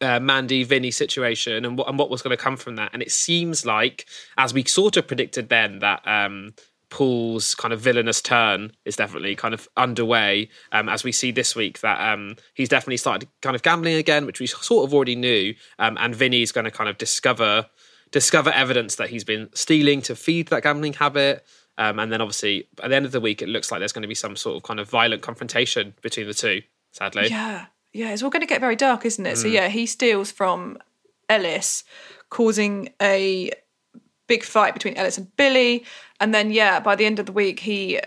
uh, 0.01 0.19
Mandy, 0.19 0.63
Vinny 0.63 0.91
situation 0.91 1.65
and 1.65 1.77
what, 1.77 1.88
and 1.88 1.97
what 1.97 2.09
was 2.09 2.21
going 2.21 2.35
to 2.35 2.41
come 2.41 2.57
from 2.57 2.75
that. 2.75 2.91
And 2.93 3.01
it 3.01 3.11
seems 3.11 3.65
like, 3.65 4.05
as 4.38 4.53
we 4.53 4.63
sort 4.65 4.97
of 4.97 5.07
predicted 5.07 5.49
then, 5.49 5.79
that 5.79 6.05
um, 6.07 6.53
Paul's 6.89 7.55
kind 7.55 7.73
of 7.73 7.79
villainous 7.79 8.21
turn 8.21 8.71
is 8.85 8.95
definitely 8.95 9.35
kind 9.35 9.53
of 9.53 9.67
underway. 9.77 10.49
Um, 10.71 10.89
as 10.89 11.03
we 11.03 11.11
see 11.11 11.31
this 11.31 11.55
week, 11.55 11.79
that 11.79 12.13
um, 12.13 12.35
he's 12.53 12.69
definitely 12.69 12.97
started 12.97 13.29
kind 13.41 13.55
of 13.55 13.63
gambling 13.63 13.95
again, 13.95 14.25
which 14.25 14.39
we 14.39 14.47
sort 14.47 14.88
of 14.88 14.93
already 14.93 15.15
knew. 15.15 15.55
Um, 15.79 15.97
and 15.99 16.15
Vinny's 16.15 16.51
going 16.51 16.65
to 16.65 16.71
kind 16.71 16.89
of 16.89 16.97
discover 16.97 17.67
discover 18.11 18.49
evidence 18.51 18.95
that 18.95 19.09
he's 19.09 19.25
been 19.25 19.49
stealing 19.53 20.01
to 20.01 20.15
feed 20.15 20.47
that 20.47 20.63
gambling 20.63 20.93
habit. 20.93 21.45
Um, 21.77 21.99
and 21.99 22.11
then 22.11 22.21
obviously 22.21 22.67
at 22.81 22.89
the 22.89 22.95
end 22.95 23.05
of 23.05 23.11
the 23.11 23.19
week, 23.19 23.41
it 23.41 23.49
looks 23.49 23.71
like 23.71 23.79
there's 23.79 23.91
going 23.91 24.03
to 24.03 24.07
be 24.07 24.15
some 24.15 24.35
sort 24.35 24.55
of 24.55 24.63
kind 24.63 24.79
of 24.79 24.89
violent 24.89 25.21
confrontation 25.21 25.93
between 26.01 26.25
the 26.25 26.33
two. 26.33 26.61
Sadly, 26.91 27.27
yeah, 27.29 27.65
yeah, 27.98 28.14
it's 28.14 28.22
all 28.22 28.30
going 28.30 28.41
to 28.41 28.48
get 28.48 28.62
very 28.62 28.76
dark, 28.76 29.06
isn't 29.06 29.26
it? 29.26 29.34
Mm. 29.34 29.41
So 29.41 29.48
yeah, 29.48 29.70
he 29.70 29.88
steals 29.88 30.32
from 30.32 30.78
Ellis, 31.30 31.84
causing 32.30 32.89
a 33.02 33.52
big 34.28 34.43
fight 34.43 34.74
between 34.74 34.93
Ellis 34.95 35.18
and 35.18 35.36
Billy, 35.36 35.84
and 36.20 36.34
then 36.34 36.52
yeah, 36.52 36.80
by 36.80 36.95
the 36.95 37.06
end 37.06 37.18
of 37.18 37.26
the 37.26 37.32
week, 37.32 37.60
he 37.60 38.00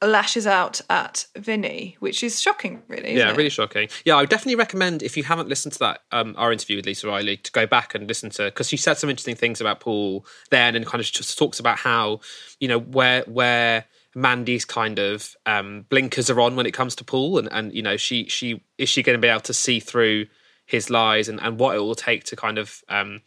lashes 0.00 0.46
out 0.46 0.80
at 0.88 1.26
Vinny, 1.36 1.96
which 1.98 2.22
is 2.22 2.40
shocking, 2.40 2.82
really. 2.86 3.16
yeah, 3.16 3.30
it? 3.30 3.36
really 3.36 3.50
shocking. 3.50 3.88
Yeah, 4.04 4.16
I 4.16 4.20
would 4.20 4.30
definitely 4.30 4.54
recommend 4.54 5.02
if 5.02 5.16
you 5.16 5.24
haven't 5.24 5.48
listened 5.48 5.72
to 5.74 5.78
that 5.80 6.00
um, 6.12 6.34
our 6.38 6.52
interview 6.52 6.76
with 6.76 6.86
Lisa 6.86 7.08
Riley 7.08 7.36
to 7.38 7.50
go 7.50 7.66
back 7.66 7.94
and 7.94 8.06
listen 8.06 8.30
to 8.30 8.44
because 8.44 8.68
she 8.68 8.76
said 8.76 8.98
some 8.98 9.10
interesting 9.10 9.34
things 9.34 9.60
about 9.60 9.80
Paul 9.80 10.24
then, 10.50 10.76
and 10.76 10.86
kind 10.86 11.00
of 11.00 11.10
just 11.10 11.36
talks 11.36 11.58
about 11.58 11.78
how 11.78 12.20
you 12.60 12.68
know 12.68 12.78
where 12.78 13.22
where 13.22 13.86
Mandy's 14.14 14.64
kind 14.64 14.98
of 14.98 15.36
um, 15.46 15.86
blinkers 15.88 16.30
are 16.30 16.40
on 16.40 16.56
when 16.56 16.66
it 16.66 16.72
comes 16.72 16.94
to 16.96 17.04
Paul, 17.04 17.38
and 17.38 17.48
and 17.50 17.72
you 17.72 17.82
know 17.82 17.96
she 17.96 18.28
she 18.28 18.62
is 18.78 18.88
she 18.88 19.02
going 19.02 19.16
to 19.16 19.20
be 19.20 19.28
able 19.28 19.40
to 19.40 19.54
see 19.54 19.80
through 19.80 20.26
his 20.66 20.90
lies 20.90 21.28
and 21.28 21.40
and 21.40 21.58
what 21.58 21.76
it 21.76 21.80
will 21.80 21.94
take 21.94 22.24
to 22.24 22.36
kind 22.36 22.58
of 22.58 22.82
um, 22.88 23.20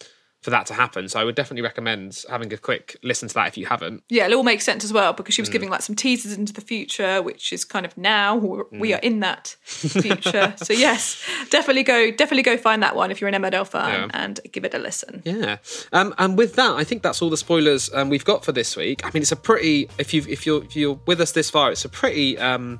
for 0.47 0.51
that 0.51 0.65
to 0.65 0.73
happen. 0.73 1.09
So 1.09 1.19
I 1.19 1.25
would 1.25 1.35
definitely 1.35 1.61
recommend 1.61 2.23
having 2.29 2.53
a 2.53 2.57
quick 2.57 2.95
listen 3.03 3.27
to 3.27 3.33
that 3.33 3.49
if 3.49 3.57
you 3.57 3.65
haven't. 3.65 4.01
Yeah, 4.07 4.27
it 4.27 4.33
all 4.33 4.43
makes 4.43 4.63
sense 4.63 4.85
as 4.85 4.93
well 4.93 5.11
because 5.11 5.35
she 5.35 5.41
was 5.41 5.49
mm. 5.49 5.51
giving 5.51 5.69
like 5.69 5.81
some 5.81 5.93
teasers 5.93 6.37
into 6.37 6.53
the 6.53 6.61
future, 6.61 7.21
which 7.21 7.51
is 7.51 7.65
kind 7.65 7.85
of 7.85 7.97
now 7.97 8.39
mm. 8.39 8.79
we 8.79 8.93
are 8.93 8.99
in 8.99 9.19
that 9.19 9.57
future. 9.65 10.53
so 10.63 10.71
yes, 10.71 11.21
definitely 11.49 11.83
go, 11.83 12.11
definitely 12.11 12.43
go 12.43 12.55
find 12.55 12.81
that 12.81 12.95
one 12.95 13.11
if 13.11 13.19
you're 13.19 13.27
an 13.27 13.33
Emmerdale 13.33 13.67
fan 13.67 14.09
yeah. 14.09 14.23
and 14.23 14.39
give 14.53 14.63
it 14.63 14.73
a 14.73 14.79
listen. 14.79 15.21
Yeah, 15.25 15.57
um, 15.91 16.15
and 16.17 16.37
with 16.37 16.55
that, 16.55 16.77
I 16.77 16.85
think 16.85 17.03
that's 17.03 17.21
all 17.21 17.29
the 17.29 17.35
spoilers 17.35 17.93
um, 17.93 18.07
we've 18.07 18.23
got 18.23 18.45
for 18.45 18.53
this 18.53 18.77
week. 18.77 19.05
I 19.05 19.11
mean, 19.13 19.23
it's 19.23 19.33
a 19.33 19.35
pretty 19.35 19.89
if 19.97 20.13
you 20.13 20.23
if 20.29 20.45
you're 20.45 20.63
if 20.63 20.77
you're 20.77 20.97
with 21.07 21.19
us 21.19 21.33
this 21.33 21.49
far, 21.49 21.73
it's 21.73 21.83
a 21.83 21.89
pretty. 21.89 22.37
Um, 22.37 22.79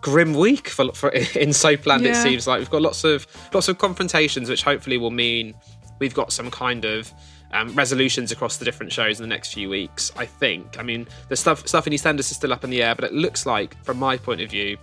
grim 0.00 0.34
week 0.34 0.66
for, 0.66 0.90
for 0.94 1.08
in 1.12 1.50
Soapland. 1.50 2.02
Yeah. 2.02 2.10
It 2.10 2.16
seems 2.16 2.48
like 2.48 2.58
we've 2.58 2.68
got 2.68 2.82
lots 2.82 3.04
of 3.04 3.24
lots 3.54 3.68
of 3.68 3.78
confrontations, 3.78 4.48
which 4.50 4.64
hopefully 4.64 4.98
will 4.98 5.12
mean 5.12 5.54
we've 6.02 6.14
got 6.14 6.32
some 6.32 6.50
kind 6.50 6.84
of 6.84 7.12
um, 7.52 7.72
resolutions 7.76 8.32
across 8.32 8.56
the 8.56 8.64
different 8.64 8.90
shows 8.90 9.20
in 9.20 9.22
the 9.22 9.28
next 9.28 9.54
few 9.54 9.68
weeks. 9.70 10.10
I 10.16 10.26
think. 10.26 10.80
I 10.80 10.82
mean, 10.82 11.06
the 11.28 11.36
stuff 11.36 11.66
stuff 11.68 11.86
in 11.86 11.92
EastEnders 11.92 12.30
is 12.32 12.34
still 12.34 12.52
up 12.52 12.64
in 12.64 12.70
the 12.70 12.82
air, 12.82 12.96
but 12.96 13.04
it 13.04 13.12
looks 13.12 13.46
like, 13.46 13.82
from 13.84 13.98
my 13.98 14.16
point 14.16 14.40
of 14.40 14.50
view, 14.50 14.76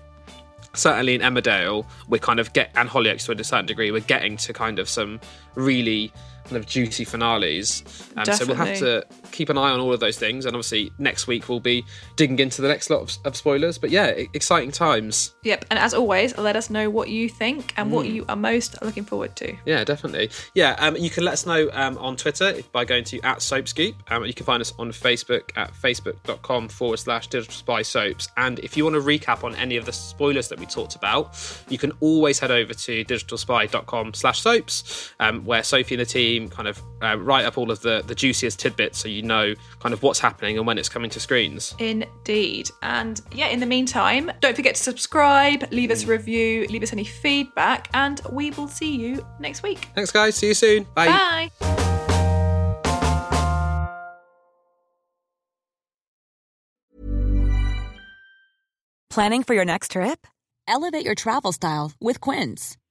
certainly 0.74 1.16
in 1.16 1.22
Emmerdale, 1.22 1.86
we're 2.08 2.20
kind 2.20 2.40
of 2.40 2.54
get 2.54 2.72
and 2.76 2.88
Hollyoaks 2.88 3.26
to 3.26 3.34
a 3.34 3.44
certain 3.44 3.66
degree, 3.66 3.92
we're 3.92 4.00
getting 4.00 4.38
to 4.38 4.54
kind 4.54 4.80
of 4.80 4.88
some 4.88 5.20
really 5.56 6.14
kind 6.50 6.58
of 6.58 6.66
juicy 6.68 7.06
finales. 7.06 7.84
Um, 8.18 8.26
so 8.26 8.46
we'll 8.46 8.56
have 8.56 8.78
to 8.80 9.06
keep 9.32 9.50
an 9.50 9.58
eye 9.58 9.70
on 9.70 9.80
all 9.80 9.94
of 9.94 10.00
those 10.00 10.18
things. 10.18 10.46
And 10.46 10.56
obviously, 10.56 10.92
next 10.98 11.28
week 11.28 11.48
we'll 11.48 11.60
be 11.60 11.86
digging 12.16 12.40
into 12.40 12.62
the 12.62 12.68
next 12.68 12.90
lot 12.90 13.02
of, 13.02 13.18
of 13.26 13.36
spoilers. 13.36 13.78
But 13.78 13.92
yeah, 13.92 14.08
exciting 14.34 14.72
times. 14.72 15.36
Yep. 15.44 15.66
And 15.70 15.80
as 15.80 15.94
always, 15.94 16.38
let 16.38 16.56
us 16.56 16.70
know 16.70 16.90
what 16.90 17.10
you 17.10 17.30
think 17.30 17.74
and 17.78 17.90
mm. 17.90 17.94
what 17.94 18.08
you 18.08 18.26
are 18.28 18.36
most 18.36 18.82
looking 18.82 19.06
forward 19.06 19.36
to. 19.38 19.56
Yeah, 19.66 19.84
definitely. 19.84 20.30
Yeah, 20.56 20.76
um, 20.80 20.96
you 20.96 21.10
can 21.10 21.24
let 21.24 21.34
us 21.34 21.46
know 21.46 21.70
um, 21.74 21.98
on 22.00 22.16
Twitter 22.16 22.56
by 22.72 22.86
going 22.86 23.04
to 23.06 23.22
at 23.22 23.42
Soapscoop. 23.42 23.96
Um, 24.12 24.26
you 24.26 24.34
can 24.34 24.46
find 24.46 24.62
us 24.62 24.74
on 24.80 24.92
Facebook 24.92 25.52
at 25.56 25.72
facebook.com 25.74 26.70
forward 26.70 26.98
slash 26.98 27.28
digital 27.28 27.54
spy 27.54 27.82
soaps. 27.82 28.28
And 28.38 28.60
if 28.60 28.76
you 28.76 28.84
want 28.84 28.96
to 28.96 29.02
recap 29.02 29.44
on 29.44 29.56
any 29.56 29.78
of 29.78 29.86
the 29.86 29.94
spoilers 29.94 30.48
that 30.50 30.60
we 30.60 30.66
talked 30.66 30.96
about, 30.96 31.38
you 31.70 31.78
can 31.78 31.92
always 32.00 32.40
head 32.40 32.52
over 32.52 32.74
to 32.74 33.06
digitalspy.com 33.06 34.14
slash 34.14 34.42
soaps, 34.42 35.12
um, 35.20 35.46
where 35.46 35.64
Sophie 35.64 35.96
and 35.96 36.02
the 36.02 36.06
team 36.06 36.39
team 36.40 36.50
kind 36.50 36.68
of 36.68 36.82
uh, 37.02 37.18
write 37.18 37.46
up 37.46 37.58
all 37.58 37.72
of 37.72 37.82
the, 37.82 38.04
the 38.06 38.16
juiciest 38.16 38.60
tidbits 38.60 39.00
so 39.00 39.08
you 39.08 39.22
know 39.22 39.54
kind 39.80 39.94
of 39.94 40.04
what's 40.04 40.20
happening 40.20 40.58
and 40.58 40.66
when 40.66 40.78
it's 40.78 40.90
coming 40.90 41.10
to 41.12 41.20
screens. 41.20 41.76
Indeed. 41.80 42.70
And 42.82 43.22
yeah, 43.34 43.48
in 43.48 43.60
the 43.60 43.66
meantime, 43.66 44.32
don't 44.40 44.56
forget 44.56 44.76
to 44.76 44.84
subscribe, 44.84 45.72
leave 45.72 45.92
us 45.92 46.04
a 46.04 46.08
review, 46.08 46.68
leave 46.70 46.84
us 46.84 46.94
any 46.94 47.04
feedback, 47.04 47.90
and 47.94 48.22
we 48.32 48.52
will 48.52 48.68
see 48.68 48.96
you 48.96 49.26
next 49.40 49.64
week. 49.64 49.88
Thanks, 49.96 50.12
guys. 50.12 50.36
See 50.36 50.48
you 50.48 50.54
soon. 50.54 50.86
Bye. 50.96 51.08
Bye. 51.08 51.50
Planning 59.10 59.44
for 59.44 59.54
your 59.56 59.66
next 59.66 59.92
trip? 59.92 60.28
Elevate 60.68 61.04
your 61.04 61.16
travel 61.16 61.52
style 61.52 61.92
with 62.00 62.22
Quince. 62.22 62.78